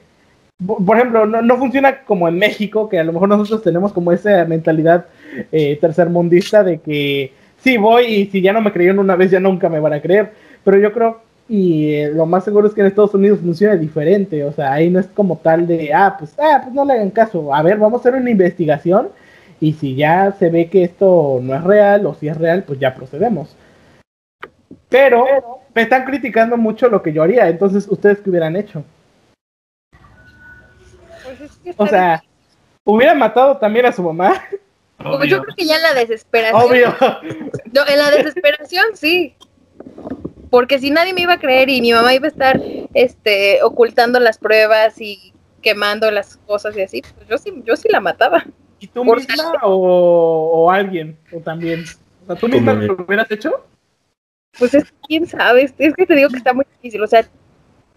[0.64, 4.12] por ejemplo, no, no funciona como en México, que a lo mejor nosotros tenemos como
[4.12, 5.06] esa mentalidad
[5.50, 9.40] eh, tercermundista de que sí voy y si ya no me creyeron una vez ya
[9.40, 10.32] nunca me van a creer,
[10.62, 14.44] pero yo creo y eh, lo más seguro es que en Estados Unidos funciona diferente,
[14.44, 17.10] o sea, ahí no es como tal de, ah, pues, ah, pues no le hagan
[17.10, 19.08] caso, a ver, vamos a hacer una investigación
[19.60, 22.78] y si ya se ve que esto no es real o si es real, pues
[22.78, 23.56] ya procedemos.
[24.88, 25.26] Pero
[25.74, 28.84] me están criticando mucho lo que yo haría, entonces, ¿ustedes qué hubieran hecho?
[31.76, 32.22] O sea,
[32.84, 34.42] ¿hubieran matado también a su mamá?
[34.96, 35.24] Pues Obvio.
[35.26, 36.62] yo creo que ya en la desesperación.
[36.62, 36.94] Obvio.
[37.72, 39.34] No, en la desesperación sí.
[40.50, 42.60] Porque si nadie me iba a creer y mi mamá iba a estar
[42.94, 47.88] este, ocultando las pruebas y quemando las cosas y así, pues yo sí, yo sí
[47.90, 48.44] la mataba.
[48.78, 51.18] ¿Y tú Por- misma o, o alguien?
[51.32, 51.84] O también.
[52.22, 53.64] O sea, ¿tú misma lo hubieras hecho?
[54.58, 57.02] Pues es que quién sabe, es, es que te digo que está muy difícil.
[57.02, 57.26] O sea,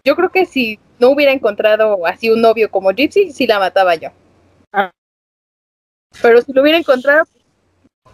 [0.04, 3.94] yo creo que si no hubiera encontrado así un novio como Gypsy, sí la mataba
[3.94, 4.10] yo.
[4.72, 4.90] Ah.
[6.22, 7.24] Pero si lo hubiera encontrado,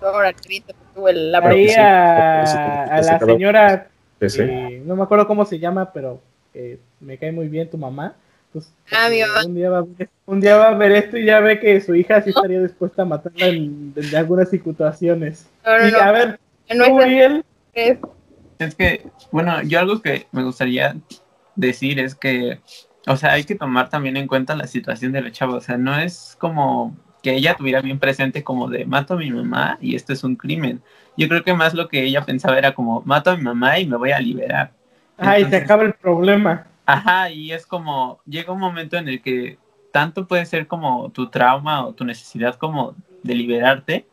[0.01, 3.89] ahora grito, tuve la Ahí sí, a, la señora,
[4.21, 6.21] eh, no me acuerdo cómo se llama, pero
[6.53, 8.15] eh, me cae muy bien tu mamá.
[8.53, 9.43] Pues, Ah, mi eh, mamá.
[9.45, 11.81] Un día, va a ver, un día va a ver esto y ya ve que
[11.81, 15.49] su hija sí estaría dispuesta a matarla en, en algunas situaciones.
[15.65, 18.05] No, no, Y no, a ver, tú,
[18.59, 20.95] Es que, bueno, yo algo que me gustaría
[21.57, 22.61] decir es que,
[23.07, 25.55] o sea, hay que tomar también en cuenta la situación de la chava.
[25.57, 29.31] O sea, no es como que ella tuviera bien presente como de mato a mi
[29.31, 30.83] mamá y esto es un crimen.
[31.17, 33.87] Yo creo que más lo que ella pensaba era como mato a mi mamá y
[33.87, 34.73] me voy a liberar.
[35.17, 36.67] ay, se Entonces- acaba el problema.
[36.87, 39.59] Ajá, y es como, llega un momento en el que
[39.91, 44.07] tanto puede ser como tu trauma o tu necesidad como de liberarte,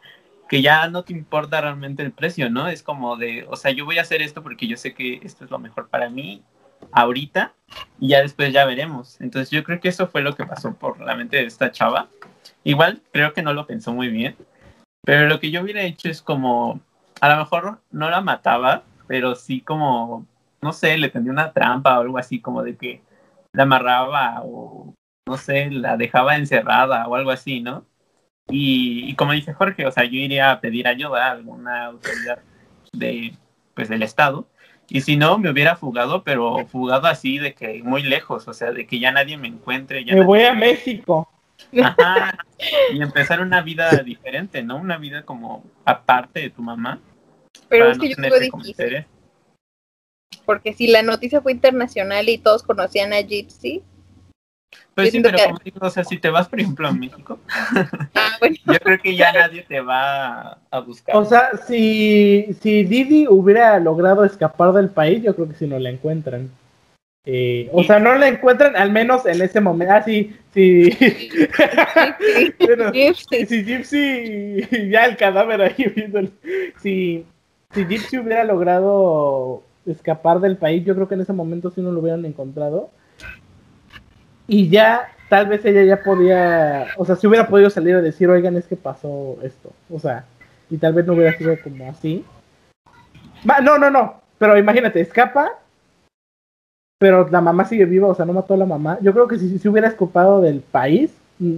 [0.48, 2.68] que ya no te importa realmente el precio, ¿no?
[2.70, 5.44] Es como de, o sea, yo voy a hacer esto porque yo sé que esto
[5.44, 6.44] es lo mejor para mí
[6.92, 7.54] ahorita
[8.00, 9.20] y ya después ya veremos.
[9.22, 12.10] Entonces yo creo que eso fue lo que pasó por la mente de esta chava.
[12.64, 14.36] Igual creo que no lo pensó muy bien,
[15.04, 16.80] pero lo que yo hubiera hecho es como,
[17.22, 20.28] a lo mejor no la mataba, pero sí como
[20.62, 23.02] no sé, le tendía una trampa o algo así, como de que
[23.54, 24.94] la amarraba o,
[25.28, 27.86] no sé, la dejaba encerrada o algo así, ¿no?
[28.50, 32.40] Y, como dice Jorge, o sea, yo iría a pedir ayuda a alguna autoridad
[32.94, 33.34] de,
[33.76, 34.48] pues, del Estado.
[34.94, 38.72] Y si no, me hubiera fugado, pero fugado así de que muy lejos, o sea,
[38.74, 40.04] de que ya nadie me encuentre.
[40.04, 41.30] Ya Me nadie- voy a México.
[41.82, 42.38] Ajá,
[42.92, 44.76] y empezar una vida diferente, ¿no?
[44.76, 47.00] Una vida como aparte de tu mamá.
[47.70, 49.06] pero es no que yo que difícil.
[50.46, 53.84] Porque si la noticia fue internacional y todos conocían a Gypsy,
[54.96, 57.40] Pues sí, pero que- como digo, o sea, si te vas, por ejemplo, a México,
[58.16, 61.16] ah, bueno, Yo creo que ya nadie te va a buscar.
[61.16, 65.80] O sea, si, si Didi hubiera logrado escapar del país, yo creo que si no
[65.80, 66.50] la encuentran.
[67.24, 69.94] Eh, o sea, no la encuentran al menos en ese momento.
[69.94, 70.90] Ah, sí, sí.
[72.60, 73.46] Bueno, Gypsy.
[73.46, 76.20] si Gypsy, ya el cadáver ahí viendo.
[76.20, 76.32] el-
[76.82, 77.26] si,
[77.74, 81.92] si Gypsy hubiera logrado escapar del país, yo creo que en ese momento sí no
[81.92, 82.90] lo hubieran encontrado.
[84.48, 88.30] Y ya, tal vez ella ya podía, o sea, si hubiera podido salir a decir,
[88.30, 89.72] oigan, es que pasó esto.
[89.90, 90.26] O sea,
[90.70, 92.26] y tal vez no hubiera sido como así.
[93.64, 95.52] No, no, no, pero imagínate, escapa,
[96.98, 98.98] pero la mamá sigue viva, o sea, no mató a la mamá.
[99.02, 101.12] Yo creo que si se hubiera escapado del país,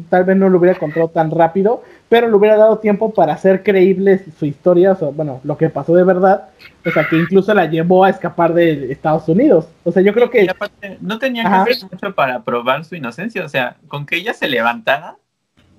[0.09, 3.63] tal vez no lo hubiera encontrado tan rápido, pero le hubiera dado tiempo para hacer
[3.63, 6.49] creíble su historia, o sea, bueno, lo que pasó de verdad,
[6.85, 9.67] o sea, que incluso la llevó a escapar de Estados Unidos.
[9.83, 11.65] O sea, yo creo que Y aparte, no tenía Ajá.
[11.65, 13.43] que hacer mucho para probar su inocencia.
[13.45, 15.17] O sea, con que ella se levantara,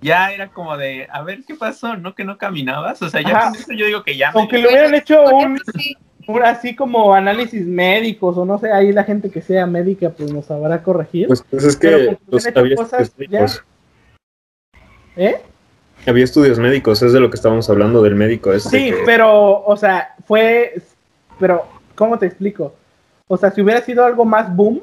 [0.00, 2.14] ya era como de, a ver qué pasó, ¿no?
[2.14, 3.00] Que no caminabas.
[3.02, 3.50] O sea, ya Ajá.
[3.50, 4.30] con eso yo digo que ya.
[4.34, 5.96] aunque le hubieran hecho un, Sí,
[6.26, 10.32] un así como análisis médicos, o no sé, ahí la gente que sea médica pues
[10.32, 11.28] nos sabrá corregir.
[11.28, 13.62] Pues, pues es Pero que los- cosas médicos.
[15.16, 15.36] ¿Eh?
[16.06, 18.68] Había estudios médicos, es de lo que estábamos hablando del médico este.
[18.70, 20.74] Sí, que- pero, o sea, fue,
[21.38, 22.74] pero, ¿cómo te explico?
[23.28, 24.80] O sea, si hubiera sido algo más boom,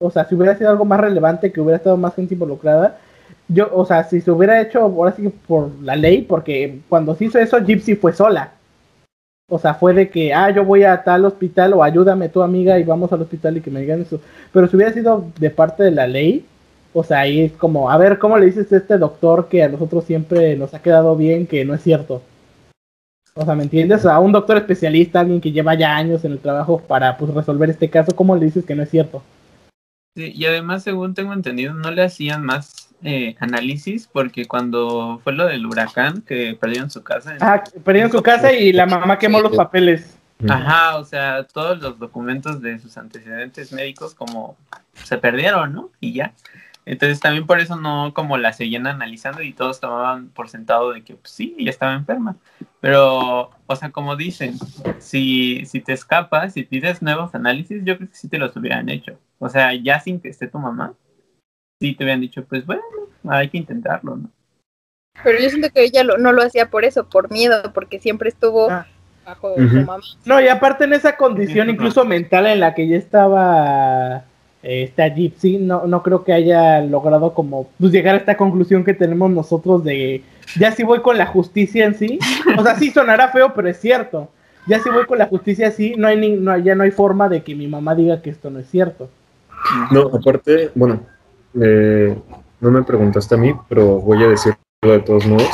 [0.00, 2.98] o sea, si hubiera sido algo más relevante, que hubiera estado más gente involucrada,
[3.46, 7.26] yo, o sea, si se hubiera hecho ahora sí por la ley, porque cuando se
[7.26, 8.52] hizo eso, Gypsy fue sola.
[9.50, 12.78] O sea, fue de que, ah, yo voy a tal hospital o ayúdame tu amiga
[12.78, 14.20] y vamos al hospital y que me digan eso.
[14.52, 16.44] Pero si hubiera sido de parte de la ley,
[16.92, 19.68] o sea, ahí es como, a ver, ¿cómo le dices a este doctor que a
[19.68, 22.22] nosotros siempre nos ha quedado bien que no es cierto?
[23.34, 24.04] O sea, ¿me entiendes?
[24.04, 27.70] A un doctor especialista, alguien que lleva ya años en el trabajo para pues, resolver
[27.70, 29.22] este caso, ¿cómo le dices que no es cierto?
[30.16, 35.32] Sí, y además, según tengo entendido, no le hacían más eh, análisis porque cuando fue
[35.32, 37.36] lo del huracán que perdieron su casa.
[37.40, 40.18] Ah, perdieron su casa y la mamá quemó los papeles.
[40.48, 44.56] Ajá, o sea, todos los documentos de sus antecedentes médicos como
[44.94, 45.90] se perdieron, ¿no?
[46.00, 46.32] Y ya.
[46.88, 51.04] Entonces también por eso no como la seguían analizando y todos tomaban por sentado de
[51.04, 52.36] que pues, sí, ella estaba enferma.
[52.80, 54.54] Pero, o sea, como dicen,
[54.98, 58.88] si, si te escapas, si pides nuevos análisis, yo creo que sí te los hubieran
[58.88, 59.18] hecho.
[59.38, 60.94] O sea, ya sin que esté tu mamá,
[61.78, 62.82] sí te hubieran dicho, pues bueno,
[63.28, 64.30] hay que intentarlo, ¿no?
[65.22, 68.70] Pero yo siento que ella no lo hacía por eso, por miedo, porque siempre estuvo
[68.70, 68.86] ah.
[69.26, 69.98] bajo su mamá.
[70.24, 74.24] No, y aparte en esa condición incluso mental en la que ya estaba
[74.62, 78.94] esta Gypsy, no, no creo que haya logrado como pues, llegar a esta conclusión que
[78.94, 80.22] tenemos nosotros de
[80.58, 82.18] ya si voy con la justicia en sí,
[82.58, 84.28] o sea, sí sonará feo, pero es cierto.
[84.66, 87.28] Ya si voy con la justicia sí, no hay ni, no, ya no hay forma
[87.28, 89.08] de que mi mamá diga que esto no es cierto.
[89.90, 91.00] No, aparte, bueno,
[91.60, 92.16] eh,
[92.60, 95.48] no me preguntaste a mí, pero voy a decirlo de todos modos.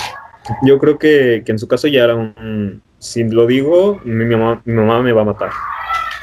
[0.62, 4.62] Yo creo que, que en su caso ya era un, si lo digo, mi mamá,
[4.64, 5.50] mi mamá me va a matar.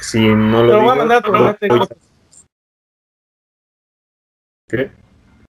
[0.01, 0.81] Si no lo,
[1.61, 1.87] digo,
[4.71, 4.89] ¿Qué?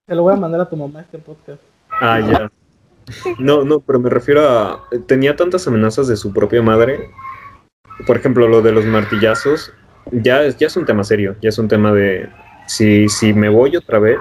[0.04, 1.62] Te lo voy a mandar a tu mamá este podcast.
[1.88, 2.50] Ah, ya.
[3.38, 4.84] No, no, pero me refiero a.
[5.06, 7.08] Tenía tantas amenazas de su propia madre.
[8.04, 9.72] Por ejemplo, lo de los martillazos.
[10.10, 11.36] Ya, ya es un tema serio.
[11.40, 12.28] Ya es un tema de.
[12.66, 14.18] Si, si me voy otra vez,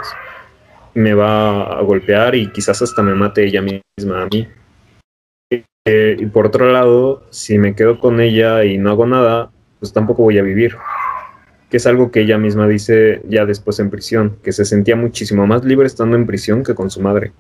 [0.94, 4.48] me va a golpear y quizás hasta me mate ella misma a mí.
[5.88, 9.50] Eh, y por otro lado, si me quedo con ella y no hago nada,
[9.80, 10.78] pues tampoco voy a vivir
[11.72, 15.48] que es algo que ella misma dice ya después en prisión, que se sentía muchísimo
[15.48, 17.32] más libre estando en prisión que con su madre.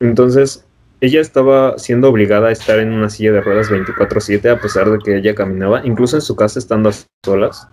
[0.00, 0.64] Entonces,
[1.02, 4.98] ella estaba siendo obligada a estar en una silla de ruedas 24/7 a pesar de
[4.98, 7.68] que ella caminaba, incluso en su casa estando a solas,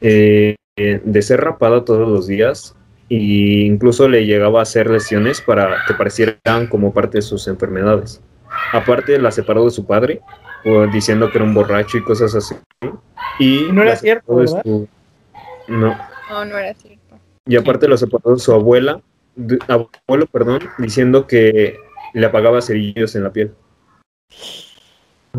[0.00, 2.74] eh, de ser rapada todos los días
[3.10, 8.22] e incluso le llegaba a hacer lesiones para que parecieran como parte de sus enfermedades.
[8.72, 10.22] Aparte, la separó de su padre,
[10.94, 12.54] diciendo que era un borracho y cosas así.
[13.38, 14.64] Y no era cierto, ¿verdad?
[14.64, 15.96] No.
[16.30, 17.18] No, no era cierto.
[17.46, 19.00] Y aparte lo separó su abuela,
[19.68, 21.76] abuelo, perdón, diciendo que
[22.14, 23.54] le apagaba cerillos en la piel.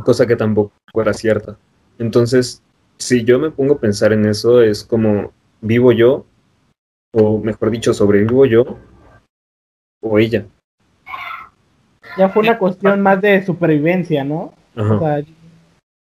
[0.03, 1.57] Cosa que tampoco era cierta.
[1.99, 2.61] Entonces,
[2.97, 5.31] si yo me pongo a pensar en eso, es como,
[5.61, 6.25] ¿vivo yo?
[7.13, 8.77] O mejor dicho, ¿sobrevivo yo?
[10.01, 10.45] ¿O ella?
[12.17, 14.53] Ya fue una cuestión más de supervivencia, ¿no?
[14.75, 15.21] Ajá.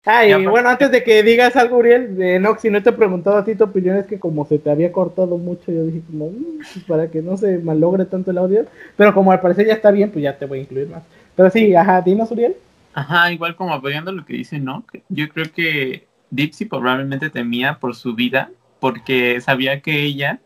[0.06, 3.38] Ay, bueno, antes de que digas algo, Uriel, de Nox, si no te he preguntado
[3.38, 6.26] a ti tu opinión, es que como se te había cortado mucho, yo dije como,
[6.26, 8.66] mm, pues para que no se malogre tanto el audio,
[8.98, 11.02] pero como al parecer ya está bien, pues ya te voy a incluir más.
[11.34, 12.54] Pero sí, ajá, dinos, Uriel.
[12.92, 17.94] Ajá, igual como apoyando lo que dice Nox, yo creo que Dipsy probablemente temía por
[17.94, 18.50] su vida,
[18.80, 20.38] porque sabía que ella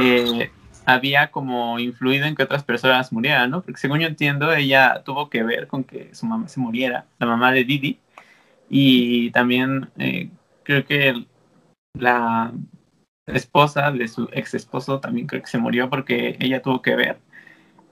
[0.00, 0.50] eh,
[0.86, 3.60] había como influido en que otras personas murieran, ¿no?
[3.60, 7.26] Porque según yo entiendo, ella tuvo que ver con que su mamá se muriera, la
[7.26, 7.98] mamá de Didi
[8.68, 10.30] y también eh,
[10.62, 11.26] creo que
[11.94, 12.52] la
[13.26, 17.18] esposa de su ex esposo también creo que se murió porque ella tuvo que ver.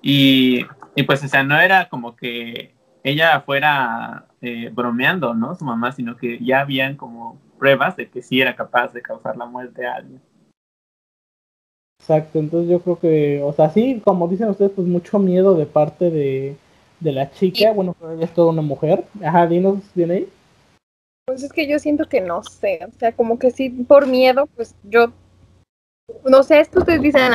[0.03, 5.55] Y, y pues, o sea, no era como que ella fuera eh, bromeando, ¿no?
[5.55, 9.37] Su mamá, sino que ya habían como pruebas de que sí era capaz de causar
[9.37, 10.21] la muerte a alguien.
[12.01, 15.65] Exacto, entonces yo creo que, o sea, sí, como dicen ustedes, pues mucho miedo de
[15.65, 16.57] parte de,
[17.01, 19.05] de la chica, bueno, pero ella es toda una mujer.
[19.25, 20.29] Ajá, dinos, ¿viene ahí?
[21.27, 24.47] Pues es que yo siento que no sé, o sea, como que sí, por miedo,
[24.47, 25.13] pues yo,
[26.25, 27.33] no sé, esto ustedes dicen...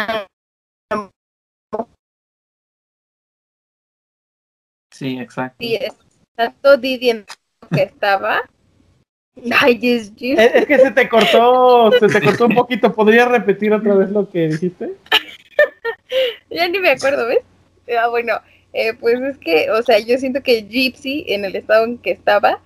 [4.94, 5.58] Sí, exacto.
[5.60, 5.96] Sí, es
[6.36, 7.24] tanto Didi
[7.74, 8.42] que estaba.
[9.62, 12.94] Ay, es, es, que se te cortó, se te cortó un poquito.
[12.94, 14.96] ¿Podrías repetir otra vez lo que dijiste?
[16.50, 17.40] ya ni me acuerdo, ¿ves?
[17.98, 18.42] Ah, bueno,
[18.74, 22.12] eh, pues es que, o sea, yo siento que Gypsy, en el estado en que
[22.12, 22.60] estaba,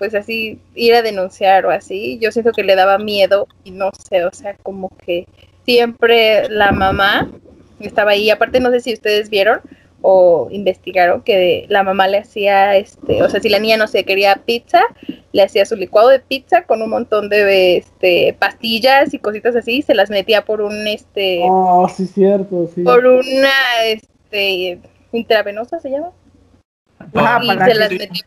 [0.00, 3.90] pues así ir a denunciar o así, yo siento que le daba miedo y no
[4.08, 5.26] sé, o sea, como que
[5.66, 7.30] siempre la mamá
[7.80, 9.60] estaba ahí, aparte no sé si ustedes vieron,
[10.00, 14.04] o investigaron que la mamá le hacía, este, o sea, si la niña no se
[14.04, 14.80] quería pizza,
[15.32, 19.82] le hacía su licuado de pizza con un montón de este, pastillas y cositas así,
[19.82, 22.80] se las metía por un, este, Oh, sí, cierto, sí.
[22.84, 23.52] por una,
[23.84, 24.78] este,
[25.12, 26.12] intravenosa se llama,
[27.14, 28.26] Ah, y para se las metía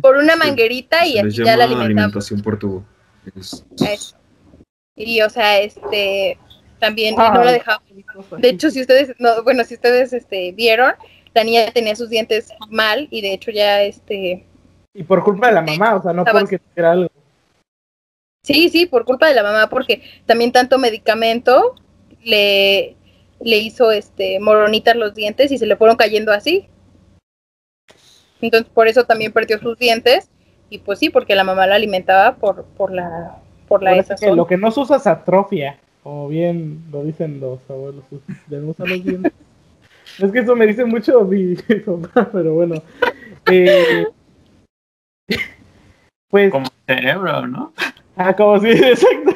[0.00, 1.84] por, una manguerita y así ya la alimentaba.
[1.84, 2.84] alimentación por tubo.
[3.36, 4.16] Es- Eso.
[4.96, 6.38] Y, o sea, este,
[6.78, 7.82] también Ah, no la dejaba
[8.38, 10.92] De hecho, si ustedes, no, bueno, si ustedes este, vieron,
[11.34, 14.44] la niña tenía sus dientes mal y de hecho ya, este,
[14.94, 17.10] Y por culpa de la mamá, o sea, no Estaba- porque tuviera algo.
[18.44, 21.74] sí, sí, por culpa de la mamá, porque también tanto medicamento
[22.24, 22.96] le,
[23.40, 26.68] le hizo, este, moronitas los dientes y se le fueron cayendo así.
[28.42, 30.28] Entonces, por eso también perdió sus dientes
[30.68, 33.36] y pues sí, porque la mamá la alimentaba por, por la,
[33.68, 37.40] por la esa que lo que no se usa es atrofia, o bien lo dicen
[37.40, 38.04] los abuelos,
[38.46, 39.32] debemos usar los dientes.
[40.18, 41.54] es que eso me dice mucho mi
[41.86, 42.82] papá, pero bueno.
[43.50, 44.06] Eh,
[46.28, 47.72] pues, Como cerebro, ¿no?
[48.28, 49.32] Ah, como si, exacto,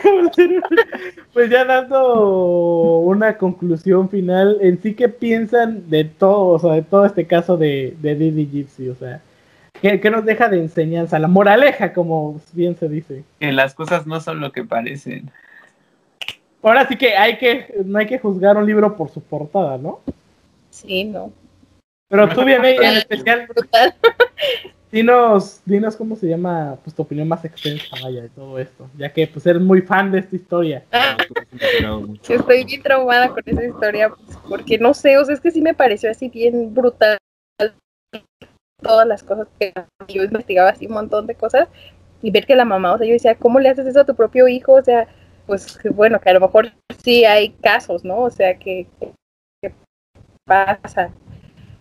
[1.32, 6.82] pues ya dando una conclusión final, en sí que piensan de todo, o sea, de
[6.82, 9.20] todo este caso de, de Didi Gypsy, o sea,
[9.80, 11.18] ¿qué, qué nos deja de enseñanza?
[11.18, 13.24] La moraleja, como bien se dice.
[13.41, 15.30] Que las cosas no son lo que parecen.
[16.62, 20.01] Ahora sí que hay que, no hay que juzgar un libro por su portada, ¿no?
[20.70, 21.30] Sí, no.
[22.09, 23.95] Pero tú bien en especial, Brutal.
[24.97, 29.12] Dinos, dinos cómo se llama pues tu opinión más extensa vaya de todo esto, ya
[29.12, 30.84] que pues eres muy fan de esta historia.
[30.90, 31.16] Ah,
[32.28, 35.61] estoy bien traumada con esa historia, pues, porque no sé, o sea, es que sí
[35.61, 37.18] me pareció así bien brutal
[38.82, 39.72] todas las cosas que
[40.09, 41.68] yo investigaba así un montón de cosas
[42.22, 44.14] y ver que la mamá, o sea, yo decía, ¿cómo le haces eso a tu
[44.14, 44.72] propio hijo?
[44.72, 45.09] O sea,
[45.47, 46.72] pues bueno, que a lo mejor
[47.05, 48.20] sí hay casos, ¿no?
[48.20, 48.86] O sea, que,
[49.62, 49.74] que
[50.47, 51.12] pasa.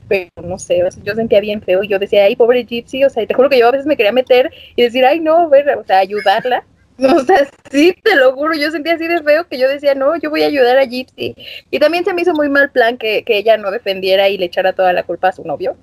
[0.07, 3.03] Pero no sé, o sea, yo sentía bien feo y yo decía, ay, pobre Gypsy,
[3.03, 5.19] o sea, y te juro que yo a veces me quería meter y decir, ay,
[5.19, 6.63] no, ver, o sea, ayudarla.
[6.97, 10.15] O sea, sí, te lo juro, yo sentía así de feo que yo decía, no,
[10.15, 11.35] yo voy a ayudar a Gypsy.
[11.69, 14.45] Y también se me hizo muy mal plan que, que ella no defendiera y le
[14.45, 15.75] echara toda la culpa a su novio.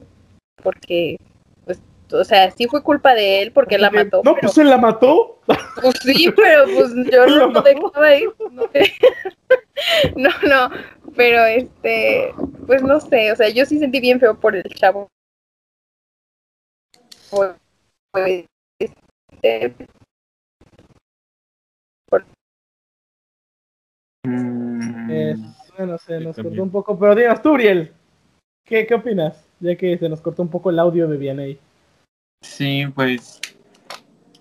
[0.62, 1.18] Porque,
[1.66, 4.22] pues, o sea, sí fue culpa de él porque la mató.
[4.24, 5.40] No, pero, pues él la mató.
[5.44, 7.68] pues sí, pero pues yo no mató.
[7.68, 8.24] dejaba ahí.
[10.16, 12.32] No, no, no, pero este,
[12.66, 15.08] pues no sé, o sea, yo sí sentí bien feo por el chavo.
[18.78, 19.74] Este,
[24.24, 25.36] Mm, Eh,
[25.76, 27.92] bueno, se nos cortó un poco, pero dinos tú, Uriel,
[28.64, 29.44] ¿qué, ¿qué opinas?
[29.60, 31.58] Ya que se nos cortó un poco el audio de Vianey.
[32.42, 33.40] Sí, pues.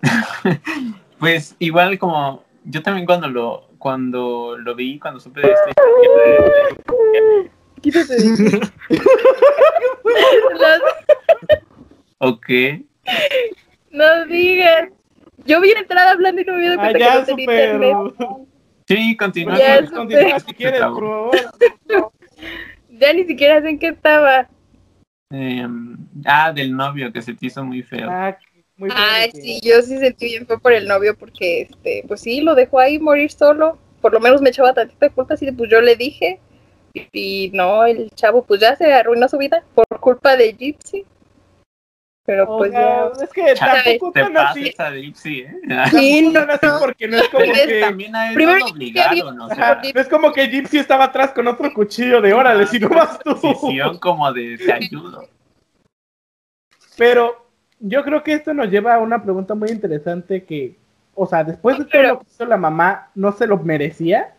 [1.18, 2.44] pues igual como.
[2.64, 5.74] Yo también cuando lo cuando lo vi, cuando supe de historia,
[7.80, 8.60] quítate de.
[10.60, 12.46] No, ok.
[13.90, 14.88] no digas.
[15.46, 17.74] Yo vi entrada hablando y no me di Ah, cuenta que ya, no tenía súper.
[17.74, 17.96] internet.
[18.86, 19.58] Sí, continúa.
[19.58, 19.84] Ya.
[19.90, 21.36] Continúa si quieres, por favor.
[22.90, 24.48] Ya ni siquiera sé en qué estaba.
[25.30, 28.08] Em, ah, del novio que se te hizo muy feo.
[28.08, 28.38] Ah,
[28.82, 32.40] muy Ay, sí, yo sí sentí bien fue por el novio porque, este, pues sí,
[32.40, 33.78] lo dejó ahí morir solo.
[34.00, 36.40] Por lo menos me echaba tantita culpa, así de, pues yo le dije.
[36.92, 41.06] Y, y no, el chavo pues ya se arruinó su vida por culpa de Gypsy.
[42.24, 43.10] Pero pues ya.
[43.20, 44.72] es que tampoco te tan así.
[44.78, 45.56] a Dipsy, ¿eh?
[45.90, 46.78] Sí, así no.
[46.78, 47.80] porque no es como es que.
[47.80, 51.32] también a él Primero no obligaron, o sea, no es como que Gypsy estaba atrás
[51.32, 53.34] con otro cuchillo de órale, si no vas tú.
[53.34, 55.28] decisión como de te ayudo.
[56.96, 57.51] Pero
[57.82, 60.76] yo creo que esto nos lleva a una pregunta muy interesante que,
[61.14, 64.34] o sea, después de todo lo que hizo la mamá, ¿no se lo merecía?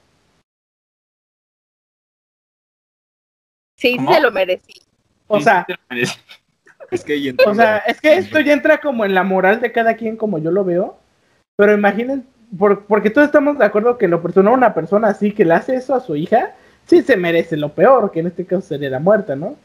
[3.77, 4.81] Sí, se lo merecí.
[5.27, 5.65] O Sí, sea.
[6.91, 9.71] Es que entra o sea, es que esto ya entra como en la moral de
[9.71, 10.95] cada quien como yo lo veo,
[11.55, 12.23] pero imaginen,
[12.55, 15.73] por- porque todos estamos de acuerdo que lo personal una persona así que le hace
[15.75, 16.51] eso a su hija,
[16.85, 19.55] sí se merece lo peor, que en este caso sería la muerte, ¿no?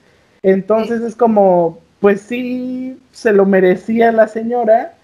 [0.42, 4.94] Entonces es como, pues sí se lo merecía la señora,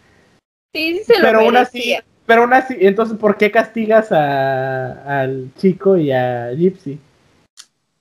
[0.74, 2.04] Sí, sí se lo pero aún así, merecía.
[2.26, 6.98] pero aún así, entonces ¿por qué castigas a- al chico y a Gypsy?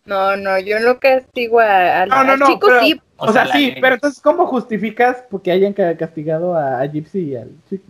[0.06, 3.00] No, no, yo no castigo a- al, No, no, al no, chico, pero- sí.
[3.18, 3.78] O, sea, sí, ley.
[3.80, 7.86] pero entonces ¿cómo justificas porque hayan ca- castigado a, a Gypsy y al chico?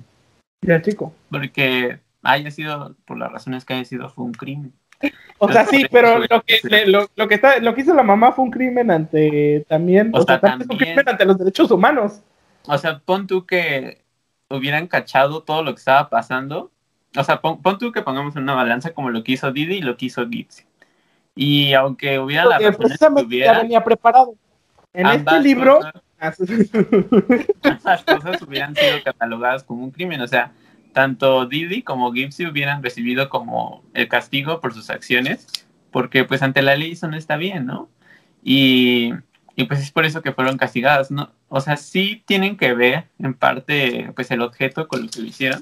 [0.61, 1.13] Y al chico.
[1.31, 4.73] Porque haya sido, por las razones que haya sido, fue un crimen.
[5.39, 8.03] O sea, sí, pero lo que, le- lo, lo que está, lo que hizo la
[8.03, 11.09] mamá fue un crimen ante también, O o, sea, sea, también es un también- crimen
[11.09, 12.21] ante los derechos humanos.
[12.65, 14.01] O sea, pon tú que
[14.49, 16.71] hubieran cachado todo lo que estaba pasando.
[17.17, 19.75] O sea, pon, pon tú que pongamos en una balanza como lo que hizo Didi
[19.75, 20.63] y lo que hizo Gipsy.
[21.35, 24.35] Y aunque hubiera la Porque que precisamente ya hubiera, venía preparado.
[24.93, 25.93] En este libro, cosas-
[27.63, 30.21] ambas cosas hubieran sido catalogadas como un crimen.
[30.21, 30.51] O sea,
[30.93, 35.47] tanto Didi como Gipsy hubieran recibido como el castigo por sus acciones,
[35.91, 37.89] porque pues ante la ley eso no está bien, ¿no?
[38.43, 39.13] Y,
[39.55, 41.31] y pues es por eso que fueron castigadas, ¿no?
[41.49, 45.27] O sea, sí tienen que ver en parte pues el objeto con lo que lo
[45.27, 45.61] hicieron,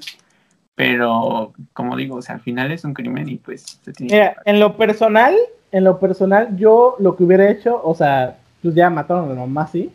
[0.74, 4.34] pero como digo, o sea, al final es un crimen y pues se tiene Mira,
[4.44, 5.34] que en lo personal,
[5.70, 9.40] en lo personal, yo lo que hubiera hecho, o sea, pues ya mataron a la
[9.40, 9.90] mamá, sí.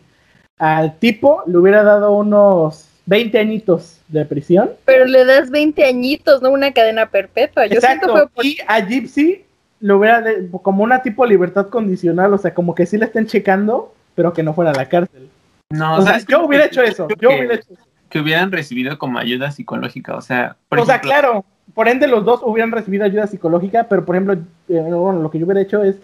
[0.58, 4.72] Al tipo le hubiera dado unos 20 añitos de prisión.
[4.86, 7.66] Pero le das 20 añitos, no una cadena perpetua.
[7.68, 8.32] Yo siento Exacto.
[8.34, 8.46] por...
[8.46, 9.44] Y a Gypsy
[9.80, 13.28] le hubiera de- como una tipo libertad condicional, o sea, como que sí le estén
[13.28, 15.30] checando, pero que no fuera a la cárcel.
[15.70, 17.08] No, o sea, ¿sabes yo hubiera hecho eso.
[17.10, 17.84] Yo que- hubiera hecho eso.
[18.10, 21.44] que hubieran recibido como ayuda psicológica, o sea, por o sea, claro,
[21.74, 24.34] por ende los dos hubieran recibido ayuda psicológica, pero por ejemplo,
[24.70, 25.98] eh, bueno, lo que yo hubiera hecho es,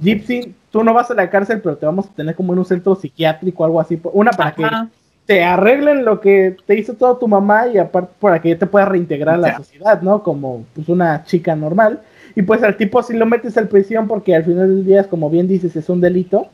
[0.00, 2.64] Gypsy, tú no vas a la cárcel, pero te vamos a tener como en un
[2.64, 4.00] centro psiquiátrico o algo así.
[4.14, 4.62] Una para que
[5.26, 8.88] te arreglen lo que te hizo toda tu mamá y aparte para que te puedas
[8.88, 10.22] reintegrar a la sociedad, ¿no?
[10.22, 12.00] Como pues una chica normal.
[12.34, 15.30] Y pues al tipo si lo metes a prisión porque al final del día, como
[15.30, 16.48] bien dices, es un delito,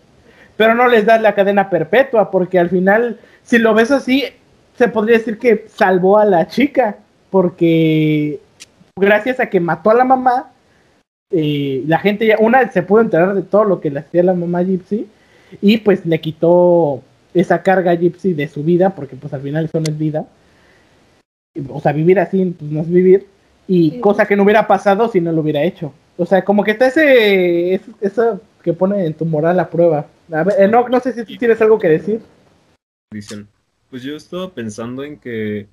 [0.56, 4.24] pero no les das la cadena perpetua porque al final, si lo ves así,
[4.76, 6.96] se podría decir que salvó a la chica
[7.30, 8.40] porque
[8.96, 10.50] gracias a que mató a la mamá,
[11.30, 14.34] eh, la gente ya, una se pudo enterar de todo lo que le hacía la
[14.34, 15.06] mamá Gypsy
[15.60, 17.02] y pues le quitó
[17.34, 20.26] esa carga Gypsy de su vida, porque pues al final eso no es vida.
[21.70, 23.26] O sea, vivir así pues, no es vivir.
[23.66, 24.00] Y Sí.
[24.00, 25.92] cosa que no hubiera pasado si no lo hubiera hecho.
[26.16, 30.06] O sea, como que está ese, es- eso que pone en tu moral a prueba.
[30.32, 32.20] A ver, Enoch, no sé si tú tienes algo que decir.
[33.12, 33.46] Dicen.
[33.90, 35.66] Pues yo estaba pensando en que,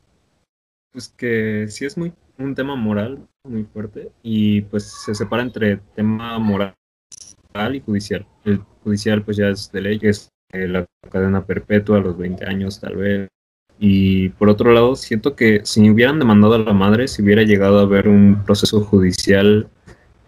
[0.93, 5.77] pues que sí es muy un tema moral muy fuerte y pues se separa entre
[5.95, 6.73] tema moral
[7.73, 8.25] y judicial.
[8.45, 12.45] El judicial pues ya es de ley, es eh, la cadena perpetua a los 20
[12.45, 13.27] años tal vez.
[13.77, 17.79] Y por otro lado, siento que si hubieran demandado a la madre, si hubiera llegado
[17.79, 19.67] a haber un proceso judicial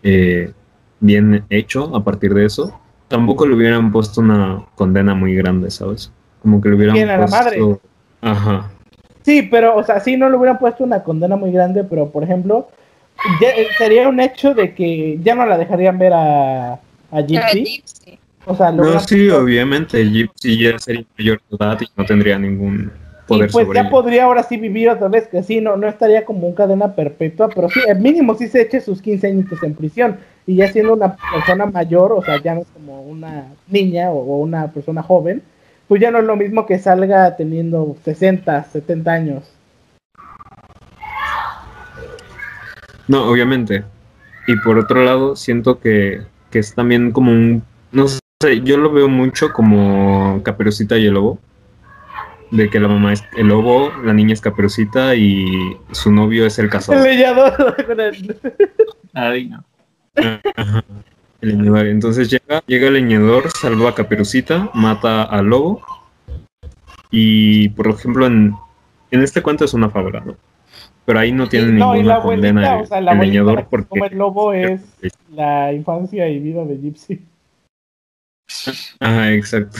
[0.04, 0.52] eh,
[1.00, 6.12] bien hecho a partir de eso, tampoco le hubieran puesto una condena muy grande, ¿sabes?
[6.42, 7.38] Como que le hubieran ¿Quién, a la puesto...
[7.44, 7.78] madre?
[8.22, 8.70] Ajá.
[9.24, 12.24] Sí, pero, o sea, sí, no le hubieran puesto una condena muy grande, pero por
[12.24, 12.68] ejemplo,
[13.42, 16.74] ya- eh, sería un hecho de que ya no la dejarían ver a,
[17.12, 17.84] a Gypsy.
[18.50, 22.92] O sea, No, sí, obviamente, Gypsy ya sería mayor de edad y no tendría ningún
[23.26, 23.90] Y poder pues sobre ya ella.
[23.90, 27.50] podría ahora sí vivir otra vez, que sí, no, no estaría como un cadena perpetua,
[27.54, 30.18] pero sí, el mínimo sí se eche sus 15 añitos en prisión.
[30.46, 34.18] Y ya siendo una persona mayor, o sea, ya no es como una niña o,
[34.20, 35.44] o una persona joven,
[35.90, 39.44] pues ya no es lo mismo que salga teniendo 60, 70 años.
[43.10, 43.84] No, obviamente.
[44.48, 47.64] Y por otro lado, siento que, que es también como un...
[47.92, 48.20] No sé,
[48.64, 51.40] yo lo veo mucho como Caperucita y el Lobo.
[52.52, 56.58] De que la mamá es el lobo, la niña es Caperucita y su novio es
[56.60, 57.06] el El cazador.
[58.00, 58.38] el-
[59.14, 59.66] ay, no.
[61.42, 61.88] El leñador.
[61.88, 65.82] Entonces llega, llega el leñador, salva a Caperucita, mata al lobo.
[67.12, 68.54] Y por ejemplo, en,
[69.12, 70.36] en este cuento es una fábula, ¿no?
[71.04, 73.20] Pero ahí no tiene no, y la ninguna condena abuelita, el, o sea, la el
[73.20, 74.82] leñador porque come el lobo es
[75.34, 77.22] la infancia y vida de Gypsy.
[79.00, 79.78] Ajá, exacto.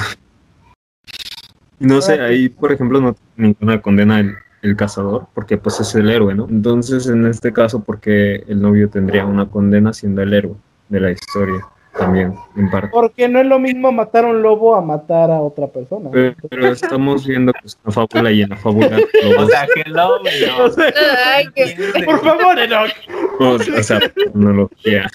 [1.80, 5.94] No sé, ahí por ejemplo no tiene ninguna condena el, el cazador, porque pues es
[5.96, 6.48] el héroe, ¿no?
[6.50, 10.56] Entonces en este caso, porque el novio tendría una condena siendo el héroe
[10.90, 11.62] de la historia,
[11.98, 12.90] también, en parte.
[12.92, 16.10] Porque no es lo mismo matar a un lobo a matar a otra persona.
[16.12, 19.68] Pero, pero estamos viendo que es una fábula y en la fábula O todos- sea,
[19.86, 20.64] hello, no.
[20.64, 20.94] O sea,
[21.36, 22.04] Ay, que...
[22.06, 22.90] por favor, Enoch.
[23.40, 25.08] o, o sea, tecnología.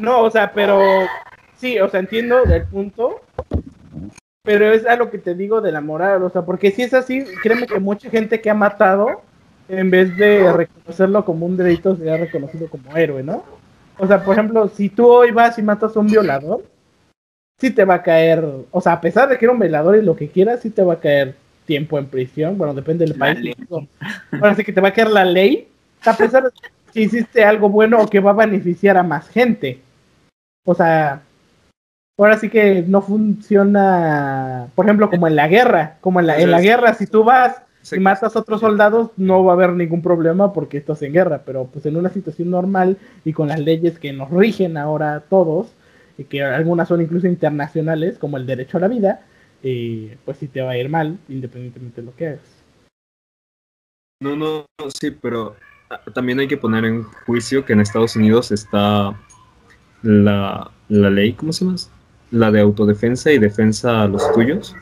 [0.00, 0.80] No, o sea, pero
[1.56, 3.20] sí, o sea, entiendo el punto,
[4.42, 6.94] pero es a lo que te digo de la moral, o sea, porque si es
[6.94, 9.22] así, créeme que mucha gente que ha matado,
[9.68, 13.44] en vez de reconocerlo como un delito, sería reconocido como héroe, ¿no?
[13.98, 16.64] O sea, por ejemplo, si tú hoy vas y matas a un violador,
[17.58, 20.02] sí te va a caer, o sea, a pesar de que era un violador y
[20.02, 21.34] lo que quieras, sí te va a caer
[21.66, 23.38] tiempo en prisión, bueno, depende del país.
[23.38, 23.54] ley.
[24.32, 25.68] Ahora sí que te va a caer la ley,
[26.04, 26.50] a pesar de
[26.92, 29.80] que hiciste algo bueno o que va a beneficiar a más gente.
[30.70, 31.22] O sea,
[32.16, 36.52] ahora sí que no funciona, por ejemplo, como en la guerra, como en la, en
[36.52, 40.00] la guerra, si tú vas y matas a otros soldados, no va a haber ningún
[40.00, 43.98] problema porque estás en guerra, pero pues en una situación normal y con las leyes
[43.98, 45.74] que nos rigen ahora todos,
[46.16, 49.26] y que algunas son incluso internacionales, como el derecho a la vida,
[49.64, 52.62] eh, pues sí te va a ir mal, independientemente de lo que hagas.
[54.22, 55.56] No, no, no, sí, pero
[56.14, 59.18] también hay que poner en juicio que en Estados Unidos está
[60.02, 61.76] la, la ley, ¿cómo se llama?
[62.30, 64.74] La de autodefensa y defensa a los tuyos.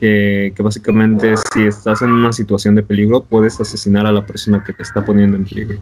[0.00, 4.62] Que, que básicamente si estás en una situación de peligro puedes asesinar a la persona
[4.64, 5.78] que te está poniendo en peligro.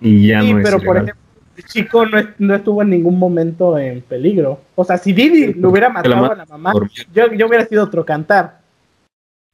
[0.00, 1.04] Y ya Sí, no es pero por ilegal.
[1.04, 1.22] ejemplo,
[1.56, 4.60] el chico no, es- no estuvo en ningún momento en peligro.
[4.74, 6.72] O sea, si Didi le hubiera la matado ma- a la mamá,
[7.14, 8.60] yo, yo hubiera sido otro cantar.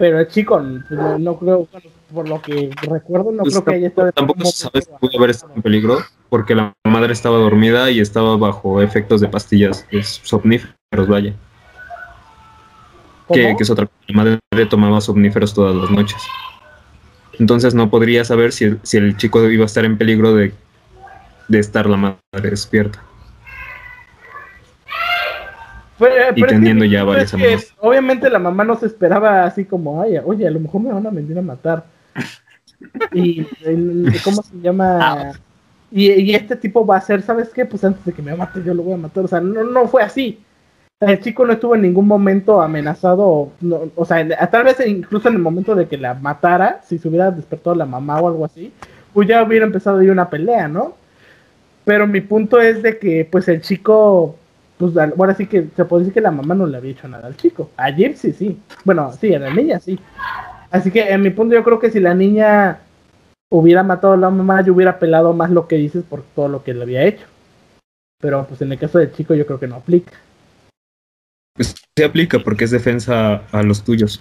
[0.03, 1.69] Pero el chico, no, no creo,
[2.13, 5.17] por lo que recuerdo, no Pues creo que haya estado Tampoco se sabe si pudo
[5.17, 5.99] haber estado en peligro
[6.29, 10.75] porque la madre estaba dormida y estaba bajo efectos de pastillas es somníferos,
[11.07, 11.35] vaya.
[13.33, 13.99] Que, es otra cosa.
[14.09, 16.21] La madre tomaba somníferos todas las noches.
[17.39, 20.53] Entonces no podría saber si el, si el chico iba a estar en peligro de,
[21.47, 23.01] de estar la madre despierta.
[26.11, 27.75] Pero- pero es que teniendo ya varias es que, amenazas.
[27.81, 31.07] Obviamente la mamá no se esperaba así como, ay, oye, a lo mejor me van
[31.07, 31.85] a venir a matar.
[33.13, 35.33] y el- ¿cómo se llama?
[35.91, 37.65] Y, y este tipo va a ser, ¿sabes qué?
[37.67, 39.25] Pues antes de que me mate yo lo voy a matar.
[39.25, 40.41] O sea, no, no fue así.
[41.01, 44.77] El chico no estuvo en ningún momento amenazado, o, no- o sea, en- tal vez
[44.87, 48.29] incluso en el momento de que la matara, si se hubiera despertado la mamá o
[48.29, 48.73] algo así,
[49.13, 50.95] pues ya hubiera empezado ahí una pelea, ¿no?
[51.85, 54.37] Pero mi punto es de que, pues el chico,
[54.91, 57.29] pues ahora sí que se puede decir que la mamá no le había hecho nada
[57.29, 57.71] al chico.
[57.77, 58.59] A Gypsy sí.
[58.85, 59.97] Bueno, sí, a la niña sí.
[60.73, 62.81] Así que en mi punto yo creo que si la niña
[63.49, 66.65] hubiera matado a la mamá, yo hubiera pelado más lo que dices por todo lo
[66.65, 67.25] que le había hecho.
[68.21, 70.13] Pero pues en el caso del chico yo creo que no aplica.
[71.55, 74.21] Pues se aplica porque es defensa a los tuyos.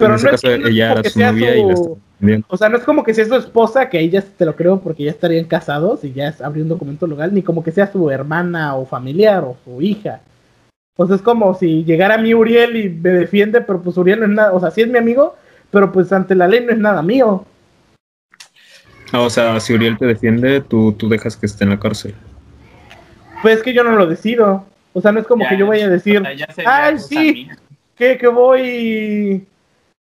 [0.00, 1.74] Pero en ese no es- caso ella era su novia y la
[2.22, 2.46] defendiendo.
[2.48, 4.80] O sea, no es como que sea su esposa, que ahí ya te lo creo
[4.80, 7.90] porque ya estarían casados y ya es- habría un documento legal, ni como que sea
[7.90, 10.20] su hermana o familiar o su hija.
[10.96, 14.26] O sea, es como si llegara mi Uriel y me defiende, pero pues Uriel no
[14.26, 15.34] es nada, o sea, sí es mi amigo,
[15.70, 17.44] pero pues ante la ley no es nada mío.
[19.12, 22.14] Ah, o sea, si Uriel te defiende, tú, tú dejas que esté en la cárcel.
[23.42, 24.64] Pues es que yo no lo decido.
[24.94, 26.84] O sea, no es como Ya, que yo vaya a decir, o sea, ya sería
[26.86, 27.48] ay, sí,
[27.96, 29.46] que, que voy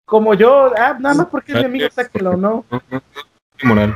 [0.06, 2.66] como yo, ah, nada más porque es mi amigo, sáquelo, ¿no?
[3.64, 3.96] Moral.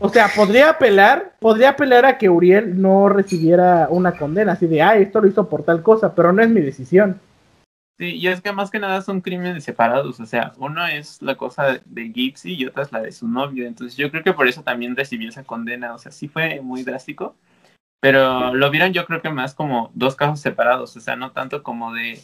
[0.00, 4.80] O sea, podría apelar, podría apelar a que Uriel no recibiera una condena, así de,
[4.80, 7.20] ay, esto lo hizo por tal cosa, pero no es mi decisión.
[7.98, 11.34] Sí, y es que más que nada son crímenes separados, o sea, uno es la
[11.34, 14.46] cosa de Gypsy y otra es la de su novio, entonces yo creo que por
[14.46, 17.34] eso también recibió esa condena, o sea, sí fue muy drástico,
[17.98, 21.64] pero lo vieron yo creo que más como dos casos separados, o sea, no tanto
[21.64, 22.20] como de,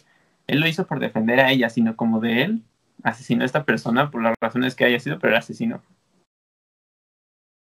[0.47, 2.63] él lo hizo por defender a ella, sino como de él,
[3.05, 5.81] asesinó a esta persona por las razones que haya sido, pero el asesino.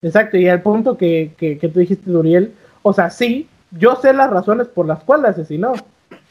[0.02, 3.96] Exacto, y al punto que, que, que tú dijiste de Uriel, o sea, sí, yo
[3.96, 5.74] sé las razones por las cuales asesinó,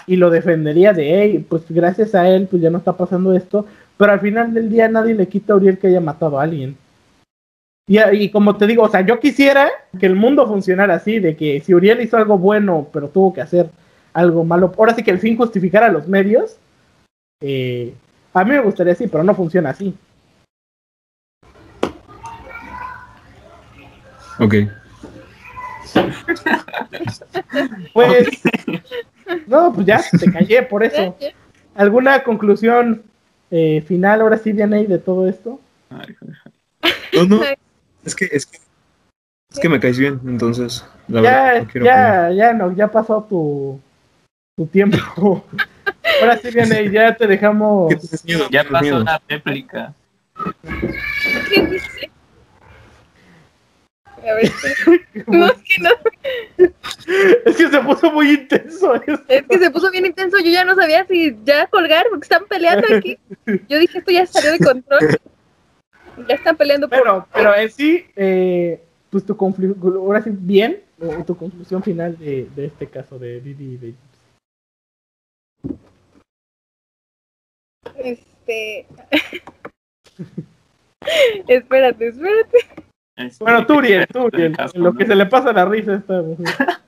[0.07, 3.65] y lo defendería de, hey, pues gracias a él, pues ya no está pasando esto,
[3.97, 6.77] pero al final del día nadie le quita a Uriel que haya matado a alguien.
[7.87, 9.69] Y, y como te digo, o sea, yo quisiera
[9.99, 13.41] que el mundo funcionara así, de que si Uriel hizo algo bueno, pero tuvo que
[13.41, 13.69] hacer
[14.13, 16.57] algo malo, ahora sí que el fin justificara los medios,
[17.41, 17.93] eh,
[18.35, 19.95] a mí me gustaría así, pero no funciona así.
[24.39, 24.55] Ok.
[27.93, 28.27] Pues,
[29.47, 31.15] no, pues ya, te callé por eso.
[31.75, 33.03] ¿Alguna conclusión
[33.49, 35.61] eh, final ahora sí, Dianey, de todo esto?
[35.89, 36.37] Ay, joder.
[37.13, 37.43] No, no.
[38.03, 38.57] Es que, es que,
[39.49, 40.85] es que me caes bien, entonces.
[41.07, 43.79] La ya, verdad, no ya, ya, no, ya pasó tu,
[44.57, 45.45] tu tiempo.
[46.21, 47.89] Ahora sí, Dianey, ya te dejamos.
[47.89, 48.43] ¿Qué tienes miedo?
[48.43, 48.99] Ya ¿Tienes pasó miedo?
[49.03, 49.93] la réplica.
[51.49, 52.11] ¿Qué dice?
[54.27, 54.51] A ver,
[55.27, 55.89] no, es que no,
[57.45, 59.21] Es que se puso muy intenso esto.
[59.27, 62.45] es que se puso bien intenso, yo ya no sabía si ya colgar porque están
[62.47, 63.19] peleando aquí.
[63.69, 64.99] Yo dije, esto ya salió de control.
[66.27, 66.97] Ya están peleando por...
[66.97, 68.81] Pero, pero en sí, eh,
[69.11, 73.41] pues tu conclusión, ahora sí, bien, o tu conclusión final de, de este caso de
[73.41, 73.93] Didi y de
[77.97, 78.87] Este...
[81.47, 82.57] espérate, espérate.
[83.15, 84.97] Este, Bueno, tú, Uriel, tú, el Uriel, caso, en lo ¿no?
[84.97, 86.45] que se le pasa la risa a esta mujer.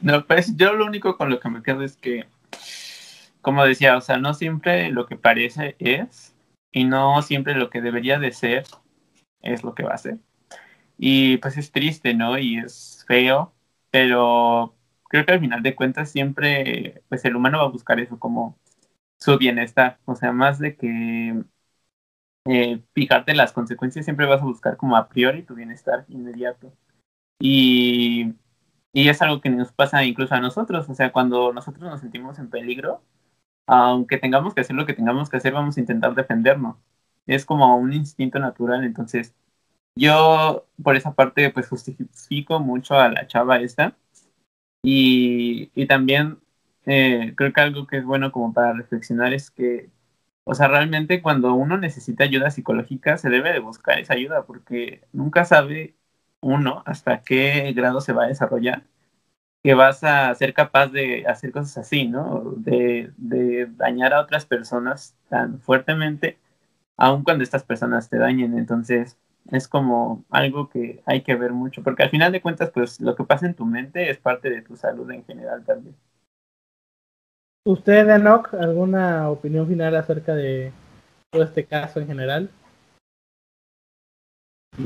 [0.00, 2.26] No, pues yo lo único con lo que me quedo es que,
[3.40, 6.34] como decía, o sea, no siempre lo que parece es
[6.72, 8.64] y no siempre lo que debería de ser
[9.42, 10.18] es lo que va a ser.
[10.98, 12.36] Y pues es triste, ¿no?
[12.38, 13.52] Y es feo,
[13.90, 14.74] pero
[15.04, 18.58] creo que al final de cuentas siempre, pues el humano va a buscar eso como
[19.22, 21.44] su bienestar, o sea, más de que
[22.46, 26.72] eh, fijarte las consecuencias, siempre vas a buscar como a priori tu bienestar inmediato.
[27.40, 28.34] Y
[28.92, 32.38] y es algo que nos pasa incluso a nosotros, o sea, cuando nosotros nos sentimos
[32.38, 33.02] en peligro,
[33.66, 36.76] aunque tengamos que hacer lo que tengamos que hacer, vamos a intentar defendernos.
[37.26, 39.34] es como un instinto natural, entonces
[39.96, 43.96] yo por esa parte pues justifico mucho a la chava esta
[44.82, 46.40] y, y también
[46.86, 49.90] eh, creo que algo que es bueno como para reflexionar es que,
[50.44, 55.02] o sea, realmente cuando uno necesita ayuda psicológica se debe de buscar esa ayuda porque
[55.12, 55.96] nunca sabe
[56.40, 58.84] uno hasta qué grado se va a desarrollar
[59.62, 62.54] que vas a ser capaz de hacer cosas así, ¿no?
[62.56, 66.38] De, de dañar a otras personas tan fuertemente,
[66.96, 68.58] aun cuando estas personas te dañen.
[68.58, 69.18] Entonces,
[69.52, 73.16] es como algo que hay que ver mucho, porque al final de cuentas, pues lo
[73.16, 75.96] que pasa en tu mente es parte de tu salud en general también.
[77.64, 80.72] ¿Usted, Enoch, alguna opinión final acerca de
[81.30, 82.50] todo este caso en general?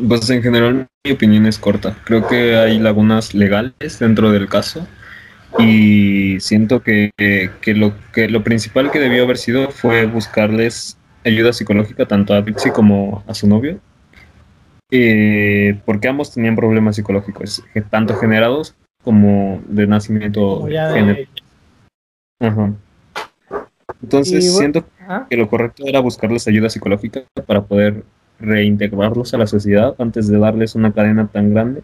[0.08, 1.96] Pues en general mi opinión es corta.
[2.04, 4.86] Creo que hay lagunas legales dentro del caso
[5.58, 11.52] y siento que, que, lo, que lo principal que debió haber sido fue buscarles ayuda
[11.52, 13.80] psicológica tanto a Dixie como a su novio,
[14.90, 20.66] eh, porque ambos tenían problemas psicológicos, tanto generados como de nacimiento.
[24.02, 24.84] Entonces siento
[25.28, 28.04] que lo correcto era buscarles ayuda psicológica para poder
[28.38, 31.82] reintegrarlos a la sociedad antes de darles una cadena tan grande.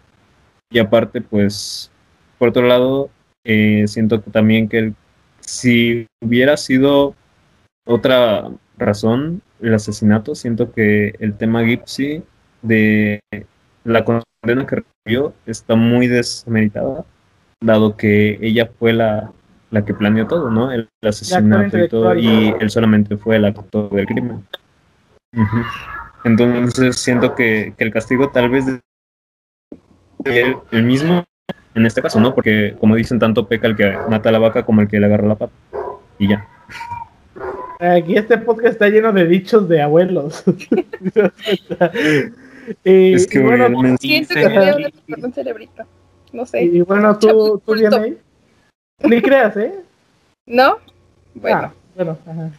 [0.69, 1.91] Y aparte, pues,
[2.37, 3.09] por otro lado,
[3.43, 4.93] eh, siento también que
[5.39, 7.15] si hubiera sido
[7.85, 12.23] otra razón el asesinato, siento que el tema Gipsy
[12.61, 13.19] de
[13.83, 17.05] la condena que recibió está muy desmeritada,
[17.61, 19.31] dado que ella fue la,
[19.73, 20.71] la que planeó todo, ¿no?
[20.71, 24.45] El asesinato y todo, y él solamente fue el actor del crimen.
[26.23, 28.65] Entonces siento que, el castigo tal vez
[30.25, 31.23] el, mismo
[31.73, 32.35] en este caso, ¿no?
[32.35, 35.07] Porque como dicen, tanto peca el que mata a la vaca como el que le
[35.07, 35.53] agarra la pata.
[36.19, 36.47] Y ya.
[37.79, 40.43] Aquí este podcast está lleno de dichos de abuelos.
[42.83, 45.83] es que bueno, siento que un cerebrito.
[46.31, 46.63] No sé.
[46.63, 48.17] Y bueno, tú, tú vienes
[49.01, 49.73] Ni creas, ¿eh?
[50.45, 50.77] ¿No?
[51.33, 51.61] Bueno.
[51.63, 52.51] Ah, bueno, ajá.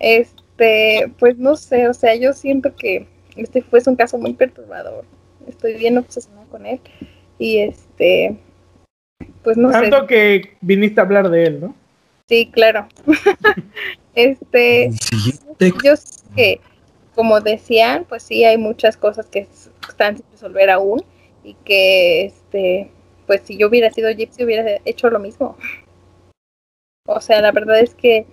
[0.00, 5.04] Este, pues no sé, o sea, yo siento que este fue un caso muy perturbador.
[5.46, 6.80] Estoy bien obsesionada con él.
[7.38, 8.36] Y este,
[9.42, 9.88] pues no sé.
[9.88, 11.74] Tanto que viniste a hablar de él, ¿no?
[12.28, 12.88] Sí, claro.
[14.14, 14.90] este,
[15.84, 16.60] yo sé que,
[17.14, 19.46] como decían, pues sí, hay muchas cosas que
[19.88, 21.04] están sin resolver aún.
[21.42, 22.90] Y que, este,
[23.26, 25.56] pues si yo hubiera sido Gypsy, hubiera hecho lo mismo.
[27.06, 28.26] O sea, la verdad es que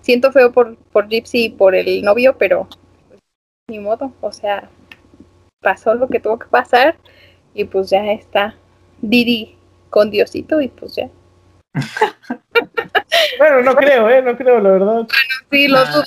[0.00, 2.68] siento feo por, por Gypsy y por el novio, pero
[3.08, 3.20] pues,
[3.68, 4.68] ni modo, o sea,
[5.60, 6.96] pasó lo que tuvo que pasar
[7.54, 8.54] y pues ya está
[9.00, 9.56] Didi
[9.90, 11.08] con Diosito y pues ya.
[13.38, 14.22] bueno, no creo, ¿eh?
[14.22, 14.94] No creo, la verdad.
[14.94, 15.08] Bueno,
[15.50, 16.04] sí, lo dudo.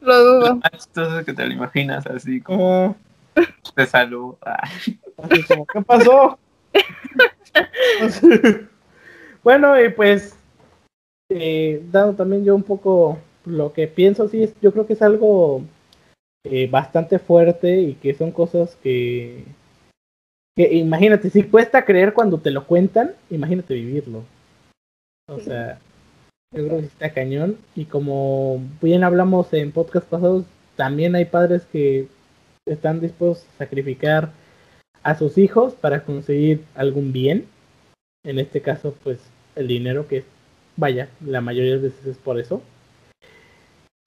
[0.00, 0.60] Lo dudo.
[0.94, 2.96] Lo que te lo imaginas así como
[3.76, 4.34] de salud.
[5.28, 6.38] ¿qué pasó?
[9.42, 10.36] bueno, y pues,
[11.30, 15.62] eh, dado también yo un poco lo que pienso, sí, yo creo que es algo
[16.44, 19.44] eh, bastante fuerte y que son cosas que,
[20.56, 24.24] que, imagínate, si cuesta creer cuando te lo cuentan, imagínate vivirlo.
[25.28, 25.78] O sea,
[26.52, 27.58] yo creo que está cañón.
[27.74, 30.44] Y como bien hablamos en podcast pasados,
[30.76, 32.08] también hay padres que
[32.66, 34.30] están dispuestos a sacrificar
[35.02, 37.46] a sus hijos para conseguir algún bien.
[38.24, 39.18] En este caso, pues
[39.56, 40.24] el dinero que,
[40.76, 42.62] vaya, la mayoría de veces es por eso.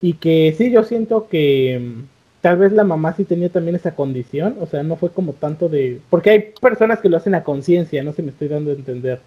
[0.01, 2.03] Y que sí, yo siento que mm,
[2.41, 5.69] tal vez la mamá sí tenía también esa condición, o sea, no fue como tanto
[5.69, 5.99] de...
[6.09, 9.19] Porque hay personas que lo hacen a conciencia, no se me estoy dando a entender.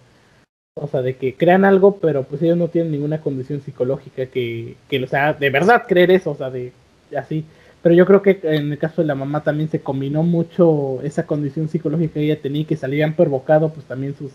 [0.74, 4.76] O sea, de que crean algo, pero pues ellos no tienen ninguna condición psicológica que,
[4.88, 6.72] que o sea, de verdad creer eso, o sea, de
[7.16, 7.44] así.
[7.82, 11.26] Pero yo creo que en el caso de la mamá también se combinó mucho esa
[11.26, 14.32] condición psicológica que ella tenía y que salían provocado pues también sus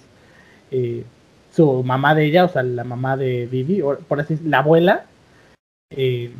[0.71, 1.03] eh,
[1.51, 5.05] su mamá de ella, o sea, la mamá de Vivi, por así la abuela,
[5.91, 6.31] eh,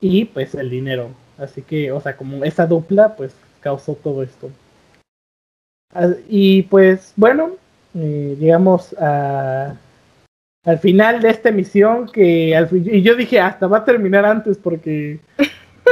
[0.00, 1.10] y pues el dinero.
[1.38, 4.50] Así que, o sea, como esa dupla, pues causó todo esto.
[5.94, 7.52] Ah, y pues bueno,
[7.94, 9.76] eh, llegamos a,
[10.64, 15.20] al final de esta emisión que y yo dije hasta va a terminar antes porque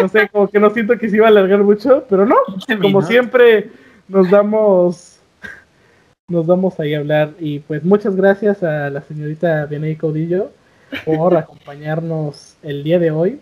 [0.01, 2.37] no sé, como que no siento que se iba a alargar mucho, pero no,
[2.81, 3.71] como siempre
[4.09, 5.11] nos damos
[6.29, 10.53] nos damos ahí a hablar y pues muchas gracias a la señorita Vianey Caudillo
[11.05, 13.41] por acompañarnos el día de hoy.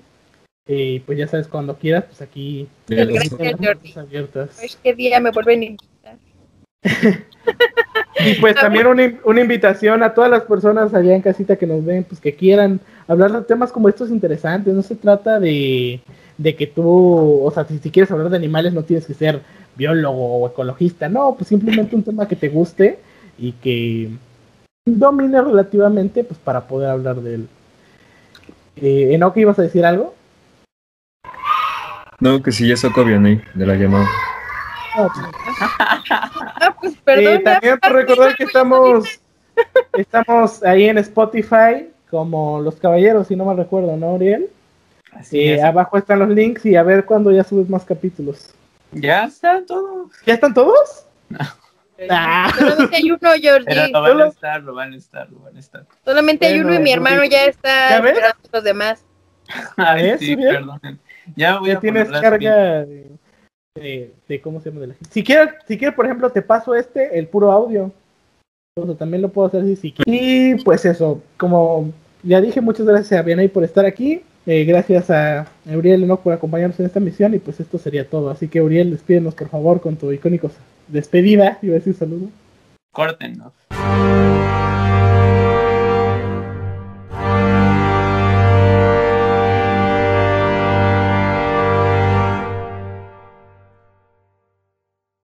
[0.66, 3.92] Y pues ya sabes, cuando quieras, pues aquí gracias, Jordi.
[3.96, 4.50] abiertas.
[4.58, 5.91] Pues qué día me vuelven a invitar.
[8.24, 11.84] Y pues también una, una, invitación a todas las personas allá en casita que nos
[11.84, 14.74] ven, pues que quieran hablar de temas como estos interesantes.
[14.74, 16.00] No se trata de,
[16.38, 19.40] de que tú, o sea, si, si, quieres hablar de animales no tienes que ser
[19.76, 22.98] biólogo o ecologista, no, pues simplemente un tema que te guste
[23.38, 24.10] y que
[24.84, 27.48] domine relativamente, pues para poder hablar de él.
[28.76, 30.14] Eh, ¿En ibas a decir algo?
[32.20, 34.08] No, que si ya sacó bien ahí de la llamada.
[34.94, 37.34] Ah, pues perdón.
[37.34, 39.20] Eh, también por recordar que estamos,
[39.94, 44.48] estamos ahí en Spotify como Los Caballeros, si no mal recuerdo, ¿no, Ariel?
[45.12, 45.62] Así Eh, es.
[45.64, 48.54] abajo están los links y a ver cuándo ya subes más capítulos.
[48.92, 50.10] Ya están todos.
[50.26, 51.06] ¿Ya están todos?
[52.10, 52.52] Ah.
[52.58, 53.88] Solamente hay uno, Pero Georgie.
[53.92, 55.86] lo van a estar, lo van a estar, lo van a estar.
[56.04, 59.04] Solamente hay uno y mi hermano ya está esperando a los demás.
[59.76, 60.54] Ay, ¿Ves, sí, Uriel?
[60.56, 60.80] perdón.
[61.36, 63.11] Ya voy Ya a tienes carga de,
[63.74, 65.10] de- cómo se llama de la gente.
[65.10, 67.92] Si quieres, si quieres, por ejemplo, te paso este, el puro audio.
[68.74, 70.06] O también lo puedo hacer si, quieres.
[70.06, 71.92] Y pues eso, como
[72.22, 74.22] ya dije, muchas gracias a Bienay por estar aquí.
[74.46, 77.34] Eh, gracias a Uriel Enoch por acompañarnos en esta misión.
[77.34, 78.30] Y pues esto sería todo.
[78.30, 80.50] Así que Uriel, despídenos por favor con tu icónico
[80.88, 81.58] despedida.
[81.60, 82.28] Iba a decir saludo.
[82.92, 83.52] Córtenos.